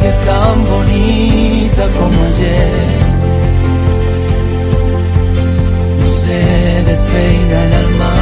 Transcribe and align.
sigues 0.00 0.18
tan 0.24 0.64
bonita 0.64 1.88
como 1.98 2.24
ayer. 2.24 2.98
No 6.00 6.08
se 6.08 6.82
despeina 6.84 7.64
el 7.64 7.72
alma. 7.74 8.14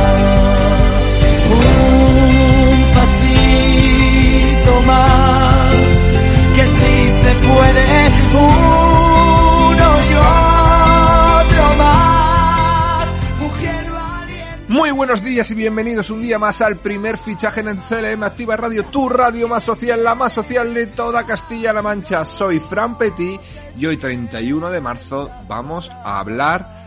Un 1.55 2.93
pasito 2.95 4.73
más, 4.87 5.67
que 6.56 6.65
si 6.67 6.95
se 7.23 7.33
puede. 7.47 7.87
Uno 8.34 8.98
Muy 14.69 14.91
buenos 14.91 15.25
días 15.25 15.51
y 15.51 15.55
bienvenidos 15.55 16.11
un 16.11 16.21
día 16.21 16.39
más 16.39 16.61
al 16.61 16.77
primer 16.77 17.17
fichaje 17.17 17.61
en 17.61 17.69
el 17.69 17.79
CLM 17.79 18.23
Activa 18.23 18.55
Radio, 18.55 18.85
tu 18.85 19.09
radio 19.09 19.49
más 19.49 19.65
social, 19.65 20.05
la 20.05 20.15
más 20.15 20.35
social 20.35 20.75
de 20.75 20.89
toda 20.89 21.25
Castilla-La 21.25 21.81
Mancha. 21.81 22.23
Soy 22.27 22.59
Fran 22.59 22.99
Petit 22.99 23.41
y 23.79 23.87
hoy 23.87 23.97
31 23.97 24.69
de 24.69 24.81
marzo 24.83 25.31
vamos 25.49 25.91
a 25.91 26.21
hablar 26.21 26.78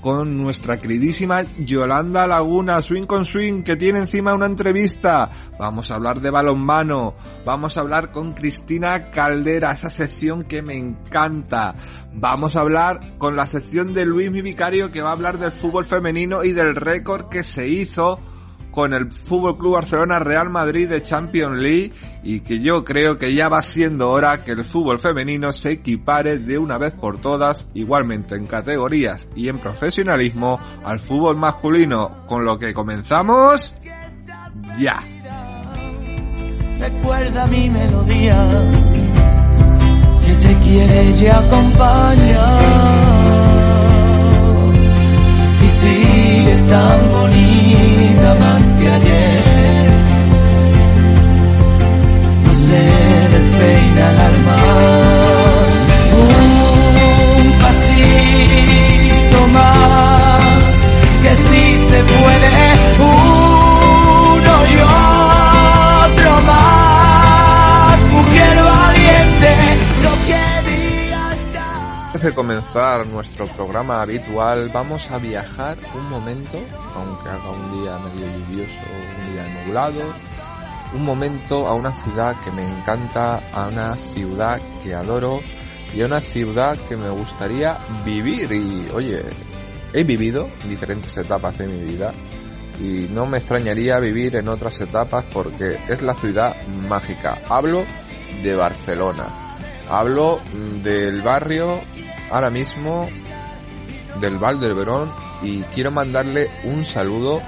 con 0.00 0.36
nuestra 0.36 0.78
queridísima 0.78 1.42
Yolanda 1.58 2.26
Laguna, 2.26 2.80
Swing 2.82 3.06
con 3.06 3.24
Swing, 3.24 3.62
que 3.62 3.76
tiene 3.76 4.00
encima 4.00 4.34
una 4.34 4.46
entrevista. 4.46 5.30
Vamos 5.58 5.90
a 5.90 5.94
hablar 5.94 6.20
de 6.20 6.30
balonmano, 6.30 7.14
vamos 7.44 7.76
a 7.76 7.80
hablar 7.80 8.12
con 8.12 8.32
Cristina 8.32 9.10
Caldera, 9.10 9.72
esa 9.72 9.90
sección 9.90 10.44
que 10.44 10.62
me 10.62 10.76
encanta. 10.76 11.74
Vamos 12.12 12.56
a 12.56 12.60
hablar 12.60 13.18
con 13.18 13.36
la 13.36 13.46
sección 13.46 13.94
de 13.94 14.06
Luis 14.06 14.30
Mi 14.30 14.42
Vicario, 14.42 14.90
que 14.90 15.02
va 15.02 15.10
a 15.10 15.12
hablar 15.12 15.38
del 15.38 15.52
fútbol 15.52 15.84
femenino 15.84 16.44
y 16.44 16.52
del 16.52 16.76
récord 16.76 17.28
que 17.28 17.44
se 17.44 17.68
hizo 17.68 18.20
con 18.76 18.92
el 18.92 19.10
Fútbol 19.10 19.56
Club 19.56 19.72
Barcelona 19.72 20.18
Real 20.18 20.50
Madrid 20.50 20.86
de 20.86 21.02
Champions 21.02 21.58
League 21.58 21.92
y 22.22 22.40
que 22.40 22.60
yo 22.60 22.84
creo 22.84 23.16
que 23.16 23.34
ya 23.34 23.48
va 23.48 23.62
siendo 23.62 24.10
hora 24.10 24.44
que 24.44 24.52
el 24.52 24.66
fútbol 24.66 24.98
femenino 24.98 25.50
se 25.50 25.70
equipare 25.70 26.40
de 26.40 26.58
una 26.58 26.76
vez 26.76 26.92
por 26.92 27.18
todas, 27.18 27.70
igualmente 27.72 28.34
en 28.34 28.46
categorías 28.46 29.30
y 29.34 29.48
en 29.48 29.60
profesionalismo, 29.60 30.60
al 30.84 31.00
fútbol 31.00 31.38
masculino, 31.38 32.26
con 32.26 32.44
lo 32.44 32.58
que 32.58 32.74
comenzamos 32.74 33.74
ya. 34.78 35.02
Recuerda 36.78 37.46
mi 37.46 37.70
melodía. 37.70 38.36
Tan 46.68 47.10
bonita 47.10 48.34
más 48.40 48.62
que 48.78 48.86
ayer. 48.88 49.92
No 52.44 52.54
se 52.54 52.82
despeina 53.34 54.10
el 54.10 54.18
alma. 54.30 54.58
Un 57.40 57.52
pasito 57.62 59.38
más 59.52 60.76
que 61.22 61.32
si 61.34 61.78
se 61.88 61.98
puede. 62.14 62.50
Uno 62.98 64.54
y 64.72 64.76
otro 66.10 66.30
más. 66.50 67.98
Mujer 68.10 68.56
valiente, 68.62 69.50
diga 70.02 70.12
está. 70.24 70.45
Antes 72.16 72.30
de 72.30 72.34
comenzar 72.34 73.06
nuestro 73.08 73.46
programa 73.46 74.00
habitual, 74.00 74.70
vamos 74.72 75.10
a 75.10 75.18
viajar 75.18 75.76
un 75.94 76.08
momento, 76.08 76.58
aunque 76.94 77.28
haga 77.28 77.50
un 77.50 77.82
día 77.82 77.98
medio 77.98 78.38
lluvioso, 78.38 78.72
un 79.18 79.34
día 79.34 79.46
nublado, 79.66 80.00
un 80.94 81.04
momento 81.04 81.66
a 81.66 81.74
una 81.74 81.92
ciudad 82.04 82.34
que 82.42 82.50
me 82.52 82.66
encanta, 82.66 83.42
a 83.52 83.68
una 83.68 83.94
ciudad 84.14 84.58
que 84.82 84.94
adoro 84.94 85.40
y 85.94 86.00
a 86.00 86.06
una 86.06 86.22
ciudad 86.22 86.78
que 86.88 86.96
me 86.96 87.10
gustaría 87.10 87.76
vivir. 88.02 88.50
Y 88.50 88.88
oye, 88.94 89.22
he 89.92 90.02
vivido 90.02 90.48
diferentes 90.66 91.14
etapas 91.18 91.58
de 91.58 91.66
mi 91.66 91.84
vida 91.84 92.14
y 92.80 93.08
no 93.12 93.26
me 93.26 93.36
extrañaría 93.36 93.98
vivir 93.98 94.36
en 94.36 94.48
otras 94.48 94.80
etapas 94.80 95.22
porque 95.34 95.78
es 95.86 96.00
la 96.00 96.14
ciudad 96.14 96.56
mágica. 96.88 97.36
Hablo 97.50 97.84
de 98.42 98.56
Barcelona. 98.56 99.45
Hablo 99.88 100.40
del 100.82 101.22
barrio 101.22 101.80
ahora 102.30 102.50
mismo 102.50 103.08
del 104.20 104.38
Val 104.38 104.58
del 104.58 104.74
Verón 104.74 105.10
y 105.42 105.60
quiero 105.74 105.90
mandarle 105.90 106.50
un 106.64 106.84
saludo 106.84 107.40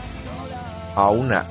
a 0.95 1.11
una 1.11 1.47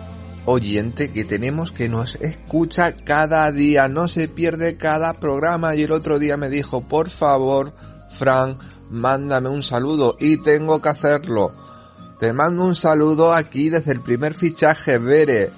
oyente 0.46 1.12
que 1.12 1.26
tenemos 1.26 1.74
que 1.74 1.90
nos 1.90 2.16
escucha 2.16 2.96
cada 3.04 3.52
día, 3.52 3.90
no 3.90 4.08
se 4.08 4.30
pierde 4.30 4.78
cada 4.78 5.14
programa 5.14 5.76
y 5.76 5.84
el 5.84 5.92
otro 5.92 6.20
día 6.20 6.38
me 6.38 6.50
dijo, 6.50 6.82
por 6.82 7.10
favor, 7.10 7.74
Fran, 8.18 8.58
mándame 8.90 9.50
un 9.50 9.64
saludo 9.64 10.16
y 10.20 10.42
tengo 10.42 10.82
que 10.82 10.90
hacerlo. 10.90 11.52
Te 12.20 12.32
mando 12.32 12.64
un 12.64 12.76
saludo 12.76 13.34
aquí 13.34 13.70
desde 13.70 13.92
el 13.92 14.00
primer 14.00 14.34
fichaje, 14.34 14.98
Bere. 14.98 15.52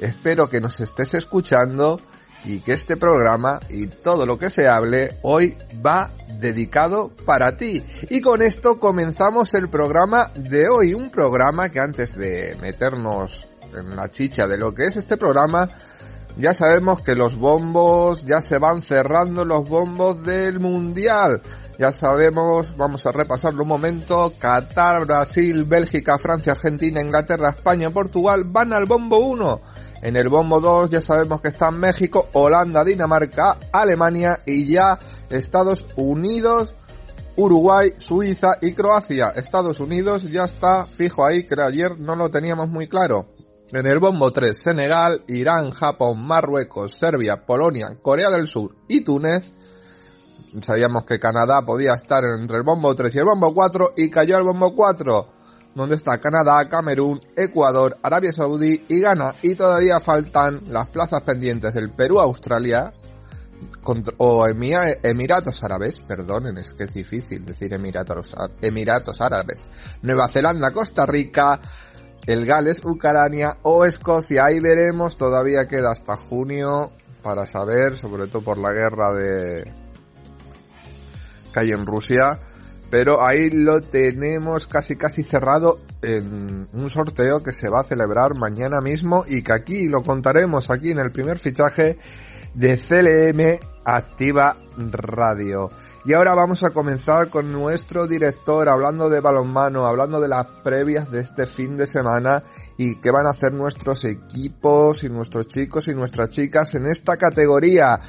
Espero 0.00 0.48
que 0.48 0.60
nos 0.60 0.80
estés 0.80 1.12
escuchando 1.14 2.00
y 2.44 2.60
que 2.60 2.72
este 2.72 2.96
programa 2.96 3.60
y 3.68 3.86
todo 3.86 4.26
lo 4.26 4.38
que 4.38 4.50
se 4.50 4.68
hable 4.68 5.18
hoy 5.22 5.56
va 5.84 6.10
dedicado 6.38 7.10
para 7.26 7.56
ti. 7.56 7.84
Y 8.08 8.20
con 8.20 8.42
esto 8.42 8.78
comenzamos 8.78 9.54
el 9.54 9.68
programa 9.68 10.30
de 10.34 10.68
hoy, 10.68 10.94
un 10.94 11.10
programa 11.10 11.68
que 11.68 11.80
antes 11.80 12.14
de 12.16 12.56
meternos 12.60 13.46
en 13.74 13.94
la 13.96 14.10
chicha 14.10 14.46
de 14.46 14.58
lo 14.58 14.72
que 14.74 14.86
es 14.86 14.96
este 14.96 15.16
programa, 15.16 15.68
ya 16.36 16.54
sabemos 16.54 17.02
que 17.02 17.14
los 17.14 17.36
bombos 17.36 18.24
ya 18.24 18.40
se 18.42 18.58
van 18.58 18.82
cerrando 18.82 19.44
los 19.44 19.68
bombos 19.68 20.22
del 20.24 20.60
mundial. 20.60 21.42
Ya 21.78 21.92
sabemos, 21.92 22.76
vamos 22.76 23.06
a 23.06 23.12
repasarlo 23.12 23.62
un 23.62 23.68
momento, 23.68 24.32
Qatar, 24.38 25.06
Brasil, 25.06 25.64
Bélgica, 25.64 26.18
Francia, 26.18 26.52
Argentina, 26.52 27.00
Inglaterra, 27.00 27.50
España, 27.56 27.90
Portugal 27.90 28.44
van 28.46 28.72
al 28.74 28.84
bombo 28.84 29.18
1. 29.18 29.60
En 30.02 30.16
el 30.16 30.30
bombo 30.30 30.60
2 30.60 30.90
ya 30.90 31.00
sabemos 31.02 31.42
que 31.42 31.48
están 31.48 31.78
México, 31.78 32.28
Holanda, 32.32 32.84
Dinamarca, 32.84 33.58
Alemania 33.70 34.40
y 34.46 34.72
ya 34.72 34.98
Estados 35.28 35.84
Unidos, 35.96 36.74
Uruguay, 37.36 37.92
Suiza 37.98 38.56
y 38.62 38.72
Croacia. 38.72 39.28
Estados 39.36 39.78
Unidos 39.78 40.22
ya 40.30 40.44
está 40.44 40.86
fijo 40.86 41.24
ahí, 41.24 41.46
que 41.46 41.54
ayer 41.60 41.98
no 41.98 42.16
lo 42.16 42.30
teníamos 42.30 42.68
muy 42.68 42.88
claro. 42.88 43.26
En 43.72 43.86
el 43.86 44.00
bombo 44.00 44.32
3, 44.32 44.56
Senegal, 44.56 45.22
Irán, 45.28 45.70
Japón, 45.70 46.26
Marruecos, 46.26 46.94
Serbia, 46.98 47.44
Polonia, 47.46 47.98
Corea 48.02 48.30
del 48.30 48.46
Sur 48.46 48.74
y 48.88 49.04
Túnez. 49.04 49.50
Sabíamos 50.62 51.04
que 51.04 51.20
Canadá 51.20 51.62
podía 51.64 51.94
estar 51.94 52.24
entre 52.24 52.56
el 52.56 52.62
bombo 52.64 52.94
3 52.94 53.14
y 53.14 53.18
el 53.18 53.24
bombo 53.24 53.54
4 53.54 53.92
y 53.96 54.10
cayó 54.10 54.36
al 54.36 54.42
bombo 54.44 54.74
4, 54.74 55.39
donde 55.74 55.96
está 55.96 56.18
Canadá, 56.18 56.68
Camerún, 56.68 57.20
Ecuador, 57.36 57.96
Arabia 58.02 58.32
Saudí 58.32 58.84
y 58.88 59.00
Ghana. 59.00 59.34
Y 59.42 59.54
todavía 59.54 60.00
faltan 60.00 60.60
las 60.68 60.88
plazas 60.88 61.22
pendientes 61.22 61.74
del 61.74 61.90
Perú, 61.90 62.20
Australia, 62.20 62.92
o 64.18 64.46
Emiratos 64.46 65.62
Árabes, 65.64 66.00
perdonen, 66.00 66.58
es 66.58 66.72
que 66.72 66.84
es 66.84 66.94
difícil 66.94 67.44
decir 67.44 67.72
Emiratos, 67.72 68.34
Emiratos 68.60 69.20
Árabes, 69.20 69.66
Nueva 70.02 70.28
Zelanda, 70.28 70.70
Costa 70.72 71.06
Rica, 71.06 71.60
el 72.26 72.46
Gales, 72.46 72.80
Ucrania 72.84 73.58
o 73.62 73.84
Escocia. 73.84 74.46
Ahí 74.46 74.60
veremos, 74.60 75.16
todavía 75.16 75.66
queda 75.66 75.92
hasta 75.92 76.16
junio 76.16 76.92
para 77.22 77.46
saber, 77.46 77.98
sobre 77.98 78.28
todo 78.28 78.42
por 78.42 78.58
la 78.58 78.72
guerra 78.72 79.12
de 79.12 79.72
que 81.52 81.60
hay 81.60 81.70
en 81.70 81.84
Rusia. 81.86 82.38
Pero 82.90 83.24
ahí 83.24 83.50
lo 83.50 83.80
tenemos 83.80 84.66
casi 84.66 84.96
casi 84.96 85.22
cerrado 85.22 85.78
en 86.02 86.68
un 86.72 86.90
sorteo 86.90 87.40
que 87.40 87.52
se 87.52 87.68
va 87.68 87.82
a 87.82 87.84
celebrar 87.84 88.34
mañana 88.36 88.80
mismo 88.80 89.24
y 89.26 89.42
que 89.42 89.52
aquí 89.52 89.88
lo 89.88 90.02
contaremos 90.02 90.70
aquí 90.70 90.90
en 90.90 90.98
el 90.98 91.12
primer 91.12 91.38
fichaje 91.38 91.98
de 92.54 92.76
CLM 92.78 93.60
Activa 93.84 94.56
Radio. 94.76 95.70
Y 96.04 96.14
ahora 96.14 96.34
vamos 96.34 96.64
a 96.64 96.70
comenzar 96.70 97.28
con 97.28 97.52
nuestro 97.52 98.08
director 98.08 98.68
hablando 98.68 99.10
de 99.10 99.20
balonmano, 99.20 99.86
hablando 99.86 100.18
de 100.18 100.28
las 100.28 100.46
previas 100.64 101.10
de 101.10 101.20
este 101.20 101.46
fin 101.46 101.76
de 101.76 101.86
semana 101.86 102.42
y 102.78 102.96
qué 102.96 103.10
van 103.10 103.26
a 103.26 103.30
hacer 103.30 103.52
nuestros 103.52 104.04
equipos 104.04 105.04
y 105.04 105.10
nuestros 105.10 105.46
chicos 105.48 105.88
y 105.88 105.94
nuestras 105.94 106.30
chicas 106.30 106.74
en 106.74 106.86
esta 106.86 107.18
categoría. 107.18 108.00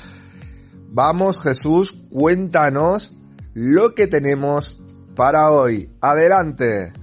Vamos 0.90 1.38
Jesús, 1.44 1.94
cuéntanos 2.10 3.12
lo 3.54 3.94
que 3.94 4.08
tenemos 4.08 4.80
para 5.16 5.52
hoy. 5.52 5.90
Adelante. 6.00 6.94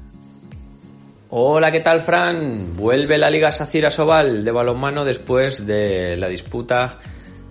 Hola, 1.31 1.71
¿qué 1.71 1.81
tal 1.81 2.00
Fran? 2.00 2.75
Vuelve 2.75 3.19
la 3.19 3.29
Liga 3.29 3.53
Sacira 3.53 3.91
Sobal 3.91 4.45
de 4.45 4.50
balonmano 4.50 5.05
después 5.05 5.67
de 5.67 6.17
la 6.17 6.29
disputa 6.29 6.99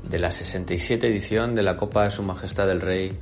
de 0.03 0.17
la 0.17 0.31
67 0.31 1.07
edición 1.07 1.53
de 1.53 1.61
la 1.61 1.77
Copa 1.77 2.05
de 2.05 2.11
Su 2.11 2.23
Majestad 2.23 2.71
el 2.71 2.81
Rey, 2.81 3.13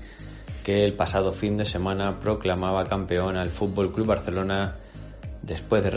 que 0.64 0.86
el 0.86 0.94
pasado 0.94 1.34
fin 1.34 1.58
de 1.58 1.66
semana 1.66 2.20
proclamaba 2.20 2.86
campeón 2.86 3.36
al 3.36 3.50
Fútbol 3.50 3.92
Club 3.92 4.08
Barcelona 4.08 4.76
después 5.42 5.84
de, 5.84 5.90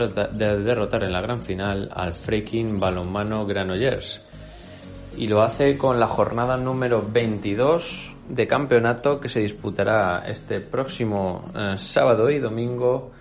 derrotar 0.63 1.03
en 1.03 1.13
la 1.13 1.21
gran 1.21 1.41
final 1.41 1.89
al 1.95 2.13
Freaking 2.13 2.81
Balonmano 2.81 3.45
Granollers. 3.45 4.25
Y 5.15 5.27
lo 5.27 5.41
hace 5.41 5.77
con 5.77 5.99
la 5.99 6.07
jornada 6.07 6.57
número 6.57 7.07
22 7.09 8.15
de 8.29 8.47
campeonato 8.47 9.19
que 9.19 9.27
se 9.27 9.39
disputará 9.39 10.23
este 10.25 10.61
próximo 10.61 11.43
eh, 11.55 11.77
sábado 11.77 12.29
y 12.29 12.39
domingo 12.39 13.11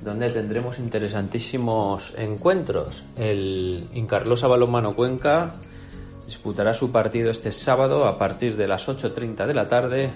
donde 0.00 0.30
tendremos 0.30 0.78
interesantísimos 0.78 2.12
encuentros. 2.16 3.02
El 3.16 3.88
Incarlosa 3.94 4.46
Balonmano 4.46 4.94
Cuenca 4.94 5.54
disputará 6.26 6.74
su 6.74 6.92
partido 6.92 7.30
este 7.30 7.52
sábado 7.52 8.06
a 8.06 8.18
partir 8.18 8.56
de 8.56 8.66
las 8.66 8.86
8.30 8.86 9.46
de 9.46 9.54
la 9.54 9.68
tarde 9.68 10.10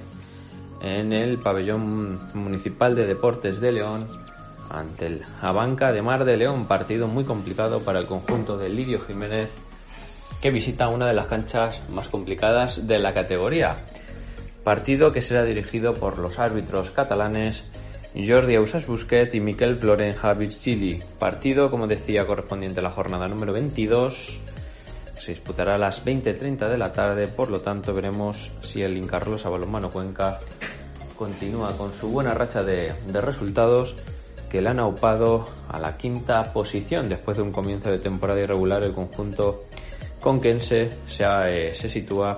en 0.83 1.13
el 1.13 1.39
pabellón 1.39 2.21
municipal 2.35 2.95
de 2.95 3.07
deportes 3.07 3.61
de 3.61 3.73
León 3.73 4.07
ante 4.71 5.07
el 5.07 5.23
Abanca 5.41 5.93
de 5.93 6.03
Mar 6.03 6.25
de 6.25 6.37
León, 6.37 6.67
partido 6.67 7.09
muy 7.09 7.25
complicado 7.25 7.81
para 7.81 7.99
el 7.99 8.07
conjunto 8.07 8.59
de 8.59 8.69
Lidio 8.69 9.01
Jiménez 9.01 9.51
que 10.43 10.51
visita 10.51 10.89
una 10.89 11.07
de 11.07 11.15
las 11.15 11.27
canchas 11.27 11.81
más 11.91 12.09
complicadas 12.09 12.87
de 12.87 12.99
la 12.99 13.13
categoría. 13.13 13.77
Partido 14.69 15.13
que 15.13 15.23
será 15.23 15.45
dirigido 15.45 15.95
por 15.95 16.19
los 16.19 16.39
árbitros 16.39 16.91
catalanes 16.91 17.65
Jordi 18.15 18.55
Ausas 18.55 18.87
Busquet 18.87 19.35
y 19.35 19.41
Miquel 19.41 19.79
Floren 19.79 20.15
Chili. 20.51 21.03
Partido, 21.19 21.71
como 21.71 21.87
decía, 21.87 22.27
correspondiente 22.27 22.81
a 22.81 22.83
la 22.83 22.91
jornada 22.91 23.27
número 23.29 23.55
22 23.55 24.43
se 25.17 25.31
disputará 25.31 25.77
a 25.77 25.79
las 25.79 26.05
20.30 26.05 26.69
de 26.69 26.77
la 26.77 26.93
tarde, 26.93 27.29
por 27.29 27.49
lo 27.49 27.63
tanto 27.63 27.95
veremos 27.95 28.53
si 28.61 28.83
el 28.83 28.99
Incarlosa 28.99 29.49
Balonmano 29.49 29.91
Cuenca 29.91 30.39
continúa 31.17 31.75
con 31.75 31.91
su 31.95 32.11
buena 32.11 32.35
racha 32.35 32.63
de, 32.63 32.93
resultados 33.23 33.97
que 34.51 34.61
le 34.61 34.69
han 34.69 34.81
aupado 34.81 35.49
a 35.71 35.81
la 35.81 35.97
quinta 35.97 36.43
posición. 36.53 37.09
Después 37.09 37.39
de 37.39 37.43
un 37.43 37.53
comienzo 37.53 37.89
de 37.89 38.01
temporada 38.01 38.43
irregular 38.43 38.83
el 38.83 38.93
conjunto 38.93 39.65
conquense 40.21 40.91
se, 41.07 41.25
eh, 41.25 41.75
se 41.75 41.89
sitúa 41.89 42.37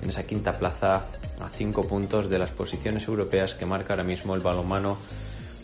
en 0.00 0.08
esa 0.08 0.24
quinta 0.24 0.52
plaza 0.52 1.04
a 1.40 1.48
cinco 1.48 1.86
puntos 1.86 2.28
de 2.28 2.38
las 2.38 2.50
posiciones 2.50 3.06
europeas 3.08 3.54
que 3.54 3.66
marca 3.66 3.92
ahora 3.92 4.04
mismo 4.04 4.34
el 4.34 4.40
balonmano 4.40 4.96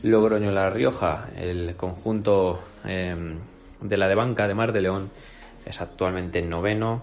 Logroño 0.03 0.51
La 0.51 0.71
Rioja 0.71 1.29
el 1.37 1.77
conjunto 1.77 2.61
eh, 2.85 3.37
de 3.81 3.97
la 3.97 4.09
de 4.09 4.15
banca 4.15 4.49
de 4.49 4.55
Mar 4.55 4.73
de 4.73 4.81
León 4.81 5.11
es 5.65 5.81
actualmente 5.81 6.43
noveno 6.43 7.03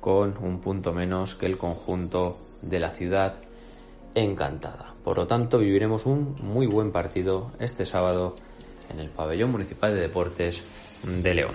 con 0.00 0.36
un 0.38 0.60
punto 0.60 0.92
menos 0.92 1.34
que 1.34 1.46
el 1.46 1.58
conjunto 1.58 2.38
de 2.62 2.78
la 2.80 2.90
ciudad 2.90 3.34
encantada. 4.14 4.94
Por 5.04 5.18
lo 5.18 5.26
tanto, 5.26 5.58
viviremos 5.58 6.06
un 6.06 6.34
muy 6.42 6.66
buen 6.66 6.92
partido 6.92 7.52
este 7.58 7.84
sábado 7.86 8.34
en 8.90 9.00
el 9.00 9.10
pabellón 9.10 9.50
municipal 9.50 9.94
de 9.94 10.00
deportes 10.00 10.62
de 11.04 11.34
León. 11.34 11.54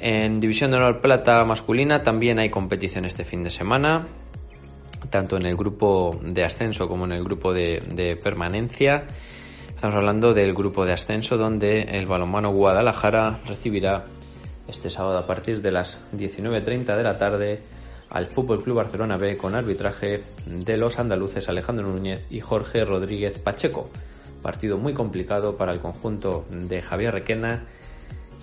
En 0.00 0.40
División 0.40 0.70
de 0.70 0.76
Honor 0.76 1.00
Plata 1.00 1.44
masculina 1.44 2.02
también 2.02 2.38
hay 2.38 2.50
competición 2.50 3.04
este 3.04 3.24
fin 3.24 3.42
de 3.42 3.50
semana, 3.50 4.04
tanto 5.10 5.36
en 5.36 5.46
el 5.46 5.56
grupo 5.56 6.18
de 6.22 6.44
ascenso 6.44 6.88
como 6.88 7.04
en 7.04 7.12
el 7.12 7.24
grupo 7.24 7.52
de, 7.52 8.18
permanencia. 8.22 9.04
Estamos 9.68 9.96
hablando 9.96 10.32
del 10.32 10.54
grupo 10.54 10.84
de 10.84 10.92
ascenso 10.92 11.36
donde 11.36 11.82
el 11.82 12.06
balonmano 12.06 12.52
Guadalajara 12.52 13.40
recibirá 13.46 14.06
este 14.68 14.90
sábado 14.90 15.18
a 15.18 15.26
partir 15.26 15.60
de 15.60 15.72
las 15.72 16.00
19.30 16.16 16.96
de 16.96 17.02
la 17.02 17.18
tarde 17.18 17.62
al 18.10 18.26
Fútbol 18.26 18.62
Club 18.62 18.76
Barcelona 18.76 19.16
B 19.16 19.36
con 19.36 19.54
arbitraje 19.54 20.22
de 20.46 20.76
los 20.76 20.98
andaluces 20.98 21.48
Alejandro 21.48 21.88
Núñez 21.88 22.26
y 22.30 22.40
Jorge 22.40 22.84
Rodríguez 22.84 23.38
Pacheco. 23.38 23.90
Partido 24.42 24.78
muy 24.78 24.94
complicado 24.94 25.56
para 25.56 25.72
el 25.72 25.80
conjunto 25.80 26.44
de 26.50 26.80
Javier 26.80 27.14
Requena 27.14 27.64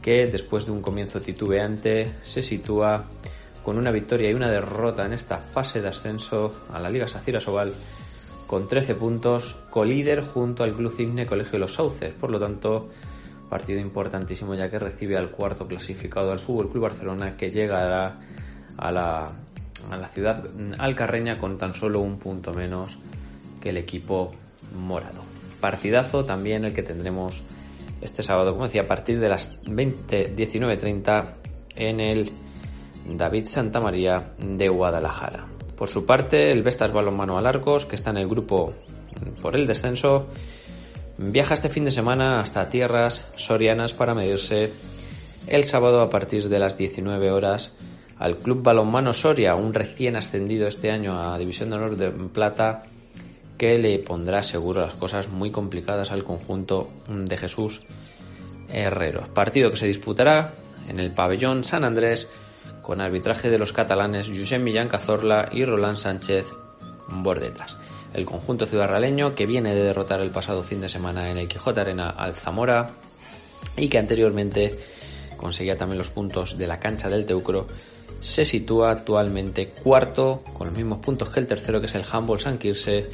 que 0.02 0.26
después 0.26 0.66
de 0.66 0.72
un 0.72 0.82
comienzo 0.82 1.22
titubeante 1.22 2.12
se 2.24 2.42
sitúa 2.42 3.06
con 3.64 3.78
una 3.78 3.92
victoria 3.92 4.30
y 4.30 4.34
una 4.34 4.50
derrota 4.50 5.06
en 5.06 5.14
esta 5.14 5.38
fase 5.38 5.82
de 5.82 5.90
ascenso 5.90 6.52
a 6.72 6.80
la 6.80 6.90
Liga 6.90 7.08
Sacira 7.08 7.40
Sobal 7.40 7.74
con 8.48 8.68
13 8.68 8.96
puntos, 8.96 9.56
colíder 9.70 10.26
junto 10.26 10.64
al 10.64 10.74
Club 10.74 10.92
Cisne 10.92 11.26
Colegio 11.26 11.54
de 11.54 11.60
los 11.60 11.74
Sauces. 11.74 12.14
Por 12.14 12.32
lo 12.32 12.40
tanto, 12.40 12.90
partido 13.50 13.80
importantísimo 13.80 14.56
ya 14.56 14.70
que 14.70 14.78
recibe 14.78 15.18
al 15.18 15.32
cuarto 15.32 15.68
clasificado 15.68 16.32
al 16.32 16.40
Fútbol 16.40 16.70
Club 16.70 16.84
Barcelona 16.84 17.38
que 17.38 17.50
llegará 17.50 18.20
a 18.78 18.92
la, 18.92 19.26
a 19.90 19.98
la 19.98 20.08
ciudad 20.10 20.44
alcarreña 20.80 21.40
con 21.40 21.58
tan 21.58 21.74
solo 21.74 22.02
un 22.02 22.18
punto 22.18 22.54
menos 22.54 22.98
que 23.62 23.70
el 23.70 23.78
equipo 23.78 24.32
morado. 24.76 25.22
Partidazo 25.60 26.26
también 26.26 26.66
el 26.66 26.74
que 26.74 26.84
tendremos 26.84 27.44
este 28.02 28.24
sábado, 28.24 28.54
como 28.54 28.66
decía, 28.66 28.82
a 28.82 28.88
partir 28.88 29.20
de 29.20 29.30
las 29.30 29.60
20, 29.66 30.36
19.30 30.36 31.26
en 31.76 32.00
el 32.00 32.32
David 33.08 33.46
Santa 33.46 33.80
María 33.80 34.34
de 34.40 34.70
Guadalajara. 34.70 35.48
Por 35.76 35.90
su 35.90 36.06
parte, 36.06 36.52
el 36.52 36.64
Vestas 36.64 36.92
Balonmano 36.92 37.38
Alarcos, 37.38 37.86
que 37.86 37.96
está 37.96 38.12
en 38.12 38.18
el 38.18 38.28
grupo 38.28 38.74
por 39.42 39.56
el 39.56 39.66
descenso, 39.66 40.28
viaja 41.18 41.54
este 41.54 41.70
fin 41.70 41.86
de 41.86 41.92
semana 41.92 42.40
hasta 42.40 42.70
tierras 42.70 43.28
sorianas 43.36 43.94
para 43.94 44.14
medirse 44.14 44.72
el 45.48 45.64
sábado 45.64 46.02
a 46.02 46.10
partir 46.10 46.50
de 46.50 46.60
las 46.60 46.78
19 46.78 47.32
horas 47.32 47.74
al 48.20 48.38
Club 48.38 48.62
Balonmano 48.62 49.14
Soria, 49.14 49.56
un 49.56 49.74
recién 49.74 50.16
ascendido 50.16 50.68
este 50.68 50.92
año 50.92 51.20
a 51.20 51.38
División 51.40 51.72
de 51.72 51.76
Honor 51.76 51.98
de 51.98 52.12
Plata 52.12 52.84
que 53.58 53.78
le 53.78 54.00
pondrá 54.00 54.44
seguro 54.44 54.82
las 54.82 54.94
cosas 54.94 55.30
muy 55.30 55.52
complicadas 55.52 56.12
al 56.12 56.24
conjunto 56.24 56.90
de 57.08 57.38
Jesús 57.38 57.82
Herrero. 58.70 59.22
Partido 59.34 59.70
que 59.70 59.78
se 59.78 59.88
disputará 59.88 60.54
en 60.88 61.00
el 61.00 61.12
pabellón 61.12 61.64
San 61.64 61.84
Andrés 61.84 62.28
con 62.82 63.02
arbitraje 63.02 63.50
de 63.50 63.58
los 63.58 63.74
catalanes 63.74 64.28
Josep 64.28 64.62
Millán 64.62 64.90
Cazorla 64.90 65.50
y 65.52 65.66
Roland 65.66 65.98
Sánchez 65.98 66.48
Bordetas 67.08 67.78
el 68.14 68.26
conjunto 68.26 68.66
ciudadraleño 68.66 69.36
que 69.36 69.46
viene 69.46 69.74
de 69.74 69.84
derrotar 69.84 70.22
el 70.22 70.32
pasado 70.32 70.64
fin 70.64 70.82
de 70.82 70.90
semana 70.90 71.30
en 71.30 71.38
el 71.38 71.48
Quijote 71.48 71.82
Arena 71.82 72.10
al 72.10 72.36
Zamora 72.36 72.90
y 73.78 73.88
que 73.88 73.98
anteriormente 73.98 74.80
conseguía 75.38 75.78
también 75.78 75.98
los 75.98 76.10
puntos 76.10 76.58
de 76.58 76.68
la 76.68 76.80
cancha 76.80 77.10
del 77.10 77.26
Teucro, 77.26 77.68
se 78.20 78.46
sitúa 78.46 78.92
actualmente 78.92 79.70
cuarto 79.70 80.44
con 80.54 80.68
los 80.68 80.78
mismos 80.78 81.00
puntos 81.00 81.30
que 81.30 81.40
el 81.40 81.48
tercero 81.48 81.80
que 81.80 81.88
es 81.88 81.96
el 81.96 82.06
Handball 82.10 82.40
San 82.40 82.58
Quirse 82.58 83.10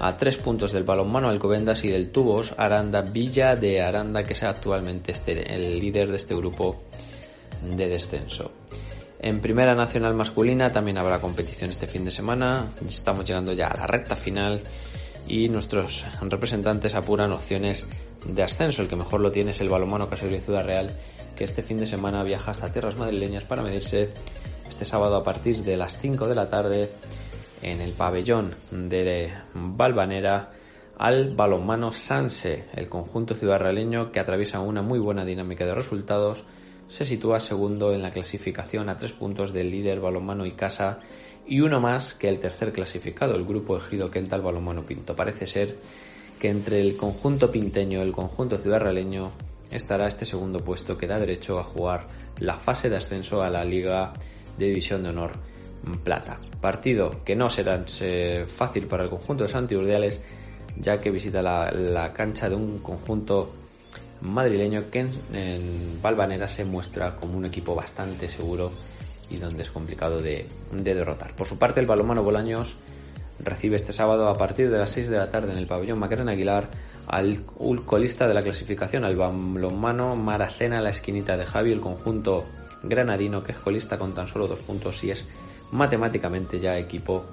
a 0.00 0.16
tres 0.16 0.36
puntos 0.36 0.72
del 0.72 0.84
balonmano 0.84 1.28
Alcobendas 1.28 1.84
y 1.84 1.88
del 1.88 2.10
Tubos 2.10 2.54
Aranda 2.56 3.02
Villa 3.02 3.54
de 3.54 3.82
Aranda 3.82 4.22
que 4.22 4.32
es 4.32 4.42
actualmente 4.42 5.12
este, 5.12 5.54
el 5.54 5.78
líder 5.78 6.08
de 6.08 6.16
este 6.16 6.34
grupo 6.34 6.82
de 7.62 7.88
descenso. 7.88 8.50
En 9.20 9.40
Primera 9.40 9.74
Nacional 9.74 10.14
Masculina 10.14 10.72
también 10.72 10.98
habrá 10.98 11.20
competición 11.20 11.70
este 11.70 11.88
fin 11.88 12.04
de 12.04 12.10
semana. 12.10 12.66
Estamos 12.86 13.26
llegando 13.26 13.52
ya 13.52 13.66
a 13.66 13.76
la 13.76 13.86
recta 13.86 14.14
final 14.14 14.62
y 15.26 15.48
nuestros 15.48 16.04
representantes 16.22 16.94
apuran 16.94 17.32
opciones 17.32 17.88
de 18.24 18.42
ascenso. 18.42 18.82
El 18.82 18.88
que 18.88 18.94
mejor 18.94 19.20
lo 19.20 19.32
tiene 19.32 19.50
es 19.50 19.60
el 19.60 19.68
balonmano 19.68 20.08
Caserio 20.08 20.40
Ciudad 20.40 20.64
Real, 20.64 20.96
que 21.36 21.44
este 21.44 21.62
fin 21.62 21.78
de 21.78 21.86
semana 21.86 22.22
viaja 22.22 22.52
hasta 22.52 22.72
tierras 22.72 22.96
madrileñas 22.96 23.42
para 23.42 23.62
medirse 23.62 24.10
este 24.68 24.84
sábado 24.84 25.16
a 25.16 25.24
partir 25.24 25.64
de 25.64 25.76
las 25.76 25.98
5 25.98 26.28
de 26.28 26.34
la 26.36 26.48
tarde 26.48 26.90
en 27.60 27.80
el 27.80 27.92
pabellón 27.92 28.54
de 28.70 29.32
Valvanera 29.52 30.50
al 30.96 31.34
balonmano 31.34 31.90
Sanse, 31.90 32.66
el 32.74 32.88
conjunto 32.88 33.34
ciudadraleño 33.34 34.12
que 34.12 34.20
atraviesa 34.20 34.60
una 34.60 34.82
muy 34.82 34.98
buena 34.98 35.24
dinámica 35.24 35.64
de 35.64 35.74
resultados, 35.74 36.44
se 36.88 37.04
sitúa 37.04 37.40
segundo 37.40 37.94
en 37.94 38.02
la 38.02 38.10
clasificación 38.10 38.88
a 38.88 38.98
tres 38.98 39.12
puntos 39.12 39.52
del 39.52 39.70
líder 39.70 40.00
balonmano 40.00 40.46
y 40.46 40.52
casa 40.52 41.00
y 41.46 41.60
uno 41.60 41.80
más 41.80 42.14
que 42.14 42.28
el 42.28 42.40
tercer 42.40 42.72
clasificado, 42.72 43.34
el 43.34 43.44
grupo 43.44 43.76
Ejido 43.76 44.10
Quental 44.10 44.42
Balonmano 44.42 44.82
Pinto. 44.82 45.16
Parece 45.16 45.46
ser 45.46 45.78
que 46.38 46.50
entre 46.50 46.80
el 46.80 46.96
conjunto 46.96 47.50
pinteño 47.50 47.98
y 47.98 48.02
el 48.02 48.12
conjunto 48.12 48.58
ciudadraleño 48.58 49.30
estará 49.70 50.06
este 50.08 50.24
segundo 50.24 50.60
puesto 50.60 50.96
que 50.96 51.06
da 51.06 51.18
derecho 51.18 51.58
a 51.58 51.64
jugar 51.64 52.06
la 52.40 52.56
fase 52.56 52.88
de 52.88 52.96
ascenso 52.96 53.42
a 53.42 53.50
la 53.50 53.64
Liga 53.64 54.12
de 54.56 54.66
División 54.66 55.02
de 55.02 55.10
Honor 55.10 55.32
Plata. 56.04 56.38
Partido 56.60 57.24
que 57.24 57.36
no 57.36 57.48
será 57.48 57.84
eh, 58.00 58.44
fácil 58.46 58.86
para 58.86 59.04
el 59.04 59.10
conjunto 59.10 59.44
de 59.44 59.48
Santi 59.48 59.74
Urdiales, 59.74 60.24
ya 60.76 60.98
que 60.98 61.10
visita 61.10 61.42
la, 61.42 62.12
cancha 62.12 62.48
de 62.48 62.56
un 62.56 62.78
conjunto 62.78 63.52
madrileño 64.20 64.90
que 64.90 65.00
en, 65.00 66.02
Valvanera 66.02 66.48
se 66.48 66.64
muestra 66.64 67.16
como 67.16 67.36
un 67.36 67.44
equipo 67.46 67.74
bastante 67.74 68.28
seguro 68.28 68.72
y 69.30 69.36
donde 69.38 69.62
es 69.62 69.70
complicado 69.70 70.20
de, 70.20 70.46
de 70.72 70.94
derrotar. 70.94 71.34
Por 71.34 71.46
su 71.46 71.58
parte, 71.58 71.80
el 71.80 71.86
balomano 71.86 72.22
Bolaños 72.22 72.76
recibe 73.40 73.76
este 73.76 73.92
sábado 73.92 74.28
a 74.28 74.34
partir 74.34 74.70
de 74.70 74.78
las 74.78 74.90
6 74.90 75.10
de 75.10 75.18
la 75.18 75.30
tarde 75.30 75.52
en 75.52 75.58
el 75.58 75.66
pabellón 75.66 75.98
Macarena 75.98 76.32
Aguilar 76.32 76.68
al 77.06 77.44
colista 77.84 78.26
de 78.26 78.34
la 78.34 78.42
clasificación, 78.42 79.04
al 79.04 79.16
balonmano 79.16 80.16
Maracena, 80.16 80.80
la 80.80 80.90
esquinita 80.90 81.36
de 81.36 81.46
Javi, 81.46 81.72
el 81.72 81.80
conjunto 81.80 82.44
granadino 82.82 83.42
que 83.42 83.52
es 83.52 83.58
colista 83.58 83.98
con 83.98 84.12
tan 84.12 84.28
solo 84.28 84.46
dos 84.46 84.60
puntos 84.60 85.02
y 85.04 85.10
es 85.10 85.26
matemáticamente 85.72 86.60
ya 86.60 86.76
equipo 86.78 87.24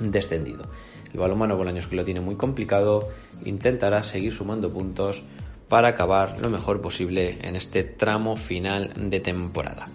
descendido. 0.00 0.64
El 1.12 1.20
balonmano 1.20 1.56
Bolaños 1.56 1.86
que 1.86 1.96
lo 1.96 2.04
tiene 2.04 2.20
muy 2.20 2.36
complicado 2.36 3.08
intentará 3.44 4.02
seguir 4.02 4.32
sumando 4.32 4.72
puntos 4.72 5.22
para 5.68 5.88
acabar 5.88 6.40
lo 6.40 6.50
mejor 6.50 6.80
posible 6.80 7.38
en 7.40 7.56
este 7.56 7.82
tramo 7.82 8.36
final 8.36 8.92
de 8.96 9.20
temporada. 9.20 9.88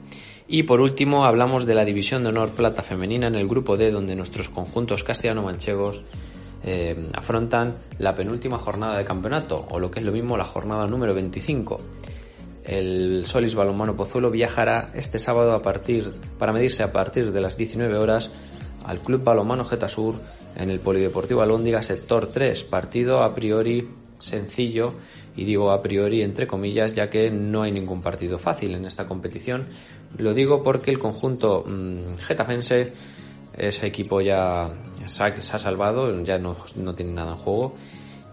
Y 0.48 0.64
por 0.64 0.82
último 0.82 1.26
hablamos 1.26 1.66
de 1.66 1.76
la 1.76 1.86
División 1.86 2.24
de 2.24 2.30
Honor 2.30 2.50
Plata 2.50 2.82
Femenina 2.82 3.28
en 3.28 3.36
el 3.36 3.48
grupo 3.48 3.78
D 3.78 3.90
donde 3.90 4.16
nuestros 4.16 4.50
conjuntos 4.50 5.04
castellano-manchegos 5.04 6.02
eh, 6.64 7.08
afrontan 7.14 7.76
la 8.00 8.14
penúltima 8.14 8.58
jornada 8.58 8.98
de 8.98 9.06
campeonato 9.06 9.66
o 9.72 9.80
lo 9.80 9.90
que 9.90 10.00
es 10.00 10.06
lo 10.06 10.12
mismo 10.12 10.36
la 10.36 10.44
jornada 10.44 10.86
número 10.88 11.14
25. 11.14 11.80
El 12.66 13.26
Solis 13.26 13.56
Balonmano 13.56 13.96
Pozuelo 13.96 14.30
viajará 14.30 14.92
este 14.94 15.20
sábado 15.20 15.54
a 15.54 15.62
partir, 15.62 16.14
para 16.38 16.54
medirse 16.54 16.84
a 16.84 16.92
partir 16.92 17.32
de 17.32 17.42
las 17.42 17.58
19 17.58 17.98
horas 17.98 18.30
al 18.86 19.00
Club 19.00 19.24
Balonmano 19.24 19.66
Getasur 19.66 20.16
en 20.56 20.70
el 20.70 20.80
Polideportivo 20.80 21.42
Alóndiga 21.42 21.82
Sector 21.82 22.28
3, 22.28 22.64
partido 22.66 23.24
a 23.24 23.34
priori 23.34 23.90
sencillo 24.20 24.94
y 25.36 25.46
digo 25.46 25.72
a 25.72 25.82
priori 25.82 26.22
entre 26.22 26.48
comillas 26.48 26.94
ya 26.94 27.10
que 27.10 27.32
no 27.32 27.64
hay 27.64 27.72
ningún 27.72 28.02
partido 28.02 28.38
fácil 28.38 28.76
en 28.76 28.86
esta 28.86 29.08
competición. 29.08 29.66
Lo 30.18 30.34
digo 30.34 30.64
porque 30.64 30.92
el 30.92 31.00
conjunto 31.00 31.64
mmm, 31.66 32.18
getafense, 32.18 32.94
ese 33.58 33.88
equipo 33.88 34.22
ya 34.22 34.72
se 35.08 35.24
ha, 35.24 35.60
salvado, 35.60 36.24
ya 36.24 36.38
no, 36.38 36.56
tiene 36.96 37.14
nada 37.14 37.32
en 37.32 37.38
juego 37.38 37.76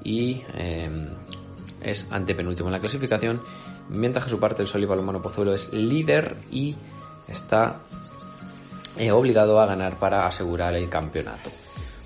y 0.02 0.42
em, 0.54 1.06
es 1.82 2.06
antepenúltimo 2.10 2.68
en 2.68 2.72
la 2.72 2.80
clasificación, 2.80 3.40
mientras 3.88 4.24
que 4.24 4.30
su 4.30 4.40
parte 4.40 4.62
el 4.62 4.68
Sol 4.68 4.82
y 4.82 4.86
Balomano 4.86 5.22
Pozuelo 5.22 5.52
es 5.54 5.72
líder 5.72 6.36
y 6.50 6.76
está 7.26 7.80
eh, 8.96 9.10
obligado 9.12 9.60
a 9.60 9.66
ganar 9.66 9.98
para 9.98 10.26
asegurar 10.26 10.74
el 10.74 10.88
campeonato. 10.88 11.50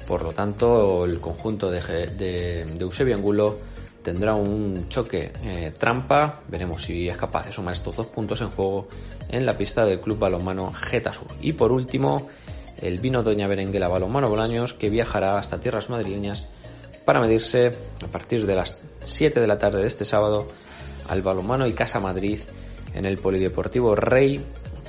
Por 0.07 0.23
lo 0.23 0.33
tanto, 0.33 1.05
el 1.05 1.21
conjunto 1.21 1.71
de, 1.71 1.81
de 1.81 2.77
Eusebio 2.81 3.15
Angulo 3.15 3.57
tendrá 4.03 4.35
un 4.35 4.89
choque 4.89 5.33
eh, 5.45 5.73
trampa. 5.79 6.41
Veremos 6.49 6.83
si 6.83 7.09
es 7.09 7.17
capaz 7.17 7.47
de 7.47 7.53
sumar 7.53 7.75
estos 7.75 7.97
dos 7.97 8.07
puntos 8.07 8.41
en 8.41 8.51
juego 8.51 8.89
en 9.29 9.47
la 9.47 9.57
pista 9.57 9.85
del 9.85 10.01
Club 10.01 10.19
Balonmano 10.19 10.73
Getasur. 10.73 11.29
Y 11.41 11.53
por 11.53 11.73
último, 11.73 12.29
el 12.81 12.99
vino 12.99 13.23
Doña 13.23 13.47
Berenguela 13.47 13.89
Balonmano 13.89 14.29
Bolaños 14.29 14.75
que 14.75 14.91
viajará 14.91 15.39
hasta 15.39 15.61
tierras 15.61 15.89
madrileñas 15.89 16.49
para 17.05 17.21
medirse 17.21 17.75
a 18.05 18.07
partir 18.09 18.47
de 18.47 18.55
las 18.55 18.77
7 19.01 19.41
de 19.41 19.47
la 19.47 19.59
tarde 19.59 19.81
de 19.81 19.87
este 19.87 20.05
sábado 20.05 20.49
al 21.09 21.23
Balonmano 21.23 21.67
y 21.67 21.73
Casa 21.73 22.01
Madrid 22.01 22.41
en 22.95 23.07
el 23.07 23.19
Polideportivo 23.19 23.95
Rey 23.95 24.45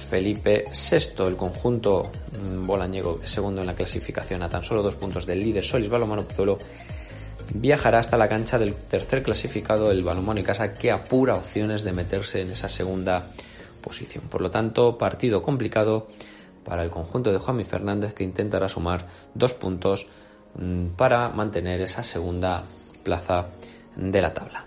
Felipe 0.10 0.66
VI, 0.72 1.24
el 1.28 1.36
conjunto 1.36 2.12
mm, 2.40 2.68
bolañego 2.68 3.20
segundo 3.24 3.62
en 3.62 3.68
la 3.68 3.76
clasificación 3.76 4.44
a 4.44 4.50
tan 4.50 4.64
solo 4.64 4.84
dos 4.84 4.96
puntos 4.96 5.26
del 5.26 5.40
líder 5.40 5.64
Solis 5.64 5.90
Balonmano 5.90 6.24
Pozuelo 6.24 6.58
viajará 7.54 8.00
hasta 8.00 8.18
la 8.18 8.30
cancha 8.30 8.58
del 8.58 8.74
tercer 8.74 9.24
clasificado 9.24 9.92
el 9.92 10.04
Balonmano 10.04 10.44
Casa 10.44 10.74
que 10.74 10.92
apura 10.92 11.36
opciones 11.36 11.84
de 11.84 11.94
meterse 11.94 12.42
en 12.42 12.52
esa 12.52 12.70
segunda 12.70 13.24
posición. 13.82 14.26
Por 14.30 14.42
lo 14.42 14.50
tanto, 14.50 14.98
partido 14.98 15.42
complicado 15.42 16.08
para 16.64 16.84
el 16.84 16.90
conjunto 16.90 17.32
de 17.32 17.40
Juanmi 17.40 17.66
Fernández 17.66 18.14
que 18.14 18.24
intentará 18.24 18.70
sumar 18.70 19.08
dos 19.34 19.54
puntos 19.54 20.08
mm, 20.56 20.88
para 20.96 21.30
mantener 21.30 21.82
esa 21.82 22.04
segunda 22.04 22.64
plaza 23.04 23.48
de 23.96 24.22
la 24.22 24.34
tabla. 24.34 24.66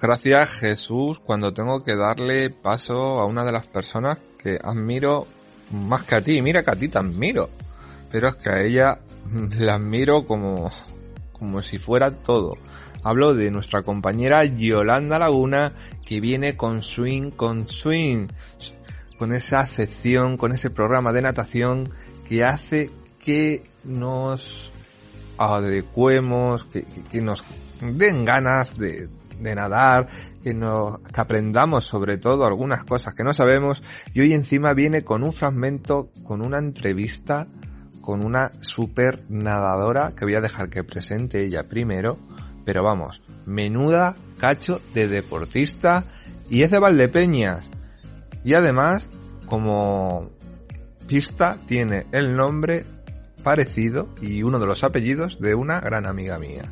Gracias 0.00 0.48
Jesús 0.50 1.20
cuando 1.20 1.52
tengo 1.52 1.84
que 1.84 1.94
darle 1.94 2.48
paso 2.48 3.20
a 3.20 3.26
una 3.26 3.44
de 3.44 3.52
las 3.52 3.66
personas 3.66 4.18
que 4.38 4.58
admiro 4.62 5.26
más 5.70 6.02
que 6.04 6.14
a 6.14 6.22
ti. 6.22 6.40
Mira 6.40 6.64
que 6.64 6.70
a 6.70 6.76
ti 6.76 6.88
te 6.88 6.98
admiro. 6.98 7.50
Pero 8.10 8.28
es 8.28 8.34
que 8.36 8.48
a 8.48 8.62
ella 8.62 8.98
la 9.58 9.74
admiro 9.74 10.26
como, 10.26 10.70
como 11.40 11.62
si 11.62 11.78
fuera 11.78 12.12
todo. 12.12 12.52
Hablo 13.02 13.34
de 13.34 13.50
nuestra 13.50 13.82
compañera 13.82 14.44
Yolanda 14.44 15.18
Laguna 15.18 15.72
que 16.04 16.20
viene 16.20 16.56
con 16.56 16.82
swing, 16.82 17.30
con 17.30 17.66
swing, 17.66 18.28
con 19.18 19.32
esa 19.32 19.66
sección, 19.66 20.36
con 20.36 20.52
ese 20.52 20.70
programa 20.70 21.12
de 21.12 21.22
natación 21.22 21.90
que 22.28 22.44
hace 22.44 22.90
que 23.24 23.62
nos 23.84 24.70
adecuemos, 25.38 26.64
que, 26.64 27.20
nos 27.22 27.42
den 27.80 28.24
ganas 28.26 28.76
de, 28.76 29.08
nadar, 29.40 30.08
que 30.42 30.52
nos 30.52 31.00
que 31.00 31.20
aprendamos 31.20 31.86
sobre 31.86 32.18
todo 32.18 32.44
algunas 32.44 32.84
cosas 32.84 33.14
que 33.14 33.24
no 33.24 33.32
sabemos 33.32 33.82
y 34.12 34.20
hoy 34.20 34.34
encima 34.34 34.74
viene 34.74 35.02
con 35.02 35.24
un 35.24 35.32
fragmento, 35.32 36.10
con 36.24 36.44
una 36.44 36.58
entrevista 36.58 37.46
con 38.00 38.24
una 38.24 38.52
super 38.60 39.20
nadadora 39.28 40.12
que 40.16 40.24
voy 40.24 40.34
a 40.34 40.40
dejar 40.40 40.70
que 40.70 40.84
presente 40.84 41.44
ella 41.44 41.68
primero, 41.68 42.18
pero 42.64 42.82
vamos, 42.82 43.20
menuda 43.46 44.16
cacho 44.38 44.80
de 44.94 45.08
deportista 45.08 46.04
y 46.48 46.62
es 46.62 46.70
de 46.70 46.78
Valdepeñas. 46.78 47.70
Y 48.44 48.54
además, 48.54 49.10
como 49.46 50.30
pista, 51.06 51.58
tiene 51.66 52.06
el 52.12 52.34
nombre 52.36 52.84
parecido 53.42 54.08
y 54.20 54.42
uno 54.42 54.58
de 54.58 54.66
los 54.66 54.84
apellidos 54.84 55.40
de 55.40 55.54
una 55.54 55.80
gran 55.80 56.06
amiga 56.06 56.38
mía. 56.38 56.62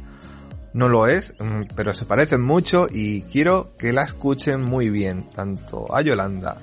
No 0.72 0.88
lo 0.88 1.06
es, 1.06 1.34
mm, 1.38 1.74
pero 1.74 1.94
se 1.94 2.04
parecen 2.04 2.42
mucho 2.42 2.86
y 2.90 3.22
quiero 3.22 3.76
que 3.78 3.92
la 3.92 4.04
escuchen 4.04 4.62
muy 4.62 4.90
bien, 4.90 5.28
tanto 5.34 5.94
a 5.94 6.02
Yolanda 6.02 6.58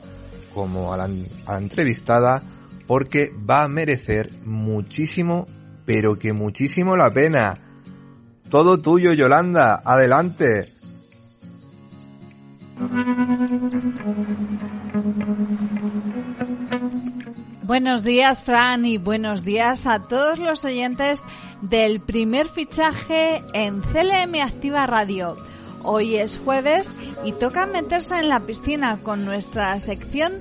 como 0.54 0.94
a 0.94 0.98
la, 0.98 1.10
a 1.46 1.54
la 1.54 1.58
entrevistada 1.58 2.42
porque 2.88 3.32
va 3.50 3.64
a 3.64 3.68
merecer 3.68 4.32
muchísimo, 4.44 5.48
pero 5.86 6.18
que 6.18 6.34
muchísimo 6.34 6.96
la 6.96 7.12
pena. 7.12 7.60
Todo 8.50 8.82
tuyo, 8.82 9.14
Yolanda, 9.14 9.82
adelante. 9.84 10.70
Buenos 17.64 18.04
días, 18.04 18.44
Fran, 18.44 18.86
y 18.86 18.98
buenos 18.98 19.44
días 19.44 19.88
a 19.88 20.00
todos 20.00 20.38
los 20.38 20.64
oyentes 20.66 21.24
del 21.62 22.00
primer 22.00 22.48
fichaje 22.48 23.44
en 23.54 23.82
CLM 23.82 24.42
Activa 24.44 24.86
Radio. 24.86 25.36
Hoy 25.82 26.16
es 26.16 26.38
jueves 26.38 26.92
y 27.24 27.32
toca 27.32 27.66
meterse 27.66 28.20
en 28.20 28.30
la 28.30 28.42
piscina 28.42 28.98
con 29.02 29.26
nuestra 29.26 29.80
sección 29.80 30.34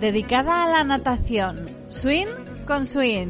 dedicada 0.00 0.64
a 0.64 0.68
la 0.68 0.84
natación. 0.84 1.81
Swing 1.92 2.26
con 2.66 2.86
swing. 2.86 3.28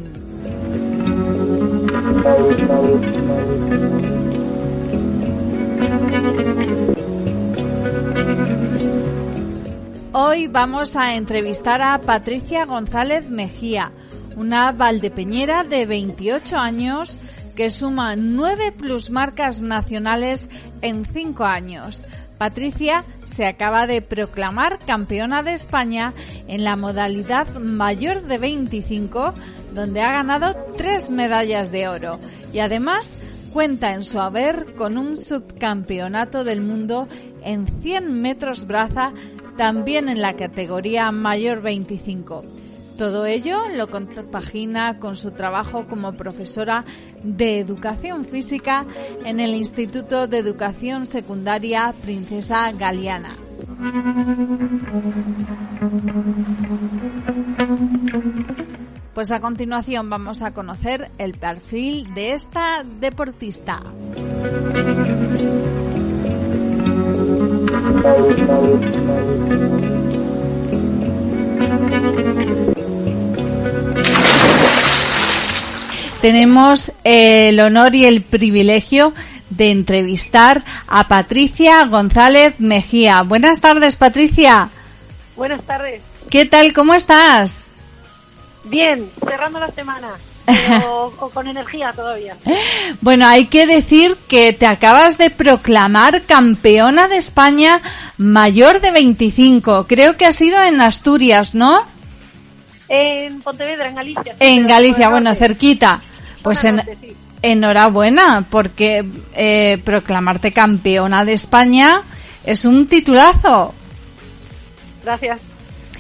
Hoy 10.13 10.47
vamos 10.47 10.95
a 10.95 11.17
entrevistar 11.17 11.83
a 11.83 12.01
Patricia 12.01 12.65
González 12.65 13.29
Mejía, 13.29 13.91
una 14.37 14.71
valdepeñera 14.71 15.65
de 15.65 15.85
28 15.85 16.57
años 16.57 17.19
que 17.57 17.69
suma 17.69 18.15
nueve 18.15 18.71
plusmarcas 18.71 19.61
nacionales 19.61 20.49
en 20.83 21.05
cinco 21.05 21.45
años. 21.45 22.05
Patricia 22.43 23.05
se 23.23 23.47
acaba 23.47 23.87
de 23.87 24.03
proclamar 24.03 24.81
campeona 24.81 25.45
de 25.45 25.53
España 25.53 26.13
en 26.49 26.65
la 26.65 26.75
modalidad 26.75 27.47
mayor 27.61 28.23
de 28.23 28.37
25, 28.37 29.33
donde 29.73 30.03
ha 30.03 30.11
ganado 30.11 30.57
tres 30.77 31.13
medallas 31.13 31.71
de 31.71 31.87
oro 31.87 32.19
y 32.53 32.59
además 32.59 33.17
cuenta 33.53 33.95
en 33.95 34.03
su 34.03 34.19
haber 34.19 34.75
con 34.75 34.99
un 34.99 35.19
subcampeonato 35.19 36.43
del 36.43 36.63
mundo 36.63 37.07
en 37.45 37.69
100 37.81 38.21
metros 38.21 38.67
braza, 38.67 39.13
también 39.57 40.09
en 40.09 40.21
la 40.21 40.35
categoría 40.35 41.13
mayor 41.13 41.63
25. 41.63 42.43
Todo 42.97 43.27
ello 43.27 43.59
lo 43.77 43.89
compagina 43.89 44.99
con 44.99 45.17
su 45.17 45.33
trabajo 45.33 45.87
como 45.87 46.13
profesora 46.13 46.85
de 47.23 47.59
educación 47.59 48.25
física 48.25 48.85
en 49.25 49.41
el 49.41 49.55
Instituto 49.55 50.27
de 50.27 50.39
Educación 50.39 51.07
Secundaria 51.07 51.95
Princesa 52.03 52.71
Galeana. 52.73 53.35
Pues 59.15 59.31
a 59.31 59.41
continuación 59.41 60.09
vamos 60.09 60.43
a 60.43 60.55
conocer 60.55 61.11
el 61.19 61.35
perfil 61.35 62.15
de 62.15 62.33
esta 62.33 62.83
deportista. 62.83 63.83
Tenemos 76.23 76.93
el 77.03 77.59
honor 77.59 77.97
y 77.97 78.05
el 78.05 78.23
privilegio 78.23 79.13
de 79.51 79.73
entrevistar 79.73 80.63
a 80.87 81.09
Patricia 81.09 81.85
González 81.85 82.55
Mejía. 82.61 83.23
Buenas 83.23 83.61
tardes, 83.61 83.97
Patricia. 83.97 84.71
Buenas 85.35 85.63
tardes. 85.65 86.01
¿Qué 86.31 86.47
tal? 86.47 86.73
¿Cómo 86.73 86.95
estás? 86.95 87.65
Bien, 88.65 89.11
cerrando 89.29 89.59
la 89.59 89.67
semana. 89.73 90.11
Pero 90.47 91.13
con 91.35 91.49
energía 91.49 91.93
todavía. 91.93 92.37
Bueno, 93.01 93.27
hay 93.27 93.47
que 93.47 93.67
decir 93.67 94.17
que 94.29 94.53
te 94.53 94.67
acabas 94.67 95.19
de 95.19 95.29
proclamar 95.31 96.23
campeona 96.23 97.09
de 97.09 97.17
España 97.17 97.83
mayor 98.17 98.81
de 98.81 98.93
25. 98.93 99.87
Creo 99.89 100.17
que 100.17 100.25
ha 100.25 100.31
sido 100.31 100.63
en 100.63 100.81
Asturias, 100.81 101.57
¿no? 101.57 101.85
En 102.89 103.43
Pontevedra, 103.43 103.89
en 103.89 103.95
Galicia. 103.97 104.37
En 104.39 104.67
Galicia, 104.69 105.09
bueno, 105.09 105.35
cerquita. 105.35 106.01
Pues 106.43 106.65
en, 106.65 106.83
enhorabuena, 107.43 108.47
porque 108.51 109.05
eh, 109.35 109.81
proclamarte 109.85 110.53
campeona 110.53 111.25
de 111.25 111.35
España 111.35 112.03
es 112.45 112.65
un 112.65 112.87
titulazo. 112.87 113.75
Gracias. 115.05 115.41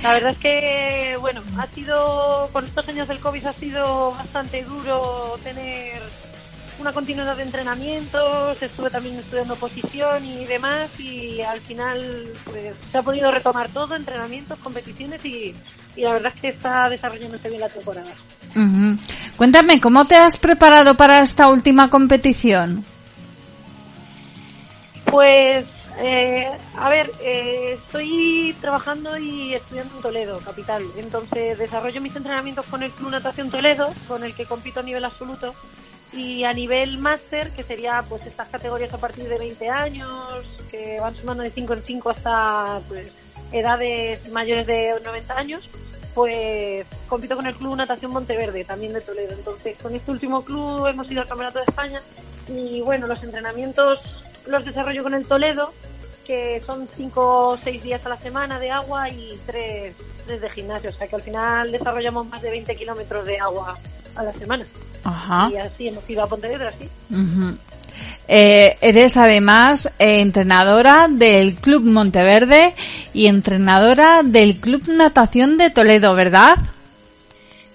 La 0.02 0.14
verdad 0.14 0.32
es 0.32 0.38
que, 0.38 1.16
bueno, 1.20 1.42
ha 1.58 1.66
sido, 1.68 2.48
con 2.52 2.64
estos 2.64 2.88
años 2.88 3.06
del 3.06 3.20
COVID 3.20 3.46
ha 3.46 3.52
sido 3.52 4.12
bastante 4.12 4.64
duro 4.64 5.38
tener 5.44 6.02
una 6.80 6.92
continuidad 6.92 7.36
de 7.36 7.44
entrenamientos, 7.44 8.60
estuve 8.60 8.90
también 8.90 9.16
estudiando 9.16 9.54
posición 9.54 10.24
y 10.24 10.44
demás 10.46 10.90
y 10.98 11.40
al 11.42 11.60
final 11.60 12.26
pues 12.44 12.74
se 12.90 12.98
ha 12.98 13.02
podido 13.02 13.30
retomar 13.30 13.68
todo, 13.68 13.94
entrenamientos, 13.94 14.58
competiciones 14.58 15.24
y, 15.24 15.54
y 15.96 16.02
la 16.02 16.12
verdad 16.12 16.32
es 16.34 16.40
que 16.40 16.48
está 16.48 16.88
desarrollándose 16.88 17.48
bien 17.48 17.60
la 17.60 17.68
temporada. 17.68 18.12
Cuéntame, 19.36 19.80
¿cómo 19.80 20.06
te 20.06 20.16
has 20.16 20.36
preparado 20.36 20.96
para 20.96 21.20
esta 21.20 21.48
última 21.48 21.88
competición? 21.90 22.84
Pues, 25.06 25.66
eh, 25.98 26.50
a 26.78 26.88
ver, 26.88 27.10
eh, 27.22 27.74
estoy 27.74 28.54
trabajando 28.60 29.16
y 29.18 29.54
estudiando 29.54 29.96
en 29.96 30.02
Toledo, 30.02 30.40
capital. 30.40 30.84
Entonces, 30.96 31.58
desarrollo 31.58 32.00
mis 32.00 32.16
entrenamientos 32.16 32.66
con 32.66 32.82
el 32.82 32.90
Club 32.92 33.10
Natación 33.10 33.50
Toledo, 33.50 33.92
con 34.08 34.24
el 34.24 34.34
que 34.34 34.46
compito 34.46 34.80
a 34.80 34.84
nivel 34.84 35.04
absoluto. 35.04 35.54
Y 36.12 36.44
a 36.44 36.52
nivel 36.52 36.98
máster, 36.98 37.50
que 37.52 37.62
sería 37.62 38.04
pues 38.06 38.26
estas 38.26 38.48
categorías 38.48 38.92
a 38.92 38.98
partir 38.98 39.24
de 39.28 39.38
20 39.38 39.70
años, 39.70 40.44
que 40.70 41.00
van 41.00 41.14
sumando 41.14 41.42
de 41.42 41.50
5 41.50 41.72
en 41.72 41.82
5 41.82 42.10
hasta 42.10 42.80
pues 42.88 43.10
edades 43.52 44.28
mayores 44.30 44.66
de 44.66 44.94
90 45.04 45.34
años 45.34 45.68
pues 46.14 46.86
compito 47.08 47.36
con 47.36 47.46
el 47.46 47.54
Club 47.54 47.76
Natación 47.76 48.12
Monteverde, 48.12 48.64
también 48.64 48.92
de 48.92 49.00
Toledo. 49.00 49.32
Entonces, 49.32 49.76
con 49.80 49.94
este 49.94 50.10
último 50.10 50.44
club 50.44 50.86
hemos 50.86 51.10
ido 51.10 51.22
al 51.22 51.28
Campeonato 51.28 51.58
de 51.58 51.64
España 51.64 52.02
y 52.48 52.80
bueno, 52.82 53.06
los 53.06 53.22
entrenamientos 53.22 54.00
los 54.46 54.64
desarrollo 54.64 55.02
con 55.02 55.14
el 55.14 55.24
Toledo, 55.24 55.72
que 56.26 56.62
son 56.66 56.88
cinco 56.96 57.48
o 57.48 57.56
seis 57.56 57.82
días 57.82 58.04
a 58.06 58.08
la 58.08 58.16
semana 58.16 58.58
de 58.58 58.70
agua 58.70 59.08
y 59.08 59.38
tres, 59.46 59.94
de 60.26 60.50
gimnasio. 60.50 60.90
O 60.90 60.92
sea 60.92 61.08
que 61.08 61.16
al 61.16 61.22
final 61.22 61.72
desarrollamos 61.72 62.26
más 62.26 62.42
de 62.42 62.50
20 62.50 62.76
kilómetros 62.76 63.24
de 63.24 63.38
agua 63.38 63.78
a 64.14 64.22
la 64.22 64.32
semana. 64.32 64.66
Ajá. 65.04 65.50
Y 65.52 65.56
así 65.56 65.88
hemos 65.88 66.08
ido 66.08 66.22
a 66.22 66.26
Pontevedra, 66.26 66.72
sí. 66.78 66.88
Eh, 68.28 68.76
eres 68.80 69.16
además 69.16 69.92
eh, 69.98 70.20
entrenadora 70.20 71.08
del 71.08 71.54
Club 71.54 71.84
Monteverde 71.84 72.74
y 73.12 73.26
entrenadora 73.26 74.22
del 74.22 74.56
Club 74.56 74.88
Natación 74.88 75.58
de 75.58 75.70
Toledo, 75.70 76.14
¿verdad? 76.14 76.56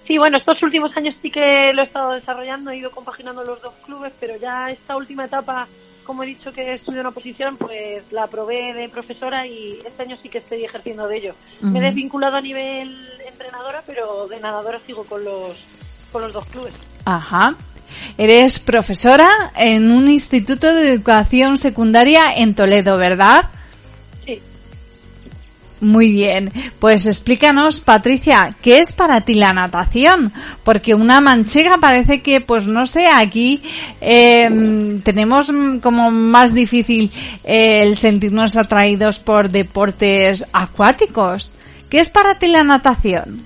Sí, 0.06 0.16
bueno, 0.16 0.38
estos 0.38 0.62
últimos 0.62 0.96
años 0.96 1.14
sí 1.20 1.30
que 1.30 1.70
lo 1.74 1.82
he 1.82 1.84
estado 1.84 2.12
desarrollando, 2.12 2.70
he 2.70 2.78
ido 2.78 2.90
compaginando 2.90 3.44
los 3.44 3.60
dos 3.60 3.74
clubes, 3.84 4.10
pero 4.18 4.36
ya 4.36 4.70
esta 4.70 4.96
última 4.96 5.26
etapa, 5.26 5.68
como 6.02 6.22
he 6.22 6.26
dicho 6.26 6.50
que 6.50 6.72
estudio 6.72 7.02
una 7.02 7.10
posición, 7.10 7.58
pues 7.58 8.10
la 8.10 8.26
probé 8.26 8.72
de 8.72 8.88
profesora 8.88 9.46
y 9.46 9.78
este 9.84 10.04
año 10.04 10.16
sí 10.16 10.30
que 10.30 10.38
estoy 10.38 10.64
ejerciendo 10.64 11.06
de 11.06 11.18
ello. 11.18 11.34
Me 11.60 11.78
he 11.78 11.82
desvinculado 11.82 12.38
a 12.38 12.40
nivel 12.40 13.06
entrenadora, 13.28 13.82
pero 13.86 14.26
de 14.28 14.40
nadadora 14.40 14.80
sigo 14.86 15.04
con 15.04 15.22
los, 15.22 15.58
con 16.10 16.22
los 16.22 16.32
dos 16.32 16.46
clubes. 16.46 16.72
Ajá. 17.04 17.54
Eres 18.16 18.58
profesora 18.58 19.28
en 19.56 19.90
un 19.90 20.08
instituto 20.08 20.74
de 20.74 20.92
educación 20.92 21.56
secundaria 21.58 22.34
en 22.36 22.54
Toledo, 22.54 22.96
¿verdad? 22.96 23.44
Sí. 24.26 24.40
Muy 25.80 26.10
bien, 26.10 26.50
pues 26.80 27.06
explícanos, 27.06 27.78
Patricia, 27.78 28.56
¿qué 28.60 28.78
es 28.78 28.92
para 28.92 29.20
ti 29.20 29.34
la 29.34 29.52
natación? 29.52 30.32
Porque 30.64 30.94
una 30.94 31.20
manchega 31.20 31.78
parece 31.78 32.20
que, 32.20 32.40
pues 32.40 32.66
no 32.66 32.86
sé, 32.86 33.06
aquí 33.06 33.62
em, 34.00 35.00
tenemos 35.02 35.52
como 35.80 36.10
más 36.10 36.52
difícil 36.52 37.12
eh, 37.44 37.82
el 37.82 37.96
sentirnos 37.96 38.56
atraídos 38.56 39.20
por 39.20 39.50
deportes 39.50 40.48
acuáticos. 40.52 41.54
¿Qué 41.88 42.00
es 42.00 42.08
para 42.08 42.38
ti 42.38 42.48
la 42.48 42.64
natación? 42.64 43.40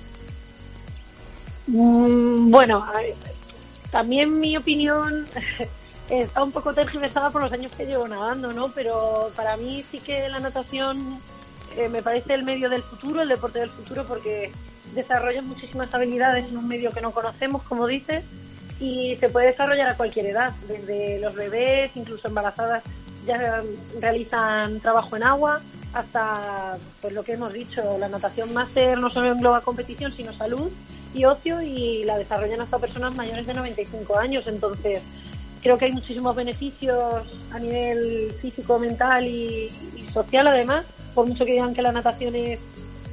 Mm, 1.67 2.51
bueno, 2.51 2.85
también 3.93 4.39
mi 4.39 4.57
opinión 4.57 5.27
está 6.09 6.43
un 6.43 6.51
poco 6.51 6.73
tergiversada 6.73 7.29
por 7.29 7.43
los 7.43 7.53
años 7.53 7.71
que 7.73 7.85
llevo 7.85 8.07
nadando, 8.07 8.51
¿no? 8.51 8.69
Pero 8.69 9.31
para 9.35 9.55
mí 9.55 9.85
sí 9.91 9.99
que 9.99 10.27
la 10.29 10.39
natación 10.39 11.19
eh, 11.77 11.89
me 11.89 12.01
parece 12.01 12.33
el 12.33 12.43
medio 12.43 12.71
del 12.71 12.81
futuro, 12.81 13.21
el 13.21 13.29
deporte 13.29 13.59
del 13.59 13.69
futuro, 13.69 14.03
porque 14.05 14.51
desarrolla 14.95 15.43
muchísimas 15.43 15.93
habilidades 15.93 16.45
en 16.49 16.57
un 16.57 16.67
medio 16.67 16.91
que 16.91 17.01
no 17.01 17.11
conocemos, 17.11 17.61
como 17.61 17.85
dices, 17.85 18.25
y 18.79 19.15
se 19.17 19.29
puede 19.29 19.47
desarrollar 19.51 19.87
a 19.87 19.95
cualquier 19.95 20.25
edad, 20.25 20.53
desde 20.67 21.19
los 21.19 21.35
bebés, 21.35 21.91
incluso 21.95 22.27
embarazadas, 22.27 22.83
ya 23.27 23.61
realizan 24.01 24.79
trabajo 24.79 25.15
en 25.17 25.23
agua, 25.23 25.61
hasta 25.93 26.79
pues 26.99 27.13
lo 27.13 27.21
que 27.21 27.33
hemos 27.33 27.53
dicho, 27.53 27.99
la 27.99 28.09
natación 28.09 28.53
máster 28.53 28.97
no 28.97 29.11
solo 29.11 29.31
engloba 29.31 29.61
competición, 29.61 30.11
sino 30.11 30.33
salud 30.33 30.71
y 31.13 31.25
ocio 31.25 31.61
y 31.61 32.03
la 32.03 32.17
desarrollan 32.17 32.61
hasta 32.61 32.79
personas 32.79 33.15
mayores 33.15 33.45
de 33.45 33.53
95 33.53 34.17
años. 34.17 34.47
Entonces, 34.47 35.01
creo 35.61 35.77
que 35.77 35.85
hay 35.85 35.91
muchísimos 35.93 36.35
beneficios 36.35 37.23
a 37.51 37.59
nivel 37.59 38.33
físico, 38.41 38.77
mental 38.79 39.25
y, 39.25 39.71
social 40.13 40.47
además. 40.47 40.85
Por 41.15 41.25
mucho 41.27 41.45
que 41.45 41.53
digan 41.53 41.73
que 41.73 41.81
la 41.81 41.91
natación 41.91 42.35
es, 42.35 42.59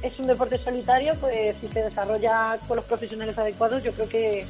es 0.01 0.19
un 0.19 0.27
deporte 0.27 0.57
solitario, 0.57 1.15
pues 1.19 1.55
si 1.61 1.67
se 1.67 1.83
desarrolla 1.83 2.57
con 2.67 2.77
los 2.77 2.85
profesionales 2.85 3.37
adecuados, 3.37 3.83
yo 3.83 3.91
creo 3.93 4.09
que, 4.09 4.45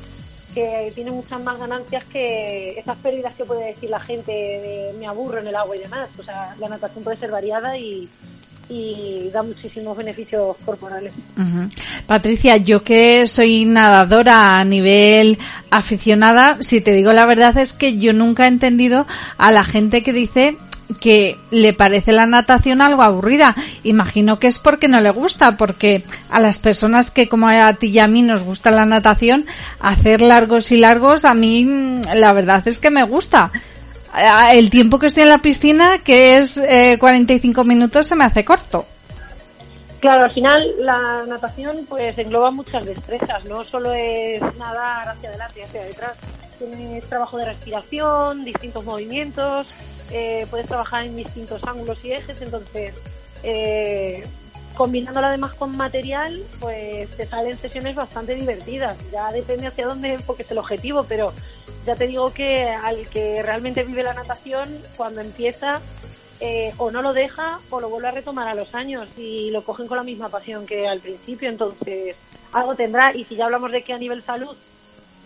que 0.54 0.92
tiene 0.96 1.12
muchas 1.12 1.42
más 1.42 1.60
ganancias 1.60 2.04
que 2.06 2.80
esas 2.80 2.98
pérdidas 2.98 3.36
que 3.36 3.46
puede 3.46 3.68
decir 3.68 3.90
la 3.90 4.00
gente 4.00 4.32
de 4.32 4.96
me 4.98 5.08
aburro 5.08 5.40
en 5.40 5.48
el 5.48 5.56
agua 5.56 5.76
y 5.76 5.80
demás. 5.80 6.10
O 6.18 6.24
sea, 6.24 6.56
la 6.60 6.70
natación 6.70 7.04
puede 7.04 7.18
ser 7.18 7.32
variada 7.32 7.78
y, 7.78 8.10
y 8.72 9.30
da 9.32 9.44
muchísimos 9.44 9.98
beneficios 9.98 10.56
corporales. 10.66 11.14
Patricia, 12.12 12.58
yo 12.58 12.84
que 12.84 13.26
soy 13.26 13.64
nadadora 13.64 14.60
a 14.60 14.66
nivel 14.66 15.40
aficionada, 15.70 16.58
si 16.60 16.82
te 16.82 16.92
digo 16.94 17.14
la 17.14 17.26
verdad 17.26 17.58
es 17.58 17.72
que 17.72 17.96
yo 17.96 18.12
nunca 18.12 18.44
he 18.44 18.48
entendido 18.50 19.08
a 19.38 19.50
la 19.54 19.64
gente 19.64 20.04
que 20.04 20.12
dice 20.12 20.58
que 21.00 21.38
le 21.52 21.72
parece 21.72 22.12
la 22.12 22.28
natación 22.28 22.82
algo 22.82 23.02
aburrida. 23.02 23.56
Imagino 23.84 24.40
que 24.40 24.48
es 24.48 24.60
porque 24.60 24.90
no 24.90 25.00
le 25.00 25.10
gusta, 25.12 25.56
porque 25.56 26.04
a 26.30 26.42
las 26.42 26.60
personas 26.60 27.12
que 27.12 27.30
como 27.30 27.48
a 27.48 27.74
ti 27.76 27.88
y 27.88 28.00
a 28.00 28.08
mí 28.08 28.24
nos 28.24 28.44
gusta 28.44 28.72
la 28.72 28.86
natación, 28.86 29.46
hacer 29.80 30.20
largos 30.20 30.74
y 30.74 30.80
largos, 30.80 31.24
a 31.24 31.34
mí 31.34 32.02
la 32.14 32.34
verdad 32.34 32.62
es 32.68 32.80
que 32.80 32.92
me 32.92 33.04
gusta. 33.04 33.54
el 34.52 34.70
tiempo 34.70 35.00
que 35.00 35.08
estoy 35.08 35.24
en 35.24 35.30
la 35.30 35.38
piscina, 35.38 36.00
que 36.00 36.40
es 36.40 36.58
eh, 36.58 36.98
45 37.00 37.64
minutos, 37.64 38.06
se 38.06 38.18
me 38.18 38.26
hace 38.26 38.44
corto. 38.44 38.86
Claro, 40.02 40.24
al 40.24 40.32
final 40.32 40.68
la 40.80 41.26
natación 41.28 41.86
pues 41.88 42.18
engloba 42.18 42.50
muchas 42.50 42.84
destrezas, 42.88 43.46
no 43.46 43.64
solo 43.64 43.94
es 43.94 44.42
nadar 44.58 45.08
hacia 45.08 45.30
adelante 45.30 45.60
y 45.60 45.64
hacia 45.64 45.84
detrás, 45.84 46.14
tienes 46.58 47.04
trabajo 47.06 47.38
de 47.38 47.46
respiración, 47.46 48.44
distintos 48.44 48.84
movimientos, 48.84 49.68
eh, 50.10 50.48
puedes 50.50 50.66
trabajar 50.66 51.06
en 51.06 51.16
distintos 51.16 51.64
ángulos 51.64 52.04
y 52.04 52.14
ejes, 52.14 52.42
entonces 52.42 52.96
eh, 53.44 54.24
combinándola 54.76 55.28
además 55.28 55.54
con 55.54 55.78
material, 55.78 56.42
pues 56.60 57.08
te 57.16 57.28
salen 57.28 57.60
sesiones 57.60 57.96
bastante 57.96 58.34
divertidas. 58.34 58.98
Ya 59.12 59.32
depende 59.32 59.68
hacia 59.68 59.86
dónde 59.86 60.14
enfoques 60.14 60.50
el 60.50 60.58
objetivo, 60.58 61.06
pero 61.08 61.32
ya 61.86 61.96
te 61.96 62.08
digo 62.08 62.34
que 62.34 62.70
al 62.70 63.08
que 63.10 63.44
realmente 63.44 63.84
vive 63.84 64.02
la 64.02 64.16
natación, 64.16 64.82
cuando 64.98 65.22
empieza, 65.22 65.80
eh, 66.44 66.74
o 66.78 66.90
no 66.90 67.04
lo 67.04 67.14
deja 67.14 67.60
o 67.70 67.80
lo 67.80 67.88
vuelve 67.88 68.08
a 68.08 68.12
retomar 68.12 68.48
a 68.48 68.56
los 68.56 68.74
años 68.74 69.08
y 69.16 69.52
lo 69.52 69.64
cogen 69.64 69.86
con 69.86 69.98
la 69.98 70.04
misma 70.04 70.28
pasión 70.28 70.66
que 70.66 70.88
al 70.88 71.00
principio, 71.00 71.48
entonces 71.48 72.16
algo 72.52 72.74
tendrá. 72.74 73.16
Y 73.16 73.26
si 73.26 73.36
ya 73.36 73.46
hablamos 73.46 73.72
de 73.72 73.84
que 73.84 73.94
a 73.94 74.00
nivel 74.00 74.24
salud, 74.24 74.56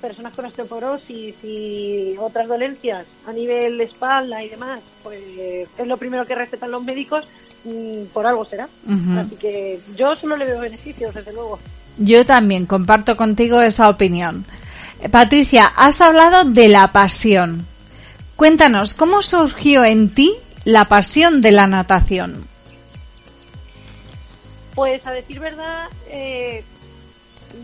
personas 0.02 0.34
con 0.34 0.46
osteoporosis 0.46 1.36
y 1.42 2.16
otras 2.20 2.50
dolencias 2.50 3.06
a 3.26 3.32
nivel 3.32 3.80
espalda 3.80 4.44
y 4.44 4.50
demás, 4.50 4.82
pues 5.04 5.24
es 5.78 5.88
lo 5.88 5.96
primero 5.96 6.26
que 6.26 6.36
recetan 6.36 6.70
los 6.70 6.84
médicos, 6.84 7.26
mm, 7.64 8.08
por 8.14 8.28
algo 8.28 8.44
será. 8.44 8.68
Así 9.18 9.36
que 9.38 9.80
yo 9.96 10.18
solo 10.18 10.36
le 10.36 10.46
veo 10.46 10.60
beneficios, 10.60 11.16
desde 11.16 11.32
luego. 11.32 11.60
Yo 11.98 12.26
también 12.26 12.66
comparto 12.66 13.16
contigo 13.16 13.62
esa 13.62 13.88
opinión. 13.88 14.46
Eh, 15.02 15.08
Patricia, 15.08 15.66
has 15.78 16.02
hablado 16.02 16.44
de 16.44 16.68
la 16.68 16.92
pasión. 16.92 17.66
Cuéntanos, 18.36 18.94
¿cómo 18.94 19.22
surgió 19.22 19.86
en 19.86 20.10
ti 20.10 20.36
la 20.66 20.86
pasión 20.86 21.42
de 21.42 21.52
la 21.52 21.68
natación? 21.68 22.46
Pues 24.74 25.06
a 25.06 25.12
decir 25.12 25.40
verdad, 25.40 25.88
eh, 26.10 26.66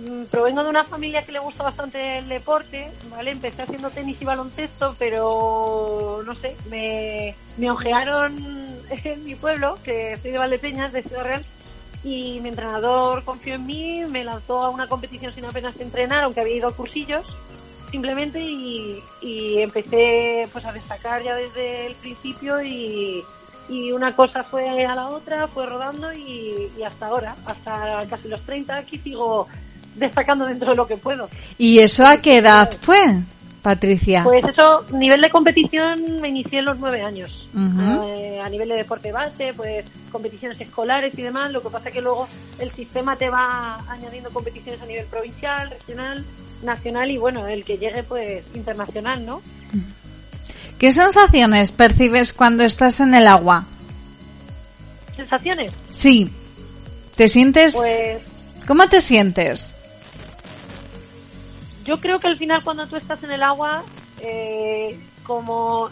mm, 0.08 0.26
provengo 0.26 0.64
de 0.64 0.70
una 0.70 0.86
familia 0.86 1.26
que 1.26 1.34
le 1.34 1.40
gusta 1.40 1.64
bastante 1.64 2.20
el 2.20 2.30
deporte, 2.30 2.90
¿vale? 3.10 3.32
Empecé 3.32 3.64
haciendo 3.64 3.90
tenis 3.90 4.22
y 4.22 4.26
baloncesto, 4.26 4.96
pero 4.98 6.24
no 6.26 6.36
sé, 6.36 6.56
me, 6.70 7.36
me 7.58 7.70
ojearon 7.70 8.38
en 9.04 9.26
mi 9.26 9.36
pueblo, 9.36 9.78
que 9.84 10.18
soy 10.22 10.32
de 10.32 10.38
Valdepeñas, 10.38 10.94
de 10.94 11.04
Ciudad 11.04 11.24
Real, 11.24 11.46
y 12.04 12.40
mi 12.42 12.50
entrenador 12.50 13.24
confió 13.24 13.56
en 13.56 13.66
mí, 13.66 14.06
me 14.10 14.24
lanzó 14.24 14.64
a 14.64 14.70
una 14.70 14.88
competición 14.88 15.34
sin 15.34 15.46
apenas 15.46 15.80
entrenar, 15.80 16.24
aunque 16.24 16.42
había 16.42 16.56
ido 16.56 16.70
a 16.70 16.76
cursillos, 16.76 17.26
simplemente 17.92 18.40
y, 18.40 19.04
y 19.22 19.60
empecé 19.60 20.48
pues 20.52 20.66
a 20.66 20.72
destacar 20.72 21.22
ya 21.22 21.36
desde 21.36 21.88
el 21.88 21.96
principio 21.96 22.62
y, 22.64 23.24
y 23.70 23.92
una 23.92 24.16
cosa 24.16 24.44
fue 24.44 24.86
a 24.86 24.96
la 24.96 25.10
otra, 25.10 25.48
fue 25.48 25.66
rodando 25.66 26.12
y, 26.14 26.72
y 26.78 26.84
hasta 26.84 27.08
ahora, 27.08 27.36
hasta 27.46 28.06
casi 28.10 28.30
los 28.30 28.42
30 28.42 28.78
aquí 28.78 28.98
sigo 28.98 29.48
destacando 29.96 30.46
dentro 30.46 30.72
de 30.72 30.76
lo 30.76 30.88
que 30.88 30.98
puedo. 30.98 31.30
¿Y 31.58 31.80
eso 31.80 32.06
a 32.06 32.18
qué 32.18 32.38
edad 32.38 32.72
fue, 32.82 33.02
Patricia? 33.62 34.24
Pues 34.24 34.44
eso, 34.46 34.86
nivel 34.92 35.22
de 35.22 35.30
competición 35.30 36.22
me 36.22 36.30
inicié 36.30 36.60
en 36.60 36.66
los 36.66 36.80
nueve 36.80 37.02
años. 37.02 37.50
Ujú. 37.54 38.08
Eh, 38.08 38.40
a 38.44 38.50
nivel 38.50 38.70
de 38.70 38.76
deporte 38.76 39.12
base, 39.12 39.54
pues 39.54 39.86
competiciones 40.12 40.60
escolares 40.60 41.18
y 41.18 41.22
demás. 41.22 41.52
Lo 41.52 41.62
que 41.62 41.70
pasa 41.70 41.92
que 41.92 42.02
luego 42.02 42.28
el 42.60 42.72
sistema 42.72 43.16
te 43.16 43.30
va 43.30 43.80
añadiendo 43.90 44.30
competiciones 44.32 44.82
a 44.82 44.86
nivel 44.86 45.06
provincial, 45.06 45.70
regional, 45.70 46.26
nacional 46.64 47.12
y 47.12 47.18
bueno, 47.18 47.48
el 47.48 47.64
que 47.64 47.78
llegue 47.78 48.04
pues 48.04 48.44
internacional, 48.54 49.26
¿no? 49.26 49.42
¿Qué 50.80 50.92
sensaciones 50.92 51.72
percibes 51.72 52.34
cuando 52.34 52.64
estás 52.64 53.00
en 53.00 53.14
el 53.14 53.28
agua? 53.28 53.66
¿Sensaciones? 55.16 55.72
Sí. 55.92 56.32
¿Te 57.16 57.28
sientes? 57.28 57.76
Pues 57.76 58.22
¿Cómo 58.66 58.88
te 58.88 59.02
sientes? 59.02 59.76
yo 61.84 62.00
creo 62.00 62.20
que 62.20 62.28
al 62.28 62.38
final 62.38 62.64
cuando 62.64 62.88
tú 62.88 62.96
estás 62.96 63.24
en 63.24 63.32
el 63.32 63.44
agua, 63.44 63.84
eh, 64.20 65.00
como 65.24 65.90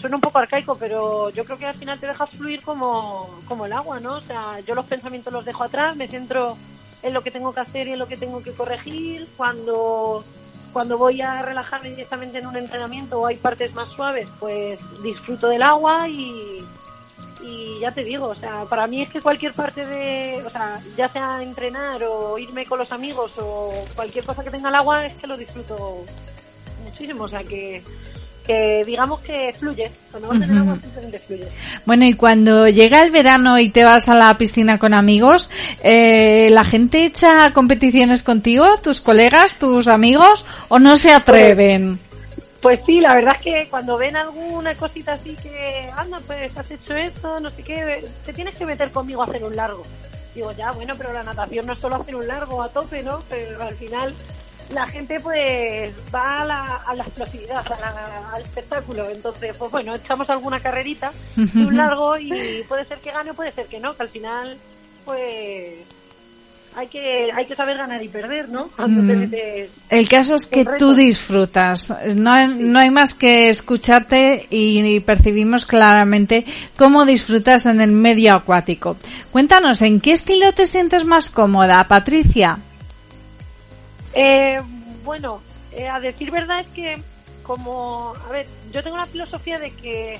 suena 0.00 0.16
un 0.16 0.20
poco 0.20 0.38
arcaico, 0.38 0.76
pero 0.76 1.30
yo 1.30 1.44
creo 1.44 1.58
que 1.58 1.66
al 1.66 1.74
final 1.74 1.98
te 1.98 2.06
dejas 2.06 2.30
fluir 2.30 2.62
como, 2.62 3.40
como 3.46 3.66
el 3.66 3.72
agua, 3.72 4.00
¿no? 4.00 4.14
O 4.14 4.20
sea, 4.20 4.60
yo 4.60 4.74
los 4.74 4.86
pensamientos 4.86 5.32
los 5.32 5.44
dejo 5.44 5.64
atrás, 5.64 5.96
me 5.96 6.08
centro 6.08 6.56
en 7.02 7.14
lo 7.14 7.22
que 7.22 7.30
tengo 7.30 7.52
que 7.52 7.60
hacer 7.60 7.88
y 7.88 7.92
en 7.92 7.98
lo 7.98 8.08
que 8.08 8.16
tengo 8.16 8.42
que 8.42 8.52
corregir. 8.52 9.28
Cuando, 9.36 10.24
cuando 10.72 10.98
voy 10.98 11.20
a 11.22 11.42
relajarme 11.42 11.90
directamente 11.90 12.38
en 12.38 12.46
un 12.46 12.56
entrenamiento 12.56 13.20
o 13.20 13.26
hay 13.26 13.36
partes 13.36 13.74
más 13.74 13.90
suaves, 13.90 14.28
pues 14.38 14.78
disfruto 15.02 15.48
del 15.48 15.62
agua 15.62 16.08
y, 16.08 16.64
y 17.42 17.80
ya 17.80 17.92
te 17.92 18.04
digo, 18.04 18.26
o 18.26 18.34
sea, 18.34 18.64
para 18.64 18.86
mí 18.86 19.02
es 19.02 19.10
que 19.10 19.20
cualquier 19.20 19.52
parte 19.52 19.86
de, 19.86 20.42
o 20.44 20.50
sea, 20.50 20.80
ya 20.96 21.08
sea 21.08 21.42
entrenar 21.42 22.02
o 22.04 22.38
irme 22.38 22.66
con 22.66 22.78
los 22.78 22.92
amigos 22.92 23.32
o 23.38 23.72
cualquier 23.94 24.24
cosa 24.24 24.44
que 24.44 24.50
tenga 24.50 24.68
el 24.68 24.74
agua, 24.74 25.06
es 25.06 25.14
que 25.14 25.26
lo 25.26 25.36
disfruto 25.36 26.04
muchísimo, 26.84 27.24
o 27.24 27.28
sea, 27.28 27.44
que, 27.44 27.82
que 28.48 28.82
digamos 28.86 29.20
que 29.20 29.54
fluye, 29.58 29.90
cuando 30.10 30.28
vas 30.28 30.38
en 30.38 30.50
el 30.50 30.58
agua 30.58 30.78
simplemente 30.80 31.18
fluye. 31.18 31.48
Bueno, 31.84 32.06
y 32.06 32.14
cuando 32.14 32.66
llega 32.66 33.02
el 33.02 33.10
verano 33.10 33.58
y 33.58 33.68
te 33.68 33.84
vas 33.84 34.08
a 34.08 34.14
la 34.14 34.38
piscina 34.38 34.78
con 34.78 34.94
amigos, 34.94 35.50
eh, 35.82 36.48
¿la 36.50 36.64
gente 36.64 37.04
echa 37.04 37.52
competiciones 37.52 38.22
contigo, 38.22 38.78
tus 38.82 39.02
colegas, 39.02 39.58
tus 39.58 39.86
amigos, 39.86 40.46
o 40.68 40.78
no 40.78 40.96
se 40.96 41.12
atreven? 41.12 42.00
Pues 42.62 42.80
sí, 42.86 43.00
la 43.00 43.14
verdad 43.14 43.36
es 43.36 43.42
que 43.42 43.68
cuando 43.68 43.98
ven 43.98 44.16
alguna 44.16 44.74
cosita 44.74 45.12
así 45.12 45.36
que, 45.42 45.90
anda, 45.94 46.18
pues 46.26 46.56
has 46.56 46.70
hecho 46.70 46.96
esto, 46.96 47.40
no 47.40 47.50
sé 47.50 47.62
qué, 47.62 48.02
te 48.24 48.32
tienes 48.32 48.56
que 48.56 48.64
meter 48.64 48.90
conmigo 48.90 49.20
a 49.20 49.26
hacer 49.26 49.44
un 49.44 49.54
largo. 49.54 49.84
Digo, 50.34 50.52
ya, 50.52 50.72
bueno, 50.72 50.94
pero 50.96 51.12
la 51.12 51.22
natación 51.22 51.66
no 51.66 51.74
es 51.74 51.78
solo 51.80 51.96
hacer 51.96 52.16
un 52.16 52.26
largo 52.26 52.62
a 52.62 52.70
tope, 52.70 53.02
¿no? 53.02 53.22
Pero 53.28 53.62
al 53.62 53.74
final 53.74 54.14
la 54.70 54.86
gente 54.86 55.18
pues 55.20 55.90
va 56.14 56.42
a 56.42 56.44
la, 56.44 56.76
a 56.86 56.94
la 56.94 57.04
explosividad, 57.04 57.58
a 57.66 57.80
la- 57.80 58.30
al 58.34 58.42
espectáculo. 58.42 59.08
Entonces, 59.10 59.54
pues 59.58 59.70
bueno, 59.70 59.94
echamos 59.94 60.28
alguna 60.30 60.60
carrerita 60.60 61.10
de 61.36 61.64
un 61.64 61.76
largo 61.76 62.18
y 62.18 62.62
puede 62.68 62.84
ser 62.84 62.98
que 62.98 63.10
gane 63.12 63.30
o 63.30 63.34
puede 63.34 63.52
ser 63.52 63.66
que 63.66 63.80
no, 63.80 63.96
que 63.96 64.02
al 64.02 64.08
final 64.10 64.56
pues 65.04 65.74
hay 66.76 66.86
que, 66.86 67.30
hay 67.34 67.46
que 67.46 67.56
saber 67.56 67.76
ganar 67.78 68.00
y 68.04 68.08
perder, 68.08 68.48
¿no? 68.50 68.64
Te 68.76 69.70
Mm. 69.70 69.70
El 69.88 70.08
caso 70.08 70.34
es 70.34 70.46
que 70.46 70.64
tú 70.78 70.94
disfrutas. 70.94 71.94
No, 72.14 72.30
hay- 72.30 72.48
no 72.48 72.78
hay 72.78 72.90
más 72.90 73.14
que 73.14 73.48
escucharte 73.48 74.46
y, 74.50 74.80
y 74.86 75.00
percibimos 75.00 75.64
claramente 75.66 76.44
cómo 76.76 77.04
disfrutas 77.06 77.64
en 77.66 77.80
el 77.80 77.90
medio 77.92 78.34
acuático. 78.34 78.96
Cuéntanos, 79.32 79.80
¿en 79.82 80.00
qué 80.00 80.12
estilo 80.12 80.52
te 80.52 80.66
sientes 80.66 81.04
más 81.06 81.30
cómoda, 81.30 81.82
Patricia? 81.88 82.58
Eh, 84.20 84.60
bueno, 85.04 85.40
eh, 85.70 85.88
a 85.88 86.00
decir 86.00 86.32
verdad 86.32 86.58
es 86.60 86.68
que 86.70 87.00
como, 87.44 88.14
a 88.28 88.32
ver, 88.32 88.46
yo 88.72 88.82
tengo 88.82 88.96
la 88.96 89.06
filosofía 89.06 89.60
de 89.60 89.70
que 89.70 90.18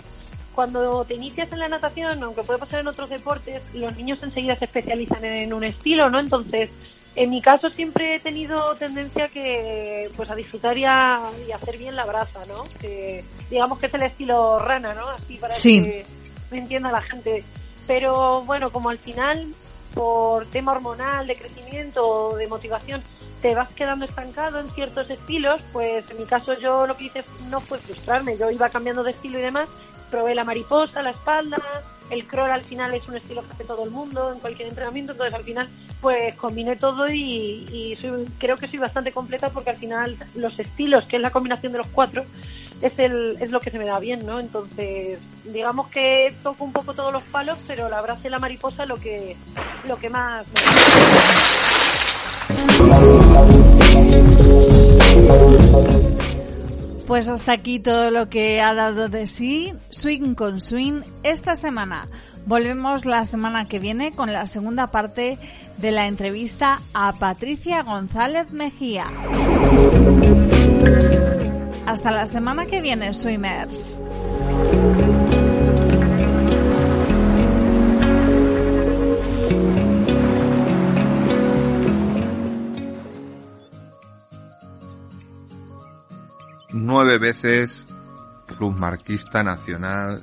cuando 0.54 1.04
te 1.04 1.14
inicias 1.14 1.52
en 1.52 1.58
la 1.58 1.68
natación, 1.68 2.22
aunque 2.22 2.44
puede 2.44 2.60
pasar 2.60 2.80
en 2.80 2.86
otros 2.86 3.10
deportes, 3.10 3.62
los 3.74 3.96
niños 3.96 4.22
enseguida 4.22 4.54
se 4.54 4.66
especializan 4.66 5.24
en 5.24 5.52
un 5.52 5.64
estilo, 5.64 6.08
¿no? 6.10 6.20
Entonces, 6.20 6.70
en 7.16 7.30
mi 7.30 7.42
caso 7.42 7.70
siempre 7.70 8.14
he 8.14 8.20
tenido 8.20 8.72
tendencia 8.76 9.26
que, 9.28 10.08
pues 10.16 10.30
a 10.30 10.36
disfrutar 10.36 10.78
y 10.78 10.84
a, 10.84 11.20
y 11.48 11.50
a 11.50 11.56
hacer 11.56 11.76
bien 11.76 11.96
la 11.96 12.04
brasa, 12.04 12.46
¿no? 12.46 12.64
Que, 12.80 13.24
digamos 13.50 13.80
que 13.80 13.86
es 13.86 13.94
el 13.94 14.02
estilo 14.02 14.60
rana, 14.60 14.94
¿no? 14.94 15.08
Así 15.08 15.38
para 15.38 15.52
Sí. 15.54 15.82
que 15.82 16.06
me 16.52 16.58
entienda 16.58 16.92
la 16.92 17.02
gente. 17.02 17.42
Pero 17.88 18.42
bueno, 18.42 18.70
como 18.70 18.90
al 18.90 18.98
final, 18.98 19.48
por 19.92 20.46
tema 20.46 20.70
hormonal, 20.72 21.26
de 21.26 21.36
crecimiento, 21.36 22.36
de 22.36 22.46
motivación, 22.46 23.02
te 23.40 23.54
vas 23.54 23.68
quedando 23.70 24.04
estancado 24.04 24.60
en 24.60 24.68
ciertos 24.70 25.08
estilos, 25.10 25.60
pues 25.72 26.10
en 26.10 26.18
mi 26.18 26.24
caso 26.24 26.58
yo 26.58 26.86
lo 26.86 26.96
que 26.96 27.04
hice 27.04 27.24
no 27.50 27.60
fue 27.60 27.78
frustrarme, 27.78 28.36
yo 28.36 28.50
iba 28.50 28.68
cambiando 28.68 29.04
de 29.04 29.12
estilo 29.12 29.38
y 29.38 29.42
demás, 29.42 29.68
probé 30.10 30.34
la 30.34 30.44
mariposa, 30.44 31.02
la 31.02 31.10
espalda, 31.10 31.58
el 32.10 32.26
crawl 32.26 32.50
al 32.50 32.64
final 32.64 32.94
es 32.94 33.06
un 33.08 33.16
estilo 33.16 33.42
que 33.42 33.52
hace 33.52 33.64
todo 33.64 33.84
el 33.84 33.90
mundo 33.90 34.32
en 34.32 34.40
cualquier 34.40 34.68
entrenamiento, 34.68 35.12
entonces 35.12 35.34
al 35.34 35.44
final 35.44 35.68
pues 36.00 36.34
combiné 36.36 36.76
todo 36.76 37.08
y, 37.10 37.96
creo 38.38 38.56
que 38.56 38.68
soy 38.68 38.78
bastante 38.78 39.12
completa 39.12 39.50
porque 39.50 39.70
al 39.70 39.76
final 39.76 40.16
los 40.34 40.58
estilos, 40.58 41.04
que 41.04 41.16
es 41.16 41.22
la 41.22 41.30
combinación 41.30 41.72
de 41.72 41.78
los 41.78 41.88
cuatro, 41.88 42.24
es, 42.80 42.96
el, 42.98 43.36
es 43.40 43.50
lo 43.50 43.60
que 43.60 43.70
se 43.70 43.78
me 43.78 43.84
da 43.84 43.98
bien, 43.98 44.24
¿no? 44.24 44.38
Entonces, 44.38 45.18
digamos 45.44 45.88
que 45.88 46.32
toco 46.44 46.64
un 46.64 46.72
poco 46.72 46.94
todos 46.94 47.12
los 47.12 47.24
palos, 47.24 47.58
pero 47.66 47.88
la 47.88 48.00
brasa 48.00 48.28
y 48.28 48.30
la 48.30 48.38
mariposa 48.38 48.84
es 48.84 48.88
lo 48.88 48.96
que, 48.96 49.36
lo 49.88 49.96
que 49.96 50.08
más 50.08 50.46
me 50.48 50.54
Pues 57.06 57.28
hasta 57.28 57.52
aquí 57.52 57.80
todo 57.80 58.10
lo 58.10 58.28
que 58.28 58.60
ha 58.60 58.74
dado 58.74 59.08
de 59.08 59.26
sí 59.26 59.72
Swing 59.88 60.34
con 60.34 60.60
Swing 60.60 61.00
esta 61.22 61.54
semana. 61.54 62.06
Volvemos 62.44 63.06
la 63.06 63.24
semana 63.24 63.66
que 63.66 63.78
viene 63.78 64.12
con 64.12 64.32
la 64.32 64.46
segunda 64.46 64.88
parte 64.90 65.38
de 65.78 65.90
la 65.90 66.06
entrevista 66.06 66.80
a 66.92 67.12
Patricia 67.14 67.82
González 67.82 68.50
Mejía. 68.50 69.06
Hasta 71.86 72.10
la 72.10 72.26
semana 72.26 72.66
que 72.66 72.82
viene, 72.82 73.14
Swimmers. 73.14 74.00
Nueve 86.88 87.18
veces 87.18 87.86
marquista 88.58 89.42
nacional, 89.42 90.22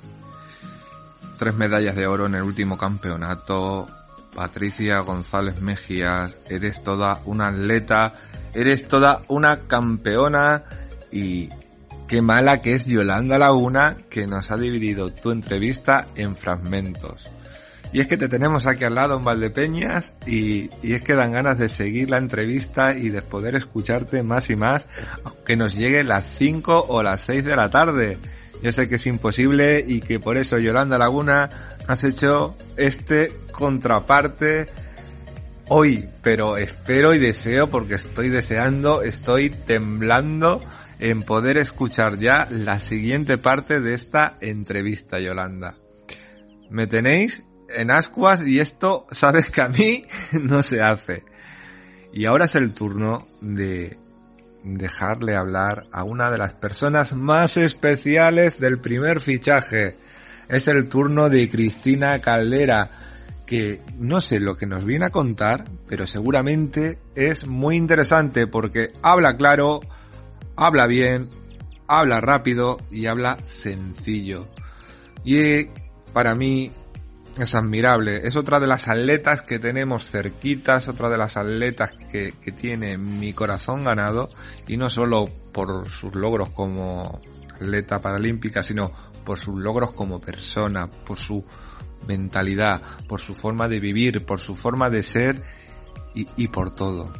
tres 1.37 1.53
medallas 1.53 1.95
de 1.95 2.07
oro 2.07 2.25
en 2.25 2.33
el 2.33 2.41
último 2.41 2.75
campeonato. 2.75 3.87
Patricia 4.35 4.99
González 4.99 5.61
Mejías, 5.61 6.35
eres 6.49 6.83
toda 6.83 7.21
una 7.25 7.49
atleta, 7.49 8.13
eres 8.53 8.87
toda 8.87 9.21
una 9.29 9.59
campeona 9.67 10.63
y 11.11 11.49
qué 12.07 12.21
mala 12.21 12.61
que 12.61 12.73
es 12.73 12.85
Yolanda 12.85 13.37
Laguna 13.37 13.95
que 14.09 14.25
nos 14.25 14.49
ha 14.49 14.57
dividido 14.57 15.13
tu 15.13 15.31
entrevista 15.31 16.07
en 16.15 16.35
fragmentos. 16.35 17.27
Y 17.95 18.01
es 18.01 18.07
que 18.07 18.17
te 18.17 18.27
tenemos 18.27 18.65
aquí 18.65 18.83
al 18.83 18.95
lado 18.95 19.15
en 19.15 19.23
Valdepeñas 19.23 20.11
y, 20.27 20.69
y 20.83 20.95
es 20.95 21.01
que 21.01 21.15
dan 21.15 21.31
ganas 21.31 21.57
de 21.57 21.69
seguir 21.69 22.09
la 22.09 22.17
entrevista 22.17 22.93
y 22.93 23.07
de 23.07 23.21
poder 23.21 23.55
escucharte 23.55 24.21
más 24.21 24.49
y 24.49 24.57
más, 24.57 24.85
aunque 25.23 25.55
nos 25.55 25.75
llegue 25.75 26.03
las 26.03 26.25
5 26.37 26.87
o 26.89 27.01
las 27.03 27.21
6 27.21 27.45
de 27.45 27.55
la 27.55 27.69
tarde. 27.69 28.17
Yo 28.61 28.73
sé 28.73 28.89
que 28.89 28.95
es 28.95 29.07
imposible 29.07 29.81
y 29.87 30.01
que 30.01 30.19
por 30.19 30.35
eso 30.35 30.57
Yolanda 30.57 30.97
Laguna 30.97 31.49
has 31.87 32.03
hecho 32.03 32.57
este 32.75 33.31
contraparte 33.53 34.67
hoy, 35.69 36.09
pero 36.21 36.57
espero 36.57 37.13
y 37.13 37.17
deseo 37.17 37.69
porque 37.69 37.95
estoy 37.95 38.27
deseando, 38.27 39.03
estoy 39.03 39.51
temblando 39.51 40.61
en 40.99 41.23
poder 41.23 41.57
escuchar 41.57 42.19
ya 42.19 42.45
la 42.51 42.77
siguiente 42.79 43.37
parte 43.37 43.79
de 43.79 43.93
esta 43.93 44.35
entrevista, 44.41 45.21
Yolanda. 45.21 45.77
Me 46.69 46.87
tenéis 46.87 47.41
en 47.75 47.91
ascuas 47.91 48.45
y 48.45 48.59
esto 48.59 49.07
sabes 49.11 49.49
que 49.49 49.61
a 49.61 49.69
mí 49.69 50.03
no 50.31 50.63
se 50.63 50.81
hace. 50.81 51.23
Y 52.13 52.25
ahora 52.25 52.45
es 52.45 52.55
el 52.55 52.73
turno 52.73 53.27
de 53.41 53.97
dejarle 54.63 55.35
hablar 55.35 55.85
a 55.91 56.03
una 56.03 56.31
de 56.31 56.37
las 56.37 56.53
personas 56.53 57.13
más 57.13 57.57
especiales 57.57 58.59
del 58.59 58.79
primer 58.79 59.21
fichaje. 59.21 59.97
Es 60.49 60.67
el 60.67 60.89
turno 60.89 61.29
de 61.29 61.49
Cristina 61.49 62.19
Caldera, 62.19 62.89
que 63.45 63.81
no 63.97 64.21
sé 64.21 64.39
lo 64.39 64.55
que 64.55 64.65
nos 64.65 64.83
viene 64.83 65.05
a 65.05 65.11
contar, 65.11 65.65
pero 65.87 66.07
seguramente 66.07 66.99
es 67.15 67.45
muy 67.45 67.75
interesante 67.75 68.47
porque 68.47 68.91
habla 69.01 69.37
claro, 69.37 69.81
habla 70.55 70.87
bien, 70.87 71.29
habla 71.87 72.21
rápido 72.21 72.77
y 72.89 73.05
habla 73.05 73.37
sencillo. 73.43 74.47
Y 75.23 75.67
para 76.13 76.33
mí 76.33 76.71
es 77.37 77.55
admirable. 77.55 78.21
Es 78.25 78.35
otra 78.35 78.59
de 78.59 78.67
las 78.67 78.87
atletas 78.87 79.41
que 79.41 79.59
tenemos 79.59 80.09
cerquitas, 80.09 80.87
otra 80.87 81.09
de 81.09 81.17
las 81.17 81.37
atletas 81.37 81.91
que, 82.11 82.33
tiene 82.57 82.97
mi 82.97 83.33
corazón 83.33 83.83
ganado 83.83 84.29
y 84.67 84.77
no 84.77 84.89
solo 84.89 85.25
por 85.51 85.89
sus 85.89 86.15
logros 86.15 86.49
como 86.51 87.21
atleta 87.53 88.01
paralímpica, 88.01 88.63
sino 88.63 88.91
por 89.25 89.37
sus 89.39 89.59
logros 89.59 89.91
como 89.91 90.21
persona, 90.21 90.87
por 90.87 91.17
su 91.17 91.43
mentalidad, 92.07 92.81
por 93.07 93.19
su 93.19 93.35
forma 93.35 93.67
de 93.67 93.79
vivir, 93.79 94.25
por 94.25 94.39
su 94.39 94.55
forma 94.55 94.89
de 94.89 95.03
ser 95.03 95.43
y 96.13 96.47
por 96.47 96.73
todo. 96.73 97.11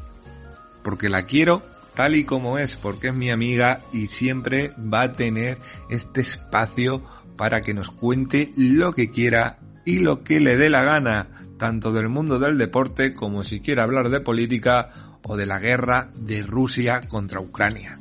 Porque 0.84 1.10
la 1.10 1.25
quiero 1.25 1.62
tal 1.95 2.15
y 2.15 2.25
como 2.25 2.58
es, 2.58 2.75
porque 2.75 3.08
es 3.08 3.13
mi 3.13 3.32
amiga 3.32 3.82
y 3.91 4.08
siempre 4.08 4.73
va 4.78 5.01
a 5.04 5.13
tener 5.13 5.58
este 5.89 6.21
espacio 6.21 7.04
para 7.38 7.62
que 7.62 7.73
nos 7.73 7.89
cuente 7.89 8.51
lo 8.56 8.93
que 8.93 9.10
quiera 9.10 9.58
y 9.86 10.00
lo 10.00 10.24
que 10.24 10.39
le 10.39 10.58
dé 10.58 10.69
la 10.69 10.84
gana, 10.84 11.28
tanto 11.58 11.93
del 11.93 12.10
mundo 12.10 12.39
del 12.39 12.58
deporte 12.58 13.13
como 13.13 13.43
si 13.43 13.62
quiere 13.62 13.82
hablar 13.82 14.10
de 14.10 14.19
política 14.19 14.89
o 15.24 15.38
de 15.38 15.45
la 15.45 15.60
guerra 15.60 16.10
de 16.15 16.41
Rusia 16.41 17.02
contra 17.08 17.39
Ucrania. 17.39 18.00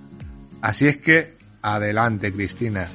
Así 0.61 0.87
es 0.87 0.99
que, 0.99 1.37
adelante 1.63 2.33
Cristina. 2.33 2.89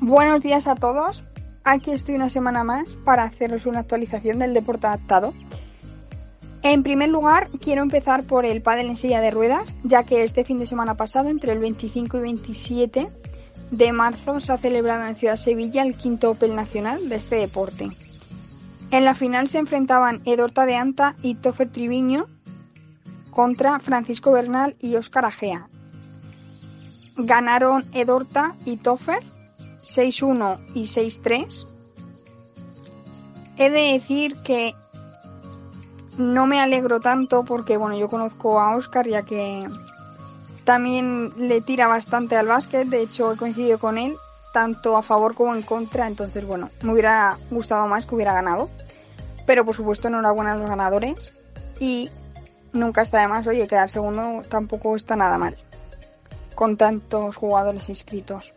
Buenos 0.00 0.42
días 0.42 0.66
a 0.66 0.74
todos. 0.74 1.24
Aquí 1.64 1.90
estoy 1.90 2.16
una 2.16 2.28
semana 2.28 2.64
más 2.64 2.88
para 3.04 3.24
haceros 3.24 3.66
una 3.66 3.80
actualización 3.80 4.38
del 4.38 4.52
deporte 4.52 4.86
adaptado. 4.86 5.32
En 6.62 6.82
primer 6.82 7.08
lugar, 7.08 7.48
quiero 7.62 7.82
empezar 7.82 8.24
por 8.24 8.44
el 8.44 8.62
pádel 8.62 8.86
en 8.86 8.96
silla 8.96 9.20
de 9.20 9.30
ruedas, 9.30 9.74
ya 9.84 10.04
que 10.04 10.24
este 10.24 10.44
fin 10.44 10.58
de 10.58 10.66
semana 10.66 10.96
pasado, 10.96 11.28
entre 11.28 11.52
el 11.52 11.60
25 11.60 12.18
y 12.18 12.20
27, 12.20 13.08
de 13.70 13.92
marzo 13.92 14.40
se 14.40 14.52
ha 14.52 14.58
celebrado 14.58 15.06
en 15.06 15.16
Ciudad 15.16 15.36
Sevilla 15.36 15.82
el 15.82 15.96
quinto 15.96 16.30
Open 16.30 16.54
Nacional 16.54 17.08
de 17.08 17.16
este 17.16 17.36
deporte. 17.36 17.90
En 18.90 19.04
la 19.04 19.14
final 19.14 19.48
se 19.48 19.58
enfrentaban 19.58 20.22
Edorta 20.24 20.66
de 20.66 20.76
Anta 20.76 21.16
y 21.22 21.34
Toffer 21.34 21.70
Triviño 21.70 22.28
contra 23.30 23.80
Francisco 23.80 24.32
Bernal 24.32 24.76
y 24.80 24.94
Óscar 24.96 25.24
Agea. 25.24 25.68
Ganaron 27.16 27.84
Edorta 27.92 28.54
y 28.64 28.76
Toffer 28.76 29.22
6-1 29.82 30.60
y 30.74 30.84
6-3. 30.84 31.66
He 33.58 33.70
de 33.70 33.92
decir 33.92 34.36
que 34.42 34.74
no 36.18 36.46
me 36.46 36.60
alegro 36.60 37.00
tanto 37.00 37.44
porque 37.44 37.76
bueno, 37.76 37.98
yo 37.98 38.08
conozco 38.08 38.60
a 38.60 38.76
Óscar 38.76 39.08
ya 39.08 39.22
que 39.22 39.66
también 40.66 41.32
le 41.38 41.60
tira 41.60 41.86
bastante 41.86 42.36
al 42.36 42.48
básquet, 42.48 42.88
de 42.88 43.00
hecho 43.00 43.32
he 43.32 43.36
coincidido 43.36 43.78
con 43.78 43.98
él, 43.98 44.16
tanto 44.52 44.96
a 44.96 45.02
favor 45.02 45.36
como 45.36 45.54
en 45.54 45.62
contra, 45.62 46.08
entonces 46.08 46.44
bueno, 46.44 46.70
me 46.82 46.92
hubiera 46.92 47.38
gustado 47.52 47.86
más 47.86 48.04
que 48.04 48.16
hubiera 48.16 48.34
ganado. 48.34 48.68
Pero 49.46 49.64
por 49.64 49.76
supuesto 49.76 50.08
enhorabuena 50.08 50.52
a 50.52 50.56
los 50.56 50.68
ganadores 50.68 51.32
y 51.78 52.10
nunca 52.72 53.02
está 53.02 53.20
de 53.20 53.28
más, 53.28 53.46
oye, 53.46 53.68
quedar 53.68 53.90
segundo 53.90 54.42
tampoco 54.48 54.96
está 54.96 55.14
nada 55.14 55.38
mal, 55.38 55.56
con 56.56 56.76
tantos 56.76 57.36
jugadores 57.36 57.88
inscritos. 57.88 58.52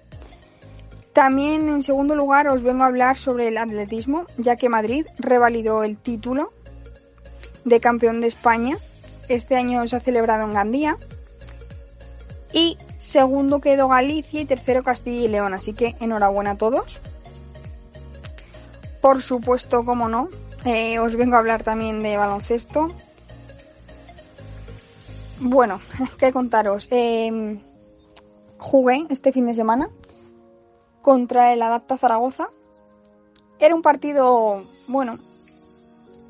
También 1.14 1.70
en 1.70 1.84
segundo 1.84 2.16
lugar 2.16 2.48
os 2.48 2.64
vengo 2.64 2.86
a 2.86 2.88
hablar 2.88 3.18
sobre 3.18 3.50
el 3.50 3.58
atletismo, 3.60 4.26
ya 4.40 4.56
que 4.56 4.68
Madrid 4.68 5.06
revalidó 5.20 5.84
el 5.84 5.96
título 5.96 6.54
de 7.66 7.80
campeón 7.80 8.20
de 8.20 8.28
España. 8.28 8.78
Este 9.28 9.58
año 9.58 9.86
se 9.86 9.96
ha 9.96 10.00
celebrado 10.00 10.46
en 10.46 10.54
Gandía 10.54 10.98
y 12.52 12.78
segundo 12.98 13.62
quedó 13.62 13.88
Galicia 13.88 14.42
y 14.42 14.46
tercero 14.46 14.84
Castilla 14.84 15.26
y 15.26 15.28
León. 15.28 15.54
Así 15.54 15.74
que 15.74 15.96
enhorabuena 16.00 16.52
a 16.52 16.58
todos. 16.58 17.00
Por 19.02 19.22
supuesto, 19.22 19.86
como 19.86 20.10
no, 20.10 20.30
eh, 20.66 21.00
os 21.00 21.16
vengo 21.16 21.36
a 21.36 21.40
hablar 21.40 21.64
también 21.64 22.04
de 22.04 22.18
baloncesto. 22.18 22.92
Bueno, 25.40 25.80
qué 26.20 26.34
contaros. 26.34 26.88
Em, 26.92 27.62
jugué 28.58 29.06
este 29.10 29.32
fin 29.32 29.46
de 29.46 29.54
semana 29.54 29.90
contra 31.02 31.54
el 31.54 31.62
Adapta 31.62 31.98
Zaragoza. 31.98 32.50
Era 33.60 33.76
un 33.76 33.82
partido, 33.82 34.64
bueno, 34.88 35.18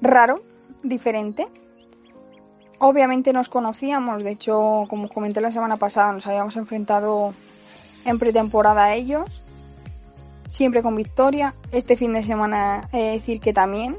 raro, 0.02 0.44
diferente. 0.84 1.48
Obviamente 2.80 3.34
nos 3.34 3.50
conocíamos, 3.50 4.24
de 4.24 4.32
hecho, 4.32 4.86
como 4.90 5.10
comenté 5.10 5.42
la 5.42 5.52
semana 5.52 5.76
pasada, 5.76 6.14
nos 6.14 6.26
habíamos 6.28 6.56
enfrentado 6.56 7.34
en 8.06 8.18
pretemporada 8.18 8.86
a 8.86 8.96
ellos, 8.96 9.44
siempre 10.48 10.82
con 10.82 10.96
victoria. 10.96 11.54
Este 11.74 11.98
fin 11.98 12.14
de 12.14 12.24
semana 12.24 12.88
he 12.94 12.98
de 12.98 13.12
decir 13.12 13.42
que 13.42 13.52
también. 13.52 13.98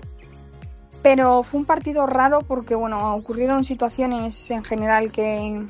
Pero 1.02 1.42
fue 1.42 1.60
un 1.60 1.66
partido 1.66 2.06
raro 2.06 2.40
porque, 2.40 2.74
bueno, 2.74 3.14
ocurrieron 3.14 3.64
situaciones 3.64 4.50
en 4.50 4.64
general 4.64 5.12
que 5.12 5.62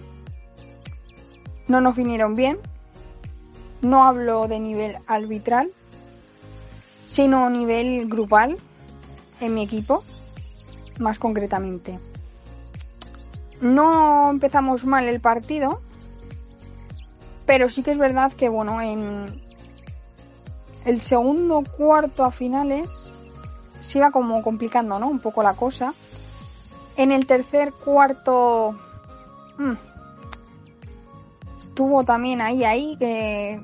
no 1.66 1.81
nos 1.81 1.96
vinieron 1.96 2.37
bien. 2.37 2.59
No 3.83 4.05
hablo 4.05 4.46
de 4.46 4.61
nivel 4.61 4.99
arbitral, 5.09 5.70
sino 7.07 7.51
nivel 7.51 8.09
grupal 8.09 8.57
en 9.40 9.55
mi 9.55 9.64
equipo, 9.64 10.05
más 11.01 11.18
concretamente. 11.18 11.99
No 13.61 14.31
empezamos 14.31 14.85
mal 14.85 15.05
el 15.05 15.20
partido, 15.20 15.83
pero 17.46 17.68
sí 17.68 17.83
que 17.83 17.90
es 17.92 17.99
verdad 17.99 18.33
que, 18.33 18.49
bueno, 18.49 18.81
en 18.81 19.27
el 20.85 21.01
segundo 21.01 21.62
cuarto 21.77 22.25
a 22.25 22.31
finales 22.31 23.11
se 23.81 23.99
iba 23.99 24.11
como 24.11 24.42
complicando, 24.42 24.99
¿no? 24.99 25.09
Un 25.09 25.18
poco 25.18 25.42
la 25.42 25.55
cosa. 25.55 25.94
En 26.96 27.12
el 27.12 27.27
tercer 27.27 27.73
cuarto 27.73 28.79
mmm, 29.59 29.73
estuvo 31.59 32.05
también 32.05 32.40
ahí, 32.40 32.64
ahí, 32.64 32.96
que 32.99 33.61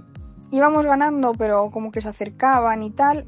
íbamos 0.50 0.84
ganando, 0.84 1.32
pero 1.32 1.70
como 1.70 1.90
que 1.90 2.00
se 2.00 2.08
acercaban 2.08 2.82
y 2.82 2.90
tal. 2.90 3.26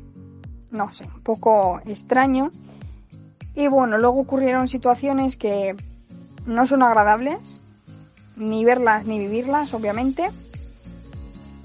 No 0.70 0.92
sé, 0.92 1.04
un 1.04 1.22
poco 1.22 1.80
extraño. 1.86 2.50
Y 3.54 3.68
bueno, 3.68 3.96
luego 3.98 4.20
ocurrieron 4.20 4.68
situaciones 4.68 5.36
que 5.36 5.74
no 6.48 6.66
son 6.66 6.82
agradables, 6.82 7.60
ni 8.34 8.64
verlas 8.64 9.06
ni 9.06 9.18
vivirlas, 9.18 9.74
obviamente. 9.74 10.30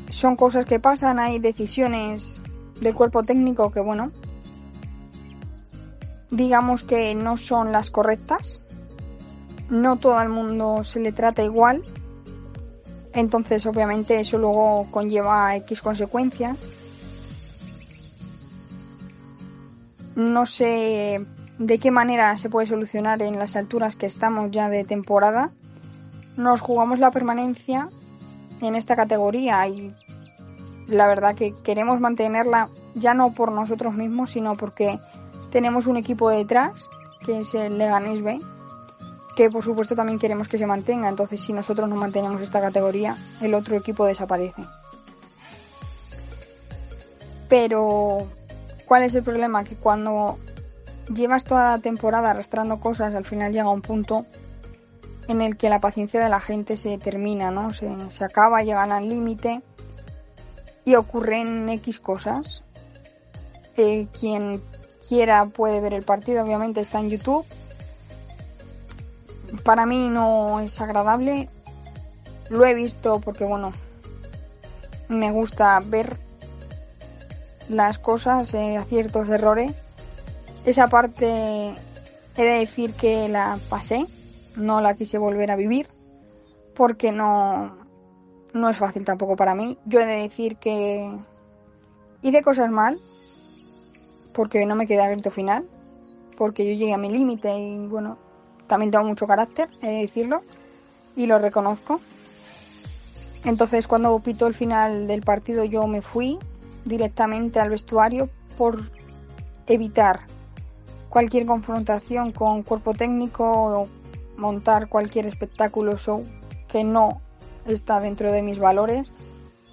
Son 0.09 0.35
cosas 0.35 0.65
que 0.65 0.79
pasan, 0.79 1.19
hay 1.19 1.39
decisiones 1.39 2.43
del 2.81 2.93
cuerpo 2.93 3.23
técnico 3.23 3.71
que, 3.71 3.79
bueno, 3.79 4.11
digamos 6.29 6.83
que 6.83 7.15
no 7.15 7.37
son 7.37 7.71
las 7.71 7.89
correctas. 7.91 8.59
No 9.69 9.97
todo 9.97 10.21
el 10.21 10.29
mundo 10.29 10.83
se 10.83 10.99
le 10.99 11.13
trata 11.13 11.43
igual. 11.43 11.83
Entonces, 13.13 13.65
obviamente, 13.65 14.19
eso 14.19 14.37
luego 14.37 14.87
conlleva 14.91 15.55
X 15.55 15.81
consecuencias. 15.81 16.69
No 20.15 20.45
sé 20.45 21.25
de 21.59 21.79
qué 21.79 21.91
manera 21.91 22.35
se 22.37 22.49
puede 22.49 22.67
solucionar 22.67 23.21
en 23.21 23.37
las 23.37 23.55
alturas 23.55 23.95
que 23.95 24.05
estamos 24.05 24.51
ya 24.51 24.69
de 24.69 24.83
temporada. 24.83 25.51
Nos 26.37 26.61
jugamos 26.61 26.99
la 26.99 27.11
permanencia 27.11 27.89
en 28.61 28.75
esta 28.75 28.95
categoría 28.95 29.67
y 29.67 29.93
la 30.87 31.07
verdad 31.07 31.35
que 31.35 31.53
queremos 31.63 31.99
mantenerla 31.99 32.69
ya 32.95 33.13
no 33.13 33.31
por 33.31 33.51
nosotros 33.51 33.95
mismos, 33.95 34.31
sino 34.31 34.55
porque 34.55 34.99
tenemos 35.51 35.85
un 35.85 35.97
equipo 35.97 36.29
detrás, 36.29 36.89
que 37.25 37.41
es 37.41 37.53
el 37.53 37.77
Leganés 37.77 38.23
B, 38.23 38.39
que 39.35 39.49
por 39.49 39.63
supuesto 39.63 39.95
también 39.95 40.19
queremos 40.19 40.47
que 40.47 40.57
se 40.57 40.65
mantenga. 40.65 41.09
Entonces, 41.09 41.41
si 41.41 41.53
nosotros 41.53 41.87
no 41.87 41.95
mantenemos 41.95 42.41
esta 42.41 42.61
categoría, 42.61 43.15
el 43.41 43.53
otro 43.53 43.75
equipo 43.75 44.05
desaparece. 44.05 44.63
Pero, 47.47 48.27
¿cuál 48.85 49.03
es 49.03 49.13
el 49.13 49.23
problema? 49.23 49.63
Que 49.63 49.75
cuando 49.75 50.39
llevas 51.07 51.43
toda 51.43 51.71
la 51.71 51.79
temporada 51.79 52.31
arrastrando 52.31 52.79
cosas, 52.79 53.15
al 53.15 53.25
final 53.25 53.51
llega 53.51 53.69
un 53.69 53.81
punto 53.81 54.25
en 55.27 55.41
el 55.41 55.57
que 55.57 55.69
la 55.69 55.79
paciencia 55.79 56.21
de 56.21 56.29
la 56.29 56.39
gente 56.39 56.77
se 56.77 56.97
termina, 56.97 57.51
¿no? 57.51 57.73
Se, 57.73 57.89
se 58.09 58.23
acaba, 58.23 58.63
llegan 58.63 58.91
al 58.91 59.07
límite 59.07 59.61
y 60.85 60.95
ocurren 60.95 61.69
X 61.69 61.99
cosas. 61.99 62.63
Eh, 63.77 64.07
quien 64.19 64.61
quiera 65.07 65.45
puede 65.45 65.81
ver 65.81 65.93
el 65.93 66.03
partido, 66.03 66.43
obviamente 66.43 66.81
está 66.81 66.99
en 66.99 67.09
YouTube. 67.09 67.45
Para 69.63 69.85
mí 69.85 70.09
no 70.09 70.59
es 70.59 70.79
agradable. 70.81 71.49
Lo 72.49 72.65
he 72.65 72.73
visto 72.73 73.19
porque, 73.19 73.45
bueno, 73.45 73.71
me 75.07 75.31
gusta 75.31 75.79
ver 75.83 76.17
las 77.69 77.97
cosas, 77.97 78.53
eh, 78.53 78.77
aciertos, 78.77 79.29
errores. 79.29 79.73
Esa 80.65 80.87
parte 80.87 81.73
he 82.37 82.43
de 82.43 82.59
decir 82.59 82.93
que 82.93 83.27
la 83.27 83.59
pasé, 83.69 84.05
no 84.55 84.81
la 84.81 84.93
quise 84.95 85.17
volver 85.17 85.51
a 85.51 85.55
vivir 85.55 85.89
porque 86.73 87.11
no, 87.11 87.77
no 88.53 88.69
es 88.69 88.77
fácil 88.77 89.05
tampoco 89.05 89.35
para 89.35 89.55
mí. 89.55 89.77
Yo 89.85 89.99
he 89.99 90.05
de 90.05 90.21
decir 90.23 90.57
que 90.57 91.11
hice 92.21 92.41
cosas 92.41 92.69
mal, 92.69 92.97
porque 94.33 94.65
no 94.65 94.75
me 94.75 94.87
quedé 94.87 95.01
abierto 95.01 95.31
final, 95.31 95.65
porque 96.37 96.65
yo 96.65 96.73
llegué 96.73 96.93
a 96.93 96.97
mi 96.97 97.09
límite 97.09 97.55
y 97.55 97.85
bueno, 97.87 98.17
también 98.67 98.91
tengo 98.91 99.03
mucho 99.03 99.27
carácter, 99.27 99.69
he 99.81 99.87
de 99.87 100.01
decirlo, 100.01 100.41
y 101.15 101.27
lo 101.27 101.39
reconozco. 101.39 101.99
Entonces 103.45 103.87
cuando 103.87 104.17
pitó 104.19 104.47
el 104.47 104.53
final 104.53 105.07
del 105.07 105.21
partido 105.21 105.65
yo 105.65 105.85
me 105.87 106.01
fui 106.01 106.39
directamente 106.85 107.59
al 107.59 107.69
vestuario 107.69 108.29
por 108.57 108.89
evitar 109.67 110.21
cualquier 111.13 111.45
confrontación 111.45 112.31
con 112.31 112.63
cuerpo 112.63 112.95
técnico 112.95 113.45
o 113.45 113.87
montar 114.35 114.89
cualquier 114.89 115.27
espectáculo 115.27 115.99
show 115.99 116.25
que 116.67 116.83
no 116.83 117.21
está 117.67 117.99
dentro 117.99 118.31
de 118.31 118.41
mis 118.41 118.57
valores 118.57 119.11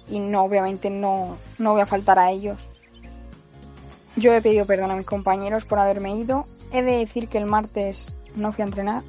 y 0.07 0.19
no 0.19 0.43
obviamente 0.43 0.91
no, 0.91 1.37
no 1.57 1.71
voy 1.71 1.81
a 1.81 1.87
faltar 1.87 2.19
a 2.19 2.29
ellos. 2.29 2.69
Yo 4.15 4.35
he 4.35 4.41
pedido 4.43 4.67
perdón 4.67 4.91
a 4.91 4.95
mis 4.95 5.07
compañeros 5.07 5.65
por 5.65 5.79
haberme 5.79 6.15
ido. 6.15 6.45
He 6.71 6.83
de 6.83 6.97
decir 6.97 7.27
que 7.27 7.39
el 7.39 7.47
martes 7.47 8.15
no 8.35 8.53
fui 8.53 8.61
a 8.61 8.65
entrenar. 8.65 9.01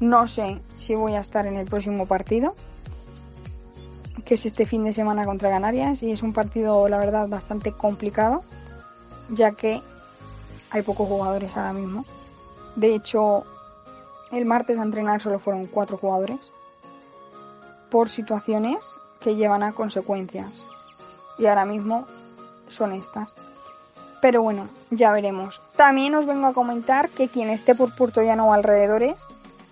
No 0.00 0.26
sé 0.28 0.62
si 0.76 0.94
voy 0.94 1.12
a 1.12 1.20
estar 1.20 1.44
en 1.44 1.56
el 1.56 1.66
próximo 1.66 2.06
partido, 2.06 2.54
que 4.24 4.36
es 4.36 4.46
este 4.46 4.64
fin 4.64 4.82
de 4.84 4.94
semana 4.94 5.26
contra 5.26 5.50
Canarias, 5.50 6.02
y 6.02 6.10
es 6.10 6.22
un 6.22 6.32
partido, 6.32 6.88
la 6.88 6.96
verdad, 6.96 7.28
bastante 7.28 7.72
complicado, 7.72 8.44
ya 9.28 9.52
que 9.52 9.82
hay 10.74 10.82
pocos 10.82 11.08
jugadores 11.08 11.56
ahora 11.56 11.72
mismo. 11.72 12.04
De 12.74 12.96
hecho, 12.96 13.44
el 14.32 14.44
martes 14.44 14.76
a 14.78 14.82
entrenar 14.82 15.22
solo 15.22 15.38
fueron 15.38 15.66
cuatro 15.66 15.96
jugadores, 15.96 16.50
por 17.90 18.10
situaciones 18.10 18.98
que 19.20 19.36
llevan 19.36 19.62
a 19.62 19.72
consecuencias. 19.72 20.64
Y 21.38 21.46
ahora 21.46 21.64
mismo 21.64 22.06
son 22.68 22.92
estas. 22.92 23.32
Pero 24.20 24.42
bueno, 24.42 24.68
ya 24.90 25.12
veremos. 25.12 25.62
También 25.76 26.16
os 26.16 26.26
vengo 26.26 26.46
a 26.46 26.52
comentar 26.52 27.08
que 27.08 27.28
quien 27.28 27.50
esté 27.50 27.76
por 27.76 27.94
Puerto 27.94 28.20
Llano 28.22 28.48
o 28.48 28.52
alrededores, 28.52 29.14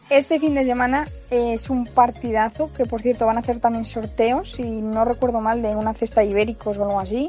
este 0.09 0.39
fin 0.39 0.55
de 0.55 0.65
semana 0.65 1.09
es 1.31 1.69
un 1.69 1.85
partidazo, 1.85 2.73
que 2.75 2.87
por 2.87 3.03
cierto 3.03 3.27
van 3.27 3.39
a 3.39 3.41
hacer 3.41 3.59
también 3.59 3.87
sorteos, 3.87 4.53
si 4.53 4.63
no 4.63 5.05
recuerdo 5.05 5.41
mal, 5.41 5.63
de 5.63 5.75
una 5.75 5.95
cesta 5.95 6.23
ibéricos 6.23 6.79
o 6.79 6.85
algo 6.85 7.01
así. 7.01 7.29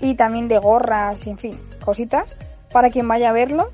Y 0.00 0.14
también 0.14 0.46
de 0.46 0.58
gorras, 0.58 1.26
en 1.26 1.38
fin, 1.38 1.60
cositas. 1.84 2.36
Para 2.72 2.90
quien 2.90 3.08
vaya 3.08 3.30
a 3.30 3.32
verlo. 3.32 3.70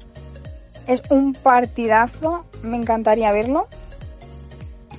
Es 0.87 1.03
un 1.11 1.35
partidazo, 1.35 2.45
me 2.63 2.77
encantaría 2.77 3.33
verlo. 3.33 3.69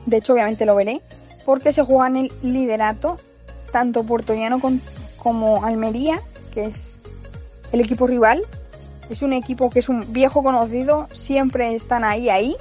De 0.05 0.17
hecho, 0.17 0.33
obviamente 0.33 0.65
lo 0.65 0.75
veré. 0.75 1.01
Porque 1.45 1.73
se 1.73 1.83
juega 1.83 2.07
en 2.07 2.17
el 2.17 2.31
liderato, 2.41 3.17
tanto 3.71 4.03
Puerto 4.03 4.33
Llano 4.33 4.61
como 5.17 5.65
Almería, 5.65 6.21
que 6.53 6.65
es 6.65 7.01
el 7.71 7.81
equipo 7.81 8.07
rival. 8.07 8.43
Es 9.09 9.21
un 9.21 9.33
equipo 9.33 9.69
que 9.69 9.79
es 9.79 9.89
un 9.89 10.13
viejo 10.13 10.43
conocido, 10.43 11.09
siempre 11.11 11.75
están 11.75 12.03
ahí, 12.03 12.29
ahí. 12.29 12.55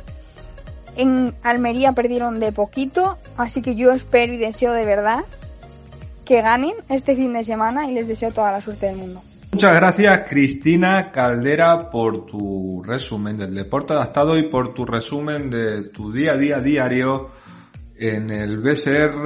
En 0.97 1.35
Almería 1.43 1.93
perdieron 1.93 2.41
de 2.41 2.53
poquito, 2.53 3.17
así 3.37 3.63
que 3.63 3.77
yo 3.77 3.93
espero 3.93 4.35
y 4.35 4.37
deseo 4.37 4.73
de 4.73 4.85
verdad 4.85 5.25
que 6.25 6.43
ganen 6.43 6.75
este 6.89 7.17
fin 7.17 7.33
de 7.33 7.45
semana 7.45 7.89
y 7.89 7.95
les 7.95 8.09
deseo 8.09 8.33
toda 8.33 8.53
la 8.53 8.61
suerte 8.61 8.87
del 8.87 8.97
mundo. 8.97 9.23
Muchas 9.53 9.75
gracias 9.75 10.31
Cristina 10.31 11.13
Caldera 11.13 11.91
por 11.91 12.25
tu 12.25 12.83
resumen 12.83 13.37
del 13.37 13.55
deporte 13.55 13.93
adaptado 13.93 14.39
y 14.39 14.49
por 14.49 14.73
tu 14.73 14.87
resumen 14.87 15.51
de 15.51 15.91
tu 15.91 16.11
día 16.11 16.33
a 16.33 16.37
día 16.39 16.59
diario 16.59 17.29
en 17.95 18.31
el 18.31 18.61
BSR 18.61 19.23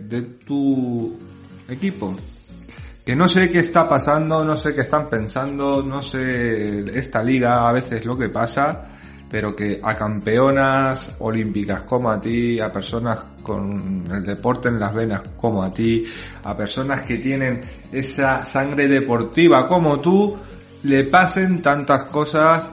de 0.00 0.22
tu 0.44 1.18
equipo. 1.66 2.14
Que 3.06 3.16
no 3.16 3.26
sé 3.26 3.48
qué 3.48 3.60
está 3.60 3.88
pasando, 3.88 4.44
no 4.44 4.54
sé 4.54 4.74
qué 4.74 4.82
están 4.82 5.08
pensando, 5.08 5.82
no 5.82 6.02
sé 6.02 6.80
esta 6.98 7.22
liga 7.22 7.66
a 7.66 7.72
veces 7.72 8.04
lo 8.04 8.18
que 8.18 8.28
pasa, 8.28 8.86
pero 9.30 9.56
que 9.56 9.80
a 9.82 9.96
campeonas 9.96 11.16
olímpicas 11.20 11.84
como 11.84 12.10
a 12.10 12.20
ti, 12.20 12.60
a 12.60 12.70
personas 12.70 13.26
con 13.42 14.04
el 14.12 14.24
deporte 14.26 14.68
en 14.68 14.78
las 14.78 14.92
venas 14.92 15.22
como 15.38 15.62
a 15.62 15.72
ti, 15.72 16.04
a 16.44 16.54
personas 16.54 17.06
que 17.06 17.16
tienen 17.16 17.79
esa 17.92 18.44
sangre 18.44 18.88
deportiva 18.88 19.66
como 19.66 20.00
tú, 20.00 20.36
le 20.82 21.04
pasen 21.04 21.60
tantas 21.62 22.04
cosas 22.04 22.70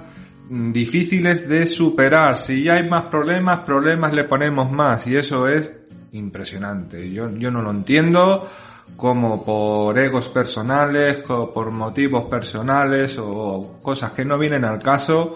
difíciles 0.50 1.48
de 1.48 1.66
superar. 1.66 2.38
Si 2.38 2.64
ya 2.64 2.76
hay 2.76 2.88
más 2.88 3.04
problemas, 3.04 3.62
problemas 3.62 4.14
le 4.14 4.24
ponemos 4.24 4.72
más 4.72 5.08
y 5.08 5.18
eso 5.18 5.48
es 5.48 5.74
impresionante. 6.14 7.12
Yo, 7.12 7.30
yo 7.32 7.52
no 7.52 7.62
lo 7.62 7.72
entiendo 7.72 8.48
como 8.96 9.44
por 9.44 9.98
egos 10.00 10.30
personales, 10.30 11.18
por 11.18 11.72
motivos 11.72 12.24
personales 12.26 13.18
o 13.20 13.80
cosas 13.82 14.12
que 14.12 14.24
no 14.24 14.38
vienen 14.38 14.64
al 14.64 14.82
caso, 14.82 15.36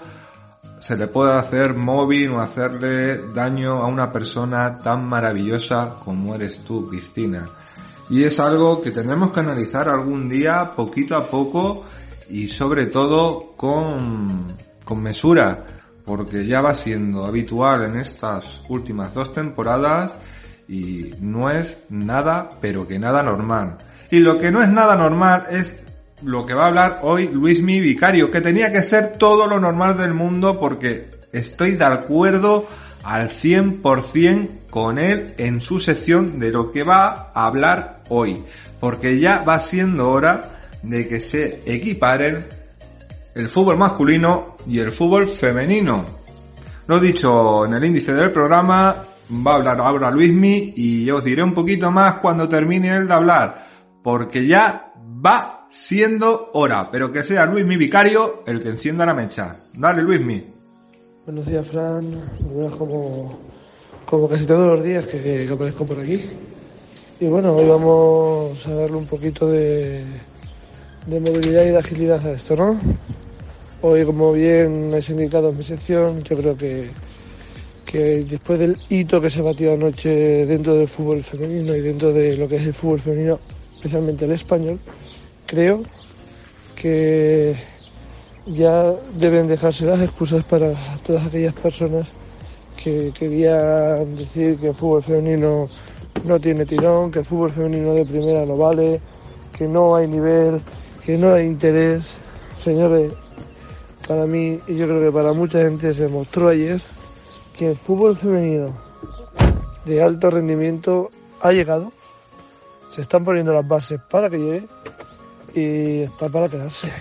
se 0.80 0.96
le 0.96 1.08
puede 1.08 1.34
hacer 1.34 1.76
móvil 1.76 2.32
o 2.32 2.40
hacerle 2.40 3.28
daño 3.34 3.84
a 3.84 3.88
una 3.88 4.12
persona 4.12 4.78
tan 4.78 5.06
maravillosa 5.06 5.96
como 6.04 6.34
eres 6.34 6.64
tú, 6.64 6.88
Cristina. 6.90 7.48
Y 8.12 8.26
es 8.26 8.42
algo 8.42 8.82
que 8.82 8.92
tendremos 8.92 9.32
que 9.32 9.40
analizar 9.40 9.88
algún 9.88 10.28
día, 10.28 10.72
poquito 10.76 11.16
a 11.16 11.28
poco, 11.28 11.86
y 12.30 12.50
sobre 12.50 12.88
todo 12.88 13.54
con, 13.56 14.54
con 14.84 15.02
mesura, 15.02 15.66
porque 16.04 16.46
ya 16.46 16.60
va 16.60 16.74
siendo 16.74 17.26
habitual 17.26 17.86
en 17.86 18.02
estas 18.02 18.64
últimas 18.68 19.14
dos 19.14 19.32
temporadas 19.32 20.12
y 20.68 21.12
no 21.22 21.50
es 21.50 21.78
nada, 21.88 22.50
pero 22.60 22.86
que 22.86 23.00
nada 23.00 23.24
normal. 23.24 23.78
Y 24.10 24.20
lo 24.20 24.38
que 24.38 24.52
no 24.52 24.62
es 24.62 24.68
nada 24.68 24.98
normal 24.98 25.48
es 25.50 25.82
lo 26.22 26.46
que 26.46 26.54
va 26.54 26.66
a 26.66 26.68
hablar 26.68 27.00
hoy 27.04 27.30
Luis 27.30 27.62
Mi 27.62 27.80
Vicario, 27.80 28.30
que 28.30 28.42
tenía 28.42 28.74
que 28.74 28.84
ser 28.84 29.14
todo 29.18 29.48
lo 29.48 29.58
normal 29.58 29.98
del 29.98 30.14
mundo 30.14 30.60
porque 30.60 31.12
estoy 31.32 31.76
de 31.76 31.86
acuerdo 31.86 32.68
al 33.04 33.30
100% 33.30 34.50
con 34.72 34.98
él 34.98 35.36
en 35.38 35.62
su 35.62 35.80
sección 35.80 36.40
de 36.40 36.50
lo 36.50 36.72
que 36.72 36.82
va 36.82 37.32
a 37.36 37.46
hablar 37.46 38.02
hoy. 38.10 38.44
Porque 38.80 39.20
ya 39.20 39.44
va 39.44 39.60
siendo 39.60 40.10
hora 40.10 40.62
de 40.82 41.08
que 41.08 41.20
se 41.20 41.62
equiparen 41.66 42.48
el 43.36 43.50
fútbol 43.50 43.78
masculino 43.78 44.56
y 44.68 44.80
el 44.80 44.92
fútbol 44.92 45.28
femenino. 45.28 46.04
Lo 46.88 47.00
dicho 47.00 47.66
en 47.66 47.74
el 47.74 47.86
índice 47.86 48.14
del 48.14 48.32
programa, 48.32 49.04
va 49.32 49.52
a 49.52 49.56
hablar 49.56 49.80
ahora 49.80 50.10
Luismi 50.10 50.74
y 50.76 51.06
yo 51.06 51.18
os 51.18 51.24
diré 51.24 51.44
un 51.44 51.54
poquito 51.54 51.92
más 51.92 52.16
cuando 52.16 52.50
termine 52.50 52.96
él 52.96 53.08
de 53.08 53.14
hablar, 53.14 53.68
porque 54.04 54.48
ya 54.48 54.92
va 55.26 55.68
siendo 55.70 56.50
hora, 56.54 56.90
pero 56.92 57.12
que 57.12 57.24
sea 57.24 57.46
Luismi 57.46 57.78
Vicario 57.78 58.44
el 58.46 58.62
que 58.62 58.70
encienda 58.70 59.06
la 59.06 59.14
mecha. 59.14 59.58
Dale 59.74 60.02
Luismi. 60.02 60.44
Buenos 61.26 61.46
días 61.46 61.68
Fran, 61.68 62.12
como, 62.78 63.40
como 64.12 64.28
casi 64.28 64.46
todos 64.46 64.68
los 64.68 64.84
días 64.84 65.08
que, 65.08 65.22
que 65.22 65.50
aparezco 65.50 65.86
por 65.86 65.98
aquí. 65.98 66.22
Y 67.22 67.28
bueno, 67.28 67.56
hoy 67.56 67.66
vamos 67.66 68.68
a 68.68 68.74
darle 68.74 68.98
un 68.98 69.06
poquito 69.06 69.50
de, 69.50 70.04
de 71.08 71.20
movilidad 71.22 71.64
y 71.64 71.70
de 71.70 71.78
agilidad 71.78 72.28
a 72.28 72.34
esto, 72.34 72.58
¿no? 72.58 72.78
Hoy, 73.82 74.04
como 74.04 74.34
bien 74.34 74.94
has 74.94 75.10
indicado 75.10 75.52
en 75.52 75.58
mi 75.58 75.64
sección, 75.64 76.24
yo 76.24 76.36
creo 76.36 76.58
que, 76.58 76.90
que 77.86 78.26
después 78.26 78.60
del 78.60 78.76
hito 78.90 79.22
que 79.22 79.30
se 79.30 79.42
batió 79.42 79.76
anoche 79.76 80.46
dentro 80.46 80.76
del 80.76 80.90
fútbol 80.90 81.24
femenino 81.24 81.74
y 81.74 81.80
dentro 81.80 82.12
de 82.12 82.36
lo 82.36 82.50
que 82.50 82.58
es 82.58 82.66
el 82.66 82.74
fútbol 82.74 83.00
femenino, 83.00 83.40
especialmente 83.72 84.26
el 84.26 84.32
español, 84.34 84.78
creo 85.46 85.84
que 86.76 87.56
ya 88.46 88.94
deben 89.18 89.48
dejarse 89.48 89.86
las 89.86 90.02
excusas 90.02 90.44
para 90.44 90.74
todas 91.06 91.26
aquellas 91.26 91.56
personas 91.56 92.10
que 92.84 93.12
querían 93.14 94.16
decir 94.16 94.58
que 94.58 94.70
el 94.70 94.74
fútbol 94.74 95.04
femenino 95.04 95.68
no 96.26 96.40
tiene 96.40 96.66
tirón, 96.66 97.12
que 97.12 97.20
el 97.20 97.26
fútbol 97.26 97.52
femenino 97.52 97.94
de 97.94 98.06
primera 98.06 98.46
no 98.46 98.58
vale, 98.58 99.00
que 99.56 99.68
no 99.68 99.96
hay 99.96 100.08
nivel, 100.08 100.62
que 101.06 101.18
no 101.18 101.34
hay 101.34 101.46
interés. 101.46 102.04
Señores, 102.58 103.14
para 104.08 104.26
mí 104.26 104.60
y 104.68 104.76
yo 104.76 104.88
creo 104.88 105.02
que 105.02 105.12
para 105.12 105.34
mucha 105.34 105.62
gente 105.62 105.94
se 105.94 106.08
mostró 106.08 106.50
ayer 106.50 106.82
que 107.58 107.72
el 107.72 107.78
fútbol 107.78 108.18
femenino 108.18 108.74
de 109.86 110.02
alto 110.02 110.32
rendimiento 110.32 111.12
ha 111.40 111.52
llegado, 111.52 111.92
se 112.90 113.02
están 113.02 113.24
poniendo 113.24 113.54
las 113.54 113.68
bases 113.68 114.00
para 114.10 114.30
que 114.30 114.38
llegue 114.38 114.68
y 115.54 116.02
está 116.02 116.30
para 116.30 116.50
quedarse. 116.50 116.92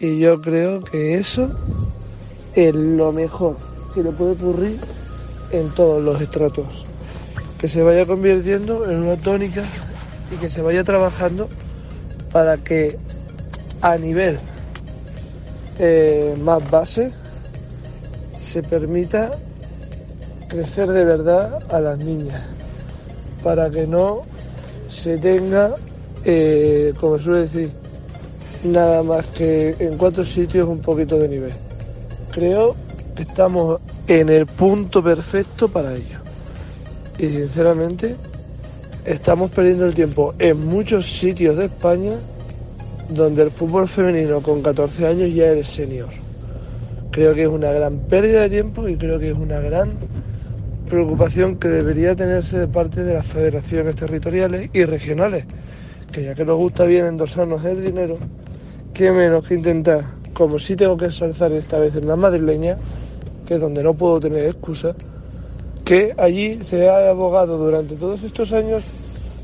Y 0.00 0.18
yo 0.18 0.40
creo 0.40 0.82
que 0.82 1.16
eso 1.16 1.48
es 2.54 2.74
lo 2.74 3.12
mejor 3.12 3.67
que 3.94 4.02
le 4.02 4.10
puede 4.10 4.32
ocurrir 4.32 4.78
en 5.50 5.70
todos 5.74 6.02
los 6.02 6.20
estratos. 6.20 6.66
Que 7.58 7.68
se 7.68 7.82
vaya 7.82 8.06
convirtiendo 8.06 8.88
en 8.90 9.02
una 9.02 9.16
tónica 9.16 9.64
y 10.32 10.36
que 10.36 10.50
se 10.50 10.62
vaya 10.62 10.84
trabajando 10.84 11.48
para 12.32 12.58
que 12.58 12.98
a 13.80 13.96
nivel 13.96 14.38
eh, 15.78 16.34
más 16.40 16.68
base 16.70 17.12
se 18.36 18.62
permita 18.62 19.30
crecer 20.48 20.88
de 20.88 21.04
verdad 21.04 21.58
a 21.70 21.80
las 21.80 21.98
niñas, 21.98 22.42
para 23.42 23.70
que 23.70 23.86
no 23.86 24.22
se 24.88 25.18
tenga, 25.18 25.74
eh, 26.24 26.94
como 26.98 27.18
suele 27.18 27.40
decir, 27.40 27.70
nada 28.64 29.02
más 29.02 29.26
que 29.26 29.76
en 29.78 29.96
cuatro 29.98 30.24
sitios 30.24 30.66
un 30.66 30.80
poquito 30.80 31.18
de 31.18 31.28
nivel. 31.28 31.52
Creo 32.32 32.74
estamos 33.22 33.80
en 34.06 34.28
el 34.28 34.46
punto 34.46 35.02
perfecto 35.02 35.68
para 35.68 35.94
ello. 35.94 36.18
Y 37.18 37.28
sinceramente, 37.28 38.16
estamos 39.04 39.50
perdiendo 39.50 39.86
el 39.86 39.94
tiempo 39.94 40.34
en 40.38 40.66
muchos 40.66 41.06
sitios 41.10 41.56
de 41.56 41.66
España 41.66 42.12
donde 43.08 43.42
el 43.42 43.50
fútbol 43.50 43.88
femenino 43.88 44.40
con 44.40 44.62
14 44.62 45.06
años 45.06 45.34
ya 45.34 45.46
es 45.52 45.68
senior. 45.68 46.10
Creo 47.10 47.34
que 47.34 47.42
es 47.42 47.48
una 47.48 47.72
gran 47.72 48.00
pérdida 48.00 48.42
de 48.42 48.50
tiempo 48.50 48.86
y 48.86 48.96
creo 48.96 49.18
que 49.18 49.30
es 49.30 49.36
una 49.36 49.60
gran 49.60 49.92
preocupación 50.88 51.56
que 51.56 51.68
debería 51.68 52.14
tenerse 52.14 52.58
de 52.58 52.68
parte 52.68 53.02
de 53.02 53.14
las 53.14 53.26
federaciones 53.26 53.96
territoriales 53.96 54.70
y 54.72 54.84
regionales, 54.84 55.44
que 56.12 56.24
ya 56.24 56.34
que 56.34 56.44
nos 56.44 56.56
gusta 56.56 56.84
bien 56.84 57.06
endosarnos 57.06 57.64
el 57.64 57.82
dinero, 57.82 58.18
qué 58.94 59.10
menos 59.10 59.46
que 59.46 59.54
intentar, 59.54 60.02
como 60.34 60.58
sí 60.58 60.76
tengo 60.76 60.96
que 60.96 61.06
ensalzar 61.06 61.52
esta 61.52 61.78
vez 61.78 61.94
en 61.96 62.08
la 62.08 62.16
madrileña, 62.16 62.78
que 63.48 63.54
es 63.54 63.60
donde 63.62 63.82
no 63.82 63.94
puedo 63.94 64.20
tener 64.20 64.44
excusa, 64.44 64.94
que 65.82 66.14
allí 66.18 66.60
se 66.68 66.86
ha 66.86 67.08
abogado 67.08 67.56
durante 67.56 67.94
todos 67.94 68.22
estos 68.22 68.52
años 68.52 68.84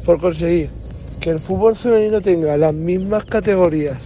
por 0.05 0.21
conseguir 0.21 0.69
que 1.21 1.31
el 1.31 1.39
fútbol 1.39 1.75
femenino 1.75 2.21
tenga 2.21 2.55
las 2.59 2.75
mismas 2.75 3.25
categorías 3.25 3.97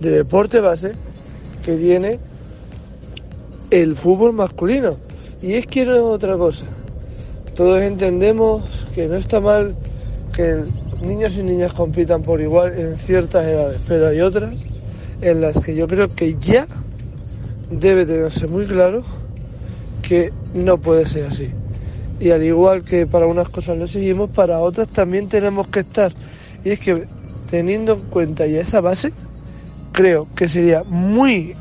de 0.00 0.10
deporte 0.10 0.60
base 0.60 0.92
que 1.64 1.76
tiene 1.76 2.18
el 3.70 3.96
fútbol 3.96 4.34
masculino. 4.34 4.96
Y 5.40 5.54
es 5.54 5.66
que 5.66 5.86
no 5.86 5.94
es 5.94 6.02
otra 6.02 6.36
cosa. 6.36 6.66
Todos 7.54 7.80
entendemos 7.80 8.64
que 8.94 9.08
no 9.08 9.16
está 9.16 9.40
mal 9.40 9.74
que 10.34 10.58
niños 11.00 11.32
y 11.38 11.42
niñas 11.42 11.72
compitan 11.72 12.20
por 12.20 12.38
igual 12.42 12.78
en 12.78 12.98
ciertas 12.98 13.46
edades, 13.46 13.80
pero 13.88 14.08
hay 14.08 14.20
otras 14.20 14.52
en 15.22 15.40
las 15.40 15.58
que 15.64 15.74
yo 15.74 15.88
creo 15.88 16.08
que 16.14 16.36
ya 16.38 16.66
debe 17.70 18.04
tenerse 18.04 18.46
muy 18.46 18.66
claro 18.66 19.02
que 20.02 20.32
no 20.54 20.78
puede 20.78 21.06
ser 21.06 21.26
así. 21.26 21.48
Y 22.20 22.30
al 22.30 22.42
igual 22.42 22.82
que 22.82 23.06
para 23.06 23.26
unas 23.26 23.48
cosas 23.48 23.78
lo 23.78 23.86
seguimos, 23.86 24.30
para 24.30 24.58
otras 24.60 24.88
también 24.88 25.28
tenemos 25.28 25.68
que 25.68 25.80
estar 25.80 26.12
y 26.64 26.70
es 26.70 26.80
que 26.80 27.04
teniendo 27.50 27.94
en 27.94 28.00
cuenta 28.02 28.46
ya 28.46 28.60
esa 28.60 28.80
base, 28.80 29.12
creo 29.92 30.26
que 30.36 30.48
sería 30.48 30.84
muy 30.84 31.54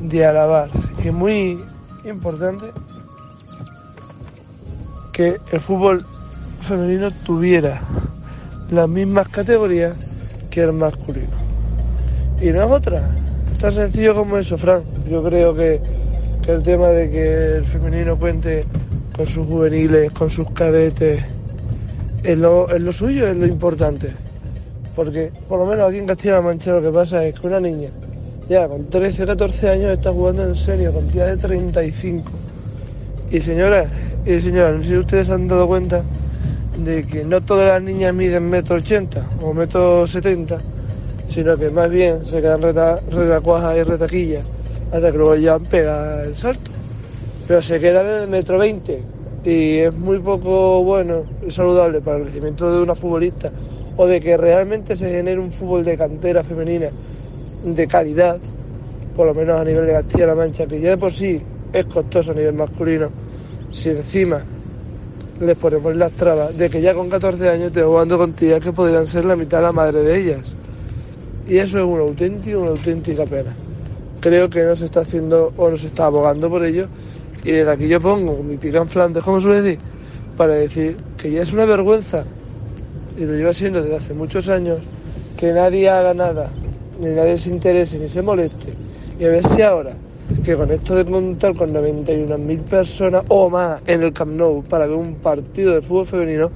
de 0.00 0.24
alabar 0.24 0.70
y 1.04 1.10
muy 1.10 1.62
importante 2.04 2.66
que 5.12 5.40
el 5.52 5.60
fútbol 5.60 6.06
femenino 6.60 7.10
tuviera 7.10 7.80
las 8.70 8.88
mismas 8.88 9.28
categorías 9.28 9.94
que 10.50 10.62
el 10.62 10.72
masculino. 10.72 11.28
Y 12.40 12.50
no 12.50 12.62
es 12.64 12.70
otra, 12.70 13.10
es 13.52 13.58
tan 13.58 13.72
sencillo 13.72 14.14
como 14.14 14.38
eso, 14.38 14.56
Fran. 14.56 14.82
Yo 15.08 15.22
creo 15.22 15.54
que 15.54 15.80
el 16.54 16.62
tema 16.62 16.88
de 16.88 17.10
que 17.10 17.56
el 17.56 17.64
femenino 17.64 18.18
cuente 18.18 18.64
con 19.16 19.26
sus 19.26 19.46
juveniles, 19.46 20.12
con 20.12 20.30
sus 20.30 20.50
cadetes, 20.50 21.22
es 22.22 22.38
lo, 22.38 22.66
lo 22.78 22.92
suyo, 22.92 23.26
es 23.26 23.36
lo 23.36 23.46
importante. 23.46 24.12
Porque 24.94 25.30
por 25.48 25.58
lo 25.60 25.66
menos 25.66 25.88
aquí 25.88 25.98
en 25.98 26.06
Castilla-La 26.06 26.40
Mancha 26.40 26.72
lo 26.72 26.82
que 26.82 26.90
pasa 26.90 27.24
es 27.24 27.38
que 27.38 27.46
una 27.46 27.60
niña 27.60 27.90
ya 28.48 28.68
con 28.68 28.90
13 28.90 29.26
14 29.26 29.68
años 29.70 29.92
está 29.92 30.12
jugando 30.12 30.42
en 30.44 30.56
serio, 30.56 30.92
con 30.92 31.06
tía 31.08 31.26
de 31.26 31.36
35. 31.36 32.30
Y 33.30 33.40
señoras 33.40 33.86
y 34.26 34.40
señores, 34.40 34.76
no 34.76 34.82
sé 34.82 34.88
si 34.88 34.96
ustedes 34.96 35.30
han 35.30 35.46
dado 35.46 35.68
cuenta 35.68 36.02
de 36.84 37.04
que 37.04 37.24
no 37.24 37.40
todas 37.40 37.68
las 37.68 37.82
niñas 37.82 38.14
miden 38.14 38.48
metro 38.48 38.76
ochenta 38.76 39.24
o 39.40 39.54
metro 39.54 40.06
setenta, 40.06 40.58
sino 41.28 41.56
que 41.56 41.70
más 41.70 41.88
bien 41.90 42.24
se 42.26 42.40
quedan 42.40 42.62
retacuajas 42.62 43.76
y 43.76 43.82
retaquillas 43.84 44.44
hasta 44.92 45.12
que 45.12 45.18
luego 45.18 45.36
ya 45.36 45.58
pega 45.58 46.22
el 46.22 46.36
salto. 46.36 46.70
Pero 47.46 47.62
se 47.62 47.80
quedan 47.80 48.06
en 48.06 48.22
el 48.22 48.28
metro 48.28 48.58
veinte 48.58 49.02
y 49.44 49.78
es 49.78 49.94
muy 49.94 50.18
poco 50.18 50.82
bueno 50.84 51.24
y 51.46 51.50
saludable 51.50 52.00
para 52.00 52.18
el 52.18 52.24
crecimiento 52.24 52.74
de 52.74 52.82
una 52.82 52.94
futbolista 52.94 53.50
o 53.96 54.06
de 54.06 54.20
que 54.20 54.36
realmente 54.36 54.96
se 54.96 55.10
genere 55.10 55.40
un 55.40 55.52
fútbol 55.52 55.84
de 55.84 55.96
cantera 55.96 56.44
femenina 56.44 56.88
de 57.64 57.86
calidad, 57.86 58.38
por 59.16 59.26
lo 59.26 59.34
menos 59.34 59.60
a 59.60 59.64
nivel 59.64 59.86
de 59.86 59.92
Castilla-La 59.92 60.34
Mancha, 60.34 60.66
que 60.66 60.80
ya 60.80 60.90
de 60.90 60.96
por 60.96 61.12
sí 61.12 61.40
es 61.72 61.86
costoso 61.86 62.32
a 62.32 62.34
nivel 62.34 62.54
masculino, 62.54 63.10
si 63.70 63.90
encima 63.90 64.42
les 65.40 65.56
ponemos 65.56 65.96
las 65.96 66.12
trabas 66.12 66.56
de 66.56 66.68
que 66.68 66.80
ya 66.80 66.94
con 66.94 67.08
14 67.08 67.48
años 67.48 67.72
te 67.72 67.82
jugando 67.82 68.18
con 68.18 68.32
tías 68.32 68.60
que 68.60 68.72
podrían 68.72 69.06
ser 69.06 69.24
la 69.24 69.36
mitad 69.36 69.58
de 69.58 69.64
la 69.64 69.72
madre 69.72 70.02
de 70.02 70.18
ellas. 70.18 70.54
Y 71.46 71.56
eso 71.58 71.78
es 71.78 71.84
una 71.84 72.02
auténtica, 72.02 72.58
una 72.58 72.70
auténtica 72.70 73.24
pena. 73.24 73.54
Creo 74.20 74.50
que 74.50 74.62
no 74.62 74.76
se 74.76 74.84
está 74.84 75.00
haciendo 75.00 75.52
o 75.56 75.70
no 75.70 75.76
se 75.76 75.86
está 75.86 76.06
abogando 76.06 76.50
por 76.50 76.64
ello 76.64 76.86
y 77.44 77.52
desde 77.52 77.70
aquí 77.70 77.88
yo 77.88 78.00
pongo 78.00 78.42
mi 78.42 78.56
pica 78.56 78.78
en 78.78 78.88
Flandes, 78.88 79.24
como 79.24 79.40
suele 79.40 79.62
decir, 79.62 79.78
para 80.36 80.54
decir 80.54 80.96
que 81.16 81.30
ya 81.30 81.42
es 81.42 81.52
una 81.52 81.64
vergüenza, 81.64 82.24
y 83.16 83.24
lo 83.24 83.34
lleva 83.34 83.52
siendo 83.52 83.82
desde 83.82 83.96
hace 83.96 84.14
muchos 84.14 84.48
años, 84.48 84.78
que 85.36 85.52
nadie 85.52 85.88
haga 85.88 86.12
nada, 86.12 86.50
ni 87.00 87.14
nadie 87.14 87.38
se 87.38 87.48
interese, 87.48 87.98
ni 87.98 88.08
se 88.08 88.20
moleste. 88.20 88.74
Y 89.18 89.24
a 89.24 89.28
ver 89.28 89.46
si 89.48 89.62
ahora, 89.62 89.92
que 90.44 90.54
con 90.54 90.70
esto 90.70 90.94
de 90.94 91.04
contar 91.04 91.54
con 91.54 91.72
91.000 91.72 92.62
personas 92.62 93.24
o 93.28 93.48
más 93.48 93.80
en 93.86 94.02
el 94.02 94.12
Camp 94.12 94.32
Nou 94.32 94.62
para 94.62 94.86
ver 94.86 94.96
un 94.96 95.14
partido 95.16 95.74
de 95.74 95.80
fútbol 95.80 96.06
femenino, 96.06 96.50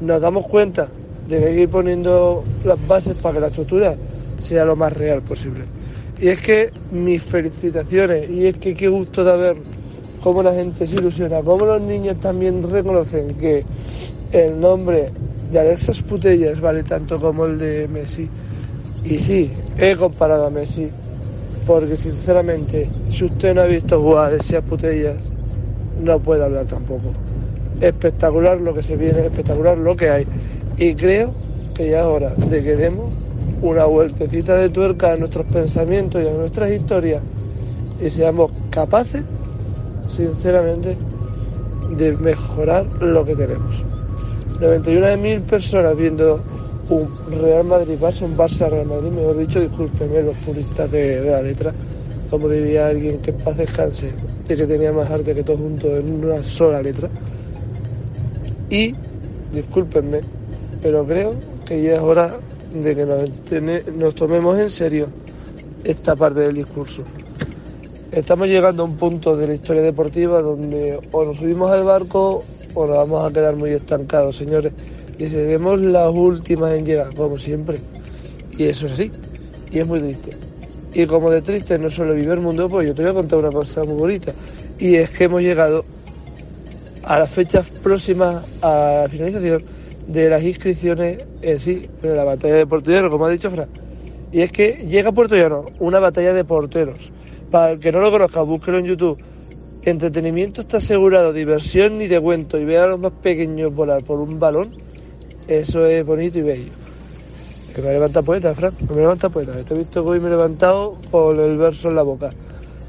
nos 0.00 0.20
damos 0.20 0.46
cuenta 0.46 0.88
de 1.28 1.38
que 1.38 1.46
hay 1.46 1.54
que 1.54 1.60
ir 1.62 1.68
poniendo 1.68 2.44
las 2.64 2.78
bases 2.86 3.16
para 3.16 3.34
que 3.34 3.40
la 3.40 3.46
estructura 3.46 3.94
sea 4.38 4.64
lo 4.64 4.76
más 4.76 4.92
real 4.92 5.22
posible. 5.22 5.79
Y 6.20 6.28
es 6.28 6.40
que 6.40 6.70
mis 6.92 7.22
felicitaciones, 7.22 8.28
y 8.28 8.46
es 8.46 8.56
que 8.58 8.74
qué 8.74 8.88
gusto 8.88 9.24
de 9.24 9.32
haber 9.32 9.56
cómo 10.22 10.42
la 10.42 10.52
gente 10.52 10.86
se 10.86 10.94
ilusiona, 10.94 11.40
cómo 11.40 11.64
los 11.64 11.80
niños 11.80 12.20
también 12.20 12.62
reconocen 12.68 13.36
que 13.36 13.64
el 14.32 14.60
nombre 14.60 15.06
de 15.50 15.58
Alexas 15.58 16.02
Putellas 16.02 16.60
vale 16.60 16.82
tanto 16.82 17.18
como 17.18 17.46
el 17.46 17.58
de 17.58 17.88
Messi. 17.88 18.28
Y 19.02 19.16
sí, 19.16 19.50
he 19.78 19.96
comparado 19.96 20.44
a 20.46 20.50
Messi, 20.50 20.90
porque 21.66 21.96
sinceramente, 21.96 22.86
si 23.08 23.24
usted 23.24 23.54
no 23.54 23.62
ha 23.62 23.66
visto 23.66 23.98
jugar 23.98 24.32
a 24.32 24.36
esas 24.36 24.62
Putellas, 24.62 25.16
no 26.02 26.18
puede 26.18 26.44
hablar 26.44 26.66
tampoco. 26.66 27.14
Espectacular 27.80 28.60
lo 28.60 28.74
que 28.74 28.82
se 28.82 28.94
viene, 28.94 29.20
espectacular 29.20 29.78
lo 29.78 29.96
que 29.96 30.10
hay. 30.10 30.26
Y 30.76 30.94
creo 30.94 31.32
que 31.74 31.88
ya 31.88 32.00
es 32.00 32.06
hora 32.06 32.34
de 32.34 32.62
que 32.62 32.76
demos 32.76 33.10
una 33.62 33.84
vueltecita 33.84 34.56
de 34.56 34.70
tuerca 34.70 35.12
a 35.12 35.16
nuestros 35.16 35.46
pensamientos 35.46 36.22
y 36.22 36.28
a 36.28 36.32
nuestras 36.32 36.70
historias 36.70 37.22
y 38.02 38.10
seamos 38.10 38.50
capaces, 38.70 39.22
sinceramente, 40.16 40.96
de 41.96 42.16
mejorar 42.16 42.86
lo 43.02 43.24
que 43.24 43.36
tenemos. 43.36 43.84
91.000 44.60 45.42
personas 45.42 45.96
viendo 45.96 46.40
un 46.88 47.08
Real 47.40 47.64
Madrid 47.64 47.98
Barça, 48.00 48.24
un 48.24 48.36
Barça 48.36 48.68
Real 48.68 48.86
Madrid, 48.86 49.10
mejor 49.10 49.38
dicho, 49.38 49.60
discúlpenme 49.60 50.22
los 50.22 50.36
puristas 50.38 50.90
de, 50.90 51.30
la 51.30 51.42
letra, 51.42 51.72
como 52.30 52.48
diría 52.48 52.88
alguien 52.88 53.18
que 53.18 53.30
en 53.30 53.36
paz 53.38 53.56
descanse, 53.56 54.12
de 54.48 54.56
que 54.56 54.66
tenía 54.66 54.92
más 54.92 55.10
arte 55.10 55.34
que 55.34 55.42
todo 55.42 55.58
junto 55.58 55.96
en 55.96 56.24
una 56.24 56.42
sola 56.42 56.82
letra. 56.82 57.08
Y, 58.70 58.94
discúlpenme, 59.52 60.20
pero 60.82 61.04
creo 61.04 61.34
que 61.64 61.82
ya 61.82 61.96
es 61.96 62.00
hora 62.00 62.36
de 62.72 62.94
que 62.94 63.06
nos, 63.92 64.14
tomemos 64.14 64.58
en 64.58 64.70
serio 64.70 65.08
esta 65.84 66.14
parte 66.16 66.40
del 66.40 66.56
discurso. 66.56 67.02
Estamos 68.12 68.48
llegando 68.48 68.82
a 68.82 68.86
un 68.86 68.96
punto 68.96 69.36
de 69.36 69.46
la 69.46 69.54
historia 69.54 69.82
deportiva 69.82 70.40
donde 70.40 70.98
o 71.12 71.24
nos 71.24 71.36
subimos 71.36 71.70
al 71.70 71.84
barco 71.84 72.44
o 72.74 72.86
nos 72.86 72.96
vamos 72.96 73.30
a 73.30 73.32
quedar 73.32 73.56
muy 73.56 73.70
estancados, 73.70 74.36
señores. 74.36 74.72
Y 75.18 75.28
seremos 75.28 75.80
las 75.80 76.12
últimas 76.12 76.72
en 76.72 76.86
llegar, 76.86 77.14
como 77.14 77.36
siempre. 77.36 77.78
Y 78.56 78.64
eso 78.64 78.86
es 78.86 78.92
así. 78.92 79.10
Y 79.70 79.78
es 79.78 79.86
muy 79.86 80.00
triste. 80.00 80.36
Y 80.92 81.06
como 81.06 81.30
de 81.30 81.42
triste 81.42 81.78
no 81.78 81.88
solo 81.88 82.14
vive 82.14 82.32
el 82.32 82.40
mundo, 82.40 82.68
pues 82.68 82.86
yo 82.86 82.94
te 82.94 83.02
voy 83.02 83.10
a 83.10 83.14
contar 83.14 83.38
una 83.38 83.52
cosa 83.52 83.84
muy 83.84 83.94
bonita. 83.94 84.32
Y 84.78 84.96
es 84.96 85.10
que 85.10 85.24
hemos 85.24 85.42
llegado 85.42 85.84
a 87.04 87.18
las 87.18 87.30
fechas 87.30 87.66
próximas 87.82 88.44
a 88.62 89.02
la 89.02 89.08
finalización 89.08 89.62
de 90.08 90.30
las 90.30 90.42
inscripciones 90.42 91.18
en 91.42 91.60
sí, 91.60 91.88
de 92.02 92.14
la 92.14 92.24
batalla 92.24 92.64
de 92.64 92.66
Llano, 92.66 93.10
como 93.10 93.26
ha 93.26 93.30
dicho 93.30 93.50
Fran. 93.50 93.68
Y 94.32 94.42
es 94.42 94.52
que 94.52 94.86
llega 94.88 95.08
a 95.08 95.12
Puerto 95.12 95.34
Llano 95.34 95.66
una 95.78 95.98
batalla 95.98 96.32
de 96.32 96.44
porteros. 96.44 97.10
Para 97.50 97.72
el 97.72 97.80
que 97.80 97.90
no 97.90 98.00
lo 98.00 98.10
conozca, 98.10 98.42
búsquelo 98.42 98.78
en 98.78 98.86
YouTube. 98.86 99.18
Entretenimiento 99.82 100.60
está 100.60 100.76
asegurado, 100.76 101.32
diversión 101.32 101.98
ni 101.98 102.06
de 102.06 102.20
cuento. 102.20 102.58
Y 102.58 102.64
ver 102.64 102.80
a 102.80 102.86
los 102.86 103.00
más 103.00 103.12
pequeños 103.22 103.74
volar 103.74 104.04
por 104.04 104.20
un 104.20 104.38
balón, 104.38 104.70
eso 105.48 105.84
es 105.86 106.04
bonito 106.06 106.38
y 106.38 106.42
bello. 106.42 106.72
Que 107.74 107.82
me 107.82 107.92
levanta 107.92 108.22
poeta, 108.22 108.54
Fran, 108.54 108.74
me 108.88 108.96
levanta 108.96 109.28
poeta. 109.28 109.52
Te 109.64 109.74
he 109.74 109.78
visto 109.78 110.02
que 110.02 110.10
hoy 110.10 110.20
me 110.20 110.28
he 110.28 110.30
levantado 110.30 110.96
con 111.10 111.38
el 111.40 111.56
verso 111.56 111.88
en 111.88 111.96
la 111.96 112.02
boca. 112.02 112.30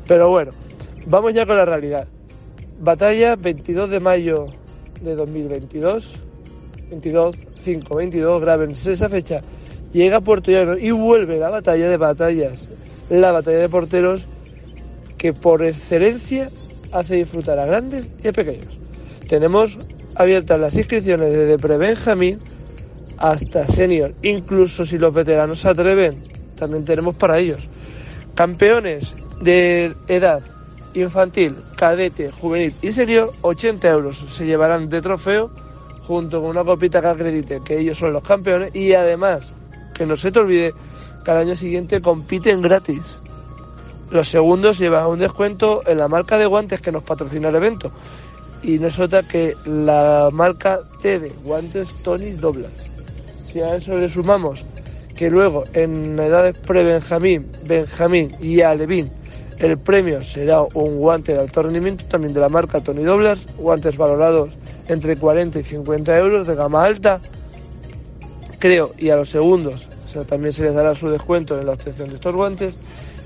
Pero 0.08 0.30
bueno, 0.30 0.52
vamos 1.08 1.34
ya 1.34 1.46
con 1.46 1.56
la 1.56 1.66
realidad. 1.66 2.08
Batalla 2.80 3.36
22 3.36 3.90
de 3.90 4.00
mayo 4.00 4.48
de 5.02 5.16
2022. 5.16 6.20
22, 6.92 7.38
5, 7.64 7.96
22, 7.96 8.42
grábense 8.42 8.92
esa 8.92 9.08
fecha. 9.08 9.40
Llega 9.94 10.20
Puerto 10.20 10.52
Llano 10.52 10.78
y 10.78 10.92
vuelve 10.92 11.40
la 11.40 11.50
batalla 11.50 11.90
de 11.90 11.98
batallas. 11.98 12.68
La 13.10 13.32
batalla 13.32 13.60
de 13.60 13.70
porteros 13.70 14.26
que 15.18 15.34
por 15.34 15.64
excelencia 15.64 16.50
hace 16.92 17.16
disfrutar 17.16 17.60
a 17.60 17.66
grandes 17.66 18.10
y 18.22 18.28
a 18.28 18.34
pequeños. 18.34 18.78
Tenemos 19.30 19.80
abiertas 20.16 20.60
las 20.60 20.76
inscripciones 20.76 21.32
desde 21.34 21.58
pre-Benjamín 21.58 22.40
hasta 23.18 23.66
senior. 23.68 24.14
Incluso 24.22 24.86
si 24.86 24.98
los 24.98 25.14
veteranos 25.14 25.62
se 25.62 25.70
atreven, 25.70 26.22
también 26.58 26.84
tenemos 26.84 27.16
para 27.16 27.40
ellos. 27.40 27.70
Campeones 28.36 29.14
de 29.42 29.94
edad 30.10 30.42
infantil, 30.94 31.56
cadete, 31.78 32.32
juvenil 32.32 32.74
y 32.82 32.92
senior, 32.92 33.32
80 33.42 33.90
euros 33.90 34.26
se 34.28 34.46
llevarán 34.46 34.90
de 34.90 35.02
trofeo 35.02 35.52
junto 36.12 36.42
con 36.42 36.50
una 36.50 36.66
copita 36.66 37.00
que 37.00 37.08
acredite 37.08 37.62
que 37.64 37.80
ellos 37.80 37.98
son 37.98 38.12
los 38.12 38.22
campeones 38.22 38.76
y 38.76 38.92
además, 38.92 39.54
que 39.94 40.06
no 40.06 40.18
se 40.18 40.30
te 40.30 40.40
olvide, 40.40 40.74
que 41.24 41.32
al 41.32 41.38
año 41.38 41.56
siguiente 41.56 42.02
compiten 42.02 42.62
gratis. 42.62 43.02
Los 44.10 44.28
segundos 44.28 44.78
llevan 44.78 45.08
un 45.08 45.20
descuento 45.20 45.84
en 45.88 46.00
la 46.00 46.10
marca 46.10 46.38
de 46.38 46.48
guantes 46.48 46.82
que 46.82 46.92
nos 46.92 47.04
patrocina 47.04 47.48
el 47.48 47.56
evento. 47.56 47.94
Y 48.62 48.78
no 48.78 48.88
es 48.88 49.00
otra 49.00 49.24
que 49.24 49.56
la 49.66 50.28
marca 50.34 50.82
TD, 51.02 51.32
guantes 51.46 51.88
Tony 52.04 52.32
Doblas. 52.32 52.74
Si 53.50 53.62
a 53.62 53.78
eso 53.78 53.96
le 53.96 54.10
sumamos 54.10 54.66
que 55.16 55.30
luego 55.30 55.64
en 55.72 56.20
edades 56.20 56.58
pre-Benjamín, 56.58 57.48
Benjamín 57.64 58.36
y 58.42 58.60
Alevín 58.60 59.10
el 59.62 59.78
premio 59.78 60.22
será 60.24 60.62
un 60.62 60.98
guante 60.98 61.34
de 61.34 61.40
alto 61.40 61.64
rendimiento 61.64 62.04
también 62.06 62.34
de 62.34 62.40
la 62.40 62.50
marca 62.50 62.82
Tony 62.82 63.04
Doblers, 63.04 63.46
guantes 63.58 63.96
valorados 63.96 64.50
entre 64.88 65.16
40 65.16 65.60
y 65.60 65.64
50 65.64 66.18
euros 66.18 66.48
de 66.48 66.56
gama 66.56 66.84
alta, 66.84 67.22
creo, 68.60 68.92
y 68.98 69.10
a 69.10 69.16
los 69.16 69.30
segundos 69.30 69.88
o 70.12 70.14
sea, 70.14 70.24
también 70.26 70.52
se 70.52 70.64
les 70.64 70.76
dará 70.76 70.94
su 70.94 71.10
descuento 71.10 71.58
en 71.58 71.66
la 71.66 71.72
obtención 71.72 72.10
de 72.10 72.16
estos 72.16 72.36
guantes, 72.36 72.74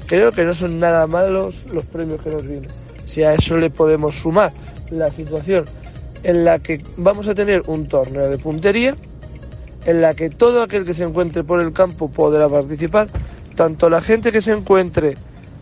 creo 0.05 0.31
que 0.31 0.43
no 0.43 0.53
son 0.53 0.79
nada 0.79 1.07
malos 1.07 1.65
los 1.73 1.83
premios 1.83 2.21
que 2.21 2.29
nos 2.29 2.45
vienen. 2.45 2.69
Si 3.07 3.23
a 3.23 3.33
eso 3.33 3.57
le 3.57 3.71
podemos 3.71 4.13
sumar 4.13 4.51
la 4.91 5.09
situación 5.09 5.65
en 6.21 6.45
la 6.45 6.59
que 6.59 6.81
vamos 6.97 7.27
a 7.27 7.33
tener 7.33 7.63
un 7.65 7.87
torneo 7.87 8.29
de 8.29 8.37
puntería, 8.37 8.95
en 9.87 10.01
la 10.01 10.13
que 10.13 10.29
todo 10.29 10.61
aquel 10.61 10.85
que 10.85 10.93
se 10.93 11.03
encuentre 11.03 11.43
por 11.43 11.59
el 11.59 11.73
campo 11.73 12.07
podrá 12.07 12.47
participar, 12.47 13.07
tanto 13.55 13.89
la 13.89 14.01
gente 14.01 14.31
que 14.31 14.43
se 14.43 14.51
encuentre 14.51 15.17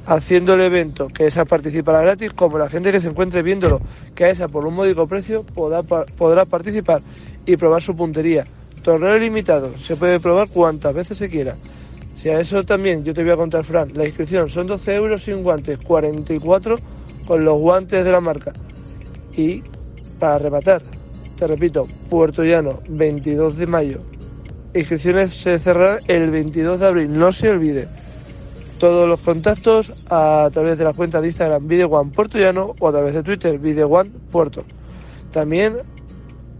haciendo 0.05 0.53
el 0.53 0.61
evento, 0.61 1.07
que 1.07 1.27
esa 1.27 1.45
participará 1.45 2.01
gratis, 2.01 2.33
como 2.33 2.57
la 2.57 2.69
gente 2.69 2.91
que 2.91 3.01
se 3.01 3.07
encuentre 3.07 3.41
viéndolo, 3.41 3.81
que 4.15 4.25
a 4.25 4.29
esa 4.29 4.47
por 4.47 4.65
un 4.65 4.75
módico 4.75 5.07
precio 5.07 5.43
podrá, 5.43 5.81
podrá 5.81 6.45
participar 6.45 7.01
y 7.45 7.57
probar 7.57 7.81
su 7.81 7.95
puntería. 7.95 8.45
Torneo 8.83 9.17
limitado, 9.17 9.71
se 9.77 9.95
puede 9.95 10.19
probar 10.19 10.49
cuantas 10.49 10.93
veces 10.93 11.17
se 11.17 11.29
quiera. 11.29 11.55
Si 12.15 12.29
a 12.29 12.39
eso 12.39 12.63
también 12.63 13.03
yo 13.03 13.13
te 13.13 13.23
voy 13.23 13.31
a 13.31 13.37
contar, 13.37 13.63
Fran, 13.63 13.89
la 13.93 14.05
inscripción 14.05 14.49
son 14.49 14.67
12 14.67 14.95
euros 14.95 15.23
sin 15.23 15.43
guantes, 15.43 15.79
44 15.79 16.77
con 17.25 17.45
los 17.45 17.59
guantes 17.59 18.03
de 18.03 18.11
la 18.11 18.21
marca. 18.21 18.51
Y 19.35 19.63
para 20.19 20.37
rematar, 20.37 20.81
te 21.37 21.47
repito, 21.47 21.87
Puerto 22.09 22.43
Llano, 22.43 22.81
22 22.87 23.57
de 23.57 23.67
mayo. 23.67 23.99
Inscripciones 24.73 25.33
se 25.33 25.59
cerrarán 25.59 25.99
el 26.07 26.31
22 26.31 26.79
de 26.79 26.85
abril, 26.85 27.17
no 27.17 27.31
se 27.31 27.49
olvide. 27.49 27.87
Todos 28.83 29.07
los 29.07 29.21
contactos 29.21 29.93
a 30.09 30.49
través 30.51 30.77
de 30.77 30.83
la 30.83 30.91
cuenta 30.91 31.21
de 31.21 31.27
Instagram 31.27 31.65
Video 31.69 31.87
One 31.87 32.11
o 32.17 32.87
a 32.89 32.91
través 32.91 33.13
de 33.13 33.23
Twitter 33.23 33.57
Video 33.57 33.89
Puerto. 34.29 34.65
También 35.31 35.77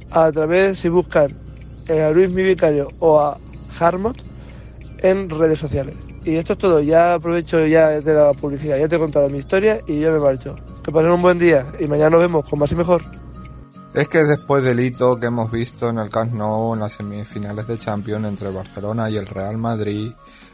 a 0.10 0.32
través, 0.32 0.80
si 0.80 0.88
buscan 0.88 1.36
eh, 1.90 2.02
a 2.02 2.12
Luis 2.12 2.30
Mi 2.30 2.44
Vicario 2.44 2.88
o 3.00 3.20
a 3.20 3.38
Harmot 3.78 4.16
en 5.00 5.30
redes 5.30 5.60
sociales. 5.60 5.96
Y 6.24 6.36
esto 6.36 6.54
es 6.54 6.60
todo, 6.60 6.80
ya 6.80 7.16
aprovecho 7.16 7.68
ya 7.68 8.00
de 8.00 8.14
la 8.14 8.32
publicidad, 8.32 8.78
ya 8.78 8.88
te 8.88 8.96
he 8.96 9.00
contado 9.00 9.28
mi 9.28 9.40
historia 9.40 9.80
y 9.86 10.00
yo 10.00 10.14
me 10.14 10.20
marcho. 10.20 10.56
Que 10.82 10.94
pasen 10.94 11.12
un 11.12 11.22
buen 11.22 11.38
día 11.38 11.66
y 11.78 11.88
mañana 11.88 12.12
nos 12.12 12.22
vemos 12.22 12.50
con 12.50 12.58
más 12.58 12.72
y 12.72 12.76
mejor. 12.76 13.04
Es 13.94 14.08
que 14.08 14.24
después 14.24 14.64
del 14.64 14.80
hito 14.80 15.18
que 15.18 15.26
hemos 15.26 15.52
visto 15.52 15.90
en 15.90 15.98
el 15.98 16.10
Camp 16.10 16.32
Nou 16.32 16.74
en 16.74 16.80
las 16.80 16.94
semifinales 16.94 17.68
de 17.68 17.78
Champions 17.78 18.24
entre 18.24 18.48
el 18.48 18.56
Barcelona 18.56 19.10
y 19.10 19.18
el 19.18 19.28
Real 19.28 19.58
Madrid, 19.58 20.14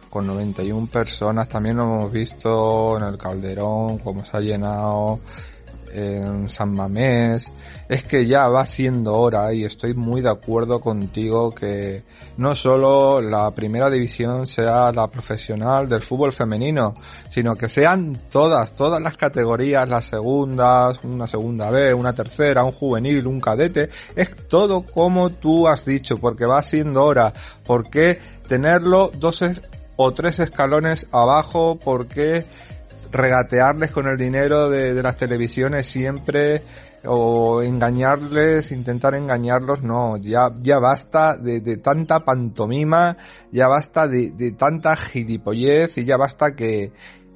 con 0.09 0.27
91 0.27 0.87
personas, 0.87 1.47
también 1.47 1.77
lo 1.77 1.83
hemos 1.83 2.11
visto 2.11 2.97
en 2.97 3.03
el 3.05 3.17
Calderón, 3.17 3.99
cómo 3.99 4.25
se 4.25 4.37
ha 4.37 4.39
llenado 4.39 5.19
en 5.91 6.49
San 6.49 6.73
Mamés. 6.73 7.51
Es 7.87 8.03
que 8.03 8.27
ya 8.27 8.47
va 8.47 8.65
siendo 8.65 9.15
hora 9.15 9.51
y 9.53 9.65
estoy 9.65 9.93
muy 9.93 10.21
de 10.21 10.29
acuerdo 10.29 10.79
contigo 10.79 11.53
que 11.53 12.03
no 12.37 12.53
solo 12.53 13.21
la 13.21 13.49
primera 13.51 13.89
división 13.89 14.45
sea 14.45 14.91
la 14.91 15.07
profesional 15.07 15.89
del 15.89 16.01
fútbol 16.01 16.31
femenino, 16.31 16.93
sino 17.29 17.55
que 17.55 17.67
sean 17.67 18.17
todas, 18.31 18.73
todas 18.73 19.01
las 19.01 19.17
categorías, 19.17 19.89
las 19.89 20.05
segundas, 20.05 20.99
una 21.03 21.27
segunda 21.27 21.71
B, 21.71 21.93
una 21.93 22.13
tercera, 22.13 22.63
un 22.63 22.73
juvenil, 22.73 23.25
un 23.25 23.41
cadete, 23.41 23.89
es 24.15 24.35
todo 24.47 24.83
como 24.83 25.31
tú 25.31 25.67
has 25.67 25.85
dicho, 25.85 26.17
porque 26.17 26.45
va 26.45 26.61
siendo 26.61 27.03
hora. 27.03 27.33
¿Por 27.65 27.89
qué 27.89 28.19
tenerlo 28.47 29.11
dos 29.15 29.41
o 30.01 30.13
tres 30.13 30.39
escalones 30.39 31.07
abajo? 31.11 31.77
¿Por 31.77 32.07
qué 32.07 32.45
regatearles 33.11 33.91
con 33.91 34.07
el 34.07 34.17
dinero 34.17 34.69
de, 34.69 34.93
de 34.93 35.03
las 35.03 35.17
televisiones 35.17 35.87
siempre 35.87 36.61
o 37.03 37.61
engañarles, 37.61 38.71
intentar 38.71 39.13
engañarlos, 39.15 39.83
no, 39.83 40.15
ya, 40.15 40.53
ya 40.61 40.79
basta 40.79 41.35
de, 41.35 41.59
de 41.59 41.77
tanta 41.77 42.21
pantomima, 42.21 43.17
ya 43.51 43.67
basta 43.67 44.07
de, 44.07 44.31
de 44.31 44.51
tanta 44.51 44.95
gilipollez 44.95 45.97
y 45.97 46.05
ya 46.05 46.15
basta 46.15 46.55
que, 46.55 46.93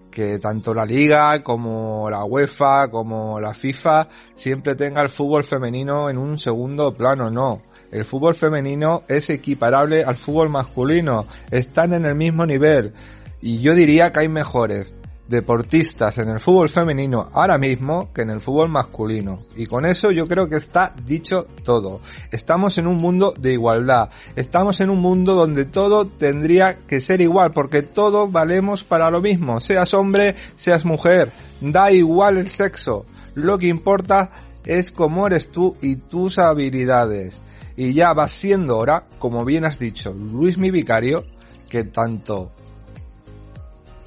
que 0.10 0.40
tanto 0.40 0.74
la 0.74 0.86
liga 0.86 1.44
como 1.44 2.10
la 2.10 2.24
UEFA 2.24 2.90
como 2.90 3.42
la 3.42 3.54
FIFA 3.54 4.08
siempre 4.36 4.76
tenga 4.76 5.02
el 5.02 5.10
fútbol 5.10 5.44
femenino 5.44 6.10
en 6.10 6.18
un 6.18 6.40
segundo 6.40 6.94
plano, 6.94 7.30
no. 7.30 7.62
El 7.94 8.06
fútbol 8.06 8.34
femenino 8.34 9.04
es 9.08 9.30
equiparable 9.30 10.04
al 10.04 10.16
fútbol 10.16 10.50
masculino, 10.50 11.28
están 11.52 11.94
en 11.94 12.06
el 12.06 12.16
mismo 12.16 12.44
nivel 12.44 12.92
y 13.40 13.60
yo 13.60 13.76
diría 13.76 14.12
que 14.12 14.22
hay 14.22 14.30
mejores. 14.30 14.94
deportistas 15.28 16.18
en 16.18 16.30
el 16.30 16.40
fútbol 16.40 16.70
femenino 16.70 17.30
ahora 17.34 17.58
mismo 17.58 18.12
que 18.14 18.24
en 18.24 18.32
el 18.32 18.42
fútbol 18.42 18.70
masculino. 18.70 19.44
Y 19.56 19.68
con 19.68 19.86
eso 19.86 20.12
yo 20.12 20.28
creo 20.28 20.50
que 20.50 20.58
está 20.58 20.94
dicho 21.06 21.48
todo. 21.64 22.02
Estamos 22.32 22.78
en 22.78 22.88
un 22.88 22.98
mundo 22.98 23.34
de 23.38 23.54
igualdad. 23.54 24.10
Estamos 24.36 24.80
en 24.82 24.90
un 24.90 25.00
mundo 25.00 25.34
donde 25.34 25.66
todo 25.66 26.06
tendría 26.06 26.80
que 26.88 27.00
ser 27.00 27.22
igual 27.22 27.52
porque 27.52 27.84
todos 27.84 28.32
valemos 28.32 28.84
para 28.84 29.10
lo 29.10 29.22
mismo. 29.22 29.60
Seas 29.60 29.94
hombre, 29.94 30.36
seas 30.56 30.84
mujer. 30.84 31.32
Da 31.62 31.92
igual 31.92 32.38
el 32.38 32.50
sexo. 32.50 33.06
Lo 33.34 33.58
que 33.58 33.68
importa 33.68 34.32
es 34.66 34.92
cómo 34.92 35.26
eres 35.28 35.50
tú 35.50 35.78
y 35.82 35.96
tus 35.96 36.38
habilidades. 36.38 37.42
Y 37.76 37.94
ya 37.94 38.14
va 38.14 38.28
siendo 38.28 38.78
hora, 38.78 39.06
como 39.20 39.44
bien 39.46 39.66
has 39.66 39.80
dicho, 39.80 40.14
Luis 40.14 40.58
mi 40.58 40.70
vicario, 40.70 41.26
que 41.70 41.86
tanto 41.86 42.52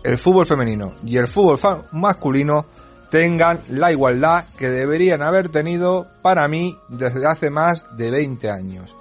el 0.04 0.18
fútbol 0.18 0.46
femenino 0.46 0.92
y 1.04 1.16
el 1.16 1.26
fútbol 1.26 1.58
masculino 1.92 2.66
tengan 3.10 3.60
la 3.70 3.90
igualdad 3.90 4.44
que 4.56 4.68
deberían 4.68 5.22
haber 5.22 5.48
tenido 5.48 6.06
para 6.22 6.46
mí 6.48 6.78
desde 6.88 7.26
hace 7.26 7.50
más 7.50 7.84
de 7.96 8.10
20 8.10 8.50
años. 8.50 8.94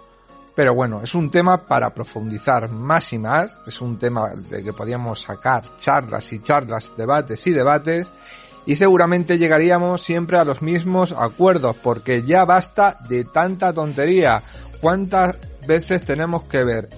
Pero 0.55 0.73
bueno, 0.73 1.01
es 1.03 1.13
un 1.13 1.29
tema 1.29 1.65
para 1.65 1.93
profundizar 1.93 2.69
más 2.69 3.11
y 3.11 3.19
más, 3.19 3.57
es 3.67 3.81
un 3.81 3.99
tema 3.99 4.31
de 4.33 4.63
que 4.63 4.71
podíamos 4.71 5.19
sacar 5.19 5.63
charlas 5.77 6.31
y 6.31 6.39
charlas, 6.39 6.93
debates 6.95 7.45
y 7.45 7.51
debates, 7.51 8.09
y 8.65 8.75
seguramente 8.75 9.37
llegaríamos 9.37 10.03
siempre 10.03 10.37
a 10.37 10.45
los 10.45 10.61
mismos 10.61 11.13
acuerdos, 11.17 11.75
porque 11.81 12.23
ya 12.23 12.45
basta 12.45 12.97
de 13.07 13.23
tanta 13.23 13.73
tontería. 13.73 14.41
¿Cuántas 14.81 15.35
veces 15.67 16.03
tenemos 16.03 16.43
que 16.43 16.63
ver 16.63 16.89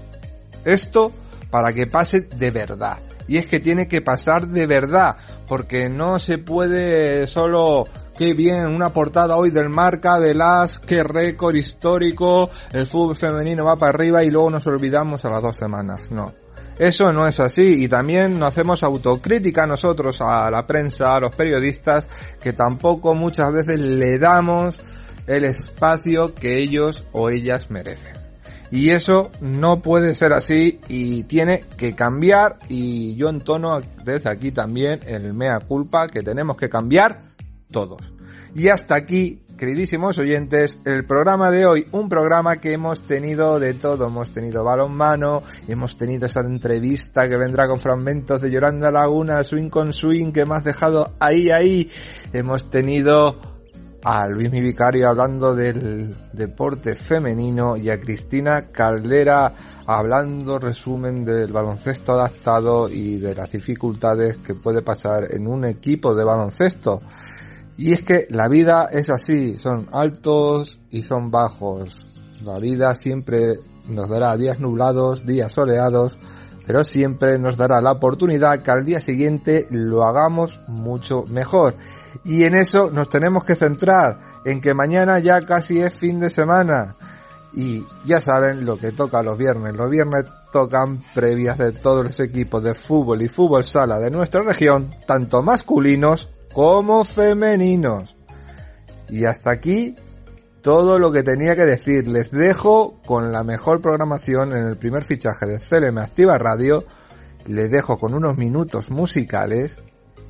esto 0.65 1.11
para 1.49 1.73
que 1.73 1.87
pase 1.87 2.21
de 2.21 2.51
verdad? 2.51 2.97
y 3.27 3.37
es 3.37 3.45
que 3.45 3.59
tiene 3.59 3.87
que 3.87 4.01
pasar 4.01 4.47
de 4.47 4.65
verdad, 4.65 5.17
porque 5.47 5.89
no 5.89 6.19
se 6.19 6.37
puede 6.37 7.27
solo 7.27 7.85
qué 8.17 8.33
bien, 8.33 8.67
una 8.67 8.89
portada 8.89 9.35
hoy 9.35 9.51
del 9.51 9.69
marca, 9.69 10.19
de 10.19 10.33
las, 10.33 10.79
qué 10.79 11.03
récord 11.03 11.55
histórico, 11.55 12.49
el 12.71 12.87
fútbol 12.87 13.15
femenino 13.15 13.65
va 13.65 13.75
para 13.75 13.91
arriba 13.91 14.23
y 14.23 14.31
luego 14.31 14.49
nos 14.49 14.65
olvidamos 14.67 15.23
a 15.25 15.29
las 15.29 15.41
dos 15.41 15.55
semanas, 15.55 16.09
no. 16.09 16.46
Eso 16.79 17.11
no 17.11 17.27
es 17.27 17.39
así 17.39 17.83
y 17.83 17.87
también 17.87 18.37
nos 18.37 18.49
hacemos 18.49 18.83
autocrítica 18.83 19.65
nosotros 19.65 20.21
a 20.21 20.51
la 20.51 20.67
prensa, 20.67 21.15
a 21.15 21.19
los 21.19 21.35
periodistas, 21.35 22.05
que 22.41 22.53
tampoco 22.53 23.15
muchas 23.15 23.51
veces 23.51 23.79
le 23.79 24.19
damos 24.19 24.79
el 25.25 25.43
espacio 25.45 26.35
que 26.35 26.59
ellos 26.59 27.03
o 27.11 27.29
ellas 27.29 27.71
merecen. 27.71 28.13
Y 28.69 28.91
eso 28.91 29.31
no 29.39 29.81
puede 29.81 30.13
ser 30.13 30.33
así 30.33 30.79
y 30.87 31.23
tiene 31.23 31.63
que 31.77 31.95
cambiar 31.95 32.57
y 32.67 33.15
yo 33.15 33.29
entono 33.29 33.79
desde 34.03 34.29
aquí 34.29 34.51
también 34.51 34.99
el 35.07 35.33
mea 35.33 35.59
culpa 35.59 36.07
que 36.09 36.21
tenemos 36.21 36.57
que 36.57 36.69
cambiar 36.69 37.21
todos. 37.71 38.01
Y 38.53 38.69
hasta 38.69 38.95
aquí, 38.95 39.41
queridísimos 39.57 40.19
oyentes, 40.19 40.79
el 40.85 41.05
programa 41.05 41.49
de 41.49 41.65
hoy, 41.65 41.85
un 41.91 42.07
programa 42.07 42.57
que 42.57 42.73
hemos 42.73 43.01
tenido 43.01 43.59
de 43.59 43.73
todo, 43.73 44.07
hemos 44.07 44.31
tenido 44.31 44.63
balonmano, 44.63 45.41
hemos 45.67 45.97
tenido 45.97 46.27
esa 46.27 46.41
entrevista 46.41 47.27
que 47.27 47.37
vendrá 47.37 47.67
con 47.67 47.79
fragmentos 47.79 48.39
de 48.39 48.51
Llorando 48.51 48.91
Laguna, 48.91 49.43
swing 49.43 49.69
con 49.69 49.91
swing 49.91 50.31
que 50.31 50.45
me 50.45 50.55
has 50.55 50.63
dejado 50.63 51.13
ahí, 51.19 51.49
ahí, 51.49 51.91
hemos 52.31 52.69
tenido 52.69 53.39
a 54.03 54.27
Luis 54.27 54.51
Mi 54.51 54.61
Vicario 54.61 55.09
hablando 55.09 55.55
del 55.55 56.15
deporte 56.31 56.95
femenino 56.95 57.75
y 57.75 57.89
a 57.89 57.99
Cristina 57.99 58.67
Caldera 58.71 59.81
hablando 59.87 60.59
resumen 60.59 61.25
del 61.25 61.51
baloncesto 61.51 62.13
adaptado 62.13 62.89
y 62.89 63.17
de 63.17 63.33
las 63.33 63.51
dificultades 63.51 64.37
que 64.37 64.53
puede 64.53 64.83
pasar 64.83 65.33
en 65.33 65.47
un 65.47 65.65
equipo 65.65 66.13
de 66.13 66.23
baloncesto. 66.23 67.01
Y 67.77 67.93
es 67.93 68.01
que 68.01 68.25
la 68.29 68.47
vida 68.47 68.89
es 68.91 69.09
así, 69.11 69.57
son 69.57 69.87
altos 69.91 70.79
y 70.89 71.03
son 71.03 71.29
bajos. 71.29 72.05
La 72.43 72.57
vida 72.57 72.95
siempre 72.95 73.59
nos 73.87 74.09
dará 74.09 74.35
días 74.35 74.59
nublados, 74.59 75.25
días 75.25 75.51
soleados, 75.51 76.17
pero 76.65 76.83
siempre 76.83 77.37
nos 77.37 77.55
dará 77.55 77.79
la 77.79 77.91
oportunidad 77.91 78.63
que 78.63 78.71
al 78.71 78.83
día 78.83 78.99
siguiente 78.99 79.67
lo 79.69 80.05
hagamos 80.05 80.59
mucho 80.67 81.23
mejor. 81.27 81.75
Y 82.25 82.43
en 82.45 82.55
eso 82.55 82.89
nos 82.91 83.09
tenemos 83.09 83.45
que 83.45 83.55
centrar, 83.55 84.19
en 84.43 84.59
que 84.59 84.73
mañana 84.73 85.19
ya 85.19 85.45
casi 85.45 85.77
es 85.77 85.93
fin 85.93 86.19
de 86.19 86.31
semana. 86.31 86.95
Y 87.53 87.85
ya 88.05 88.19
saben 88.21 88.65
lo 88.65 88.77
que 88.77 88.91
toca 88.91 89.21
los 89.21 89.37
viernes. 89.37 89.75
Los 89.75 89.89
viernes 89.89 90.25
tocan 90.51 91.01
previas 91.13 91.57
de 91.57 91.71
todos 91.71 92.05
los 92.05 92.19
equipos 92.19 92.63
de 92.63 92.73
fútbol 92.73 93.21
y 93.21 93.27
fútbol 93.27 93.63
sala 93.63 93.97
de 93.97 94.09
nuestra 94.09 94.41
región, 94.41 94.89
tanto 95.05 95.41
masculinos 95.41 96.29
como 96.57 97.03
femeninos. 97.03 98.17
Y 99.09 99.25
hasta 99.25 99.51
aquí 99.51 99.93
todo 100.63 100.97
lo 100.97 101.11
que 101.11 101.21
tenía 101.21 101.55
que 101.55 101.65
decir. 101.65 102.07
Les 102.07 102.31
dejo 102.31 102.99
con 103.05 103.31
la 103.31 103.43
mejor 103.43 103.79
programación 103.79 104.53
en 104.53 104.65
el 104.65 104.75
primer 104.75 105.03
fichaje 105.03 105.45
de 105.45 105.59
CLM 105.59 105.99
Activa 105.99 106.39
Radio. 106.39 106.83
Les 107.45 107.69
dejo 107.69 107.99
con 107.99 108.15
unos 108.15 108.37
minutos 108.39 108.89
musicales 108.89 109.77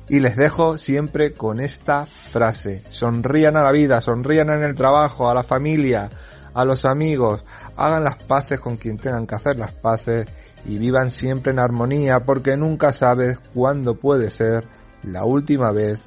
y 0.06 0.20
les 0.20 0.36
dejo 0.36 0.76
siempre 0.76 1.32
con 1.32 1.60
esta 1.60 2.04
frase. 2.04 2.82
Sonrían 2.90 3.56
a 3.56 3.62
la 3.62 3.72
vida, 3.72 4.02
sonrían 4.02 4.50
en 4.50 4.64
el 4.64 4.74
trabajo, 4.74 5.30
a 5.30 5.34
la 5.34 5.44
familia, 5.44 6.10
a 6.52 6.62
los 6.66 6.84
amigos, 6.84 7.42
hagan 7.74 8.04
las 8.04 8.22
paces 8.24 8.60
con 8.60 8.76
quien 8.76 8.98
tengan 8.98 9.26
que 9.26 9.34
hacer 9.34 9.56
las 9.56 9.72
paces 9.72 10.28
y 10.66 10.76
vivan 10.76 11.10
siempre 11.10 11.52
en 11.52 11.58
armonía 11.58 12.20
porque 12.20 12.58
nunca 12.58 12.92
sabes 12.92 13.38
cuándo 13.54 13.94
puede 13.94 14.28
ser 14.28 14.68
la 15.02 15.24
última 15.24 15.72
vez 15.72 15.98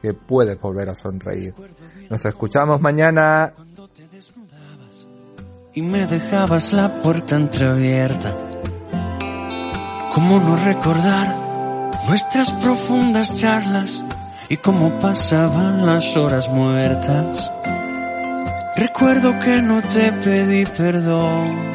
que 0.00 0.14
puedes 0.14 0.60
volver 0.60 0.88
a 0.88 0.94
sonreír. 0.94 1.54
Nos 2.08 2.24
escuchamos 2.24 2.80
mañana. 2.80 3.52
Y 5.72 5.82
me 5.82 6.06
dejabas 6.06 6.72
la 6.72 6.88
puerta 7.00 7.36
entreabierta. 7.36 8.36
¿Cómo 10.12 10.40
no 10.40 10.56
recordar? 10.56 11.50
nuestras 12.08 12.50
profundas 12.54 13.34
charlas 13.34 14.04
y 14.48 14.56
cómo 14.56 14.98
pasaban 14.98 15.86
las 15.86 16.16
horas 16.16 16.48
muertas. 16.48 17.50
Recuerdo 18.76 19.38
que 19.40 19.62
no 19.62 19.82
te 19.82 20.12
pedí 20.12 20.64
perdón 20.66 21.72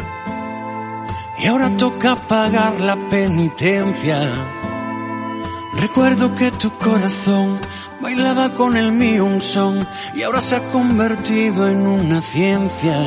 y 1.41 1.47
ahora 1.47 1.76
toca 1.78 2.15
pagar 2.28 2.82
la 2.82 2.97
penitencia. 3.09 4.19
Recuerdo 5.80 6.34
que 6.36 6.51
tu 6.51 6.71
corazón 6.78 7.59
bailaba 8.06 8.49
con 8.51 8.78
el 8.78 8.91
mío 8.91 9.26
un 9.26 9.41
son 9.41 9.76
y 10.14 10.22
ahora 10.22 10.39
se 10.39 10.56
ha 10.56 10.64
convertido 10.72 11.68
en 11.68 11.88
una 11.88 12.22
ciencia. 12.22 12.97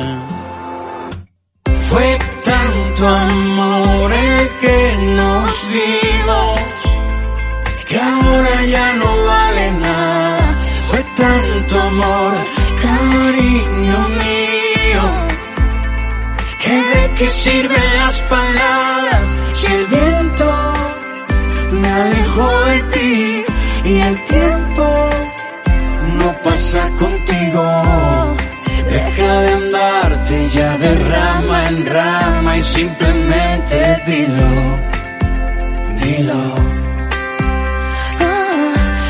Fue 1.89 2.17
tanto 2.43 3.07
amor 3.07 4.11
el 4.11 4.49
que 4.63 4.79
nos 5.19 5.49
dimos 5.77 6.59
que 7.87 7.97
ahora 7.97 8.65
ya 8.75 8.87
no 9.01 9.09
vale 9.23 9.71
nada. 9.71 10.57
Fue 10.89 11.01
tanto 11.15 11.79
amor, 11.79 12.33
cariño 12.81 13.99
mío, 14.23 15.03
que 16.61 16.75
de 16.93 17.13
qué 17.15 17.27
sirven 17.27 17.88
simplemente 32.63 34.01
dilo, 34.05 34.79
dilo. 36.01 36.55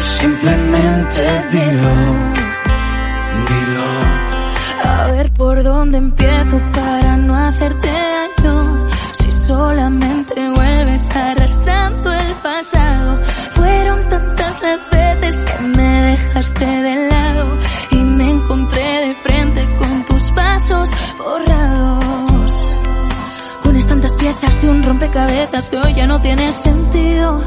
Simplemente 0.01 1.21
dilo, 1.51 1.95
dilo. 3.49 3.89
A 4.83 5.07
ver 5.11 5.31
por 5.33 5.63
dónde 5.63 5.97
empiezo 5.97 6.59
para 6.71 7.17
no 7.17 7.35
hacerte 7.35 7.88
rompecabezas 25.09 25.69
que 25.69 25.77
hoy 25.77 25.93
ya 25.95 26.05
no 26.05 26.21
tiene 26.21 26.51
sentido. 26.51 27.43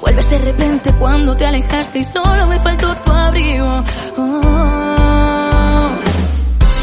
Vuelves 0.00 0.28
de 0.30 0.38
repente 0.38 0.92
cuando 0.94 1.36
te 1.36 1.46
alejaste 1.46 2.00
y 2.00 2.04
solo 2.04 2.46
me 2.46 2.58
faltó 2.60 2.94
tu 2.96 3.10
abrigo. 3.12 3.84
Oh. 4.16 5.88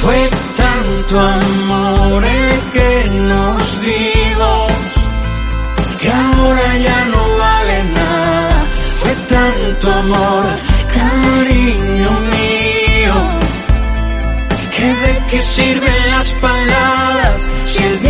Fue 0.02 0.30
tanto 0.58 1.20
amor 1.20 2.24
el 2.24 2.60
que 2.72 3.10
nos 3.12 3.82
dimos 3.82 4.72
que 6.00 6.12
ahora 6.12 6.78
ya 6.78 7.06
no 7.06 7.38
vale 7.38 7.84
nada. 7.84 8.66
Fue 9.02 9.16
tanto 9.28 9.92
amor, 9.92 10.46
cariño 10.94 12.12
mío, 12.32 13.16
que 14.76 14.86
de 14.86 15.26
qué 15.30 15.40
sirven 15.42 16.10
las 16.10 16.34
palabras 16.34 17.50
si 17.66 17.84
el 17.84 18.02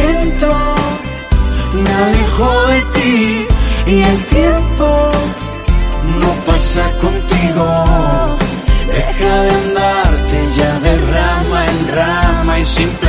me 1.84 1.94
alejó 1.94 2.66
de 2.68 2.82
ti 2.96 3.48
y 3.88 4.02
el 4.02 4.26
tiempo 4.26 5.12
no 6.22 6.32
pasa 6.46 6.92
contigo? 7.00 7.66
Deja 8.88 9.42
de 9.44 9.52
andarte 9.52 10.50
ya 10.58 10.80
de 10.80 10.98
rama 10.98 11.66
en 11.66 11.96
rama 11.96 12.60
y 12.60 12.66
simplemente 12.66 13.01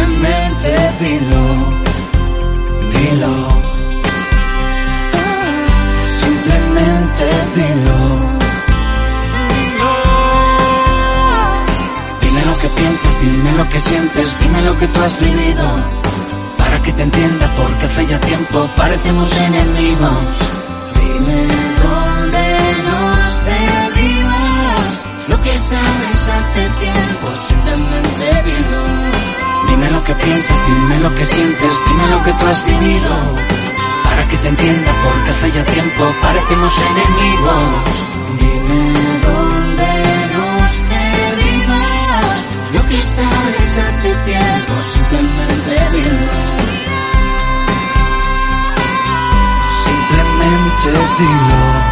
parecemos 18.93 19.33
enemigos. 19.33 20.39
Dime 21.01 21.47
dónde 21.83 22.45
nos 22.89 23.25
perdimos, 23.49 25.01
lo 25.29 25.43
que 25.43 25.59
sabes 25.59 26.29
hace 26.37 26.63
tiempo, 26.85 27.27
simplemente 27.49 28.43
dilo. 28.45 28.83
Dime 29.69 29.91
lo 29.93 30.05
que 30.05 30.15
piensas, 30.15 30.67
dime 30.67 31.01
lo 31.01 31.15
que 31.15 31.25
sientes, 31.25 31.75
dime 31.87 32.07
lo 32.11 32.23
que 32.23 32.33
tú 32.33 32.47
has 32.47 32.67
vivido. 32.67 33.13
Para 34.05 34.29
que 34.29 34.37
te 34.37 34.49
entienda, 34.49 34.93
porque 35.05 35.31
hace 35.31 35.53
ya 35.53 35.65
tiempo 35.65 36.15
parecemos 36.21 36.75
enemigos. 36.93 37.89
Dime 38.41 38.83
dónde 39.27 39.91
nos 40.37 40.71
perdimos, 40.93 42.35
lo 42.75 42.89
que 42.91 43.01
sabes 43.01 43.73
hace 43.87 44.15
tiempo, 44.31 44.73
simplemente 44.93 46.42
dilo. 50.83 50.99
Simplemente 50.99 51.23
dilo. 51.23 51.92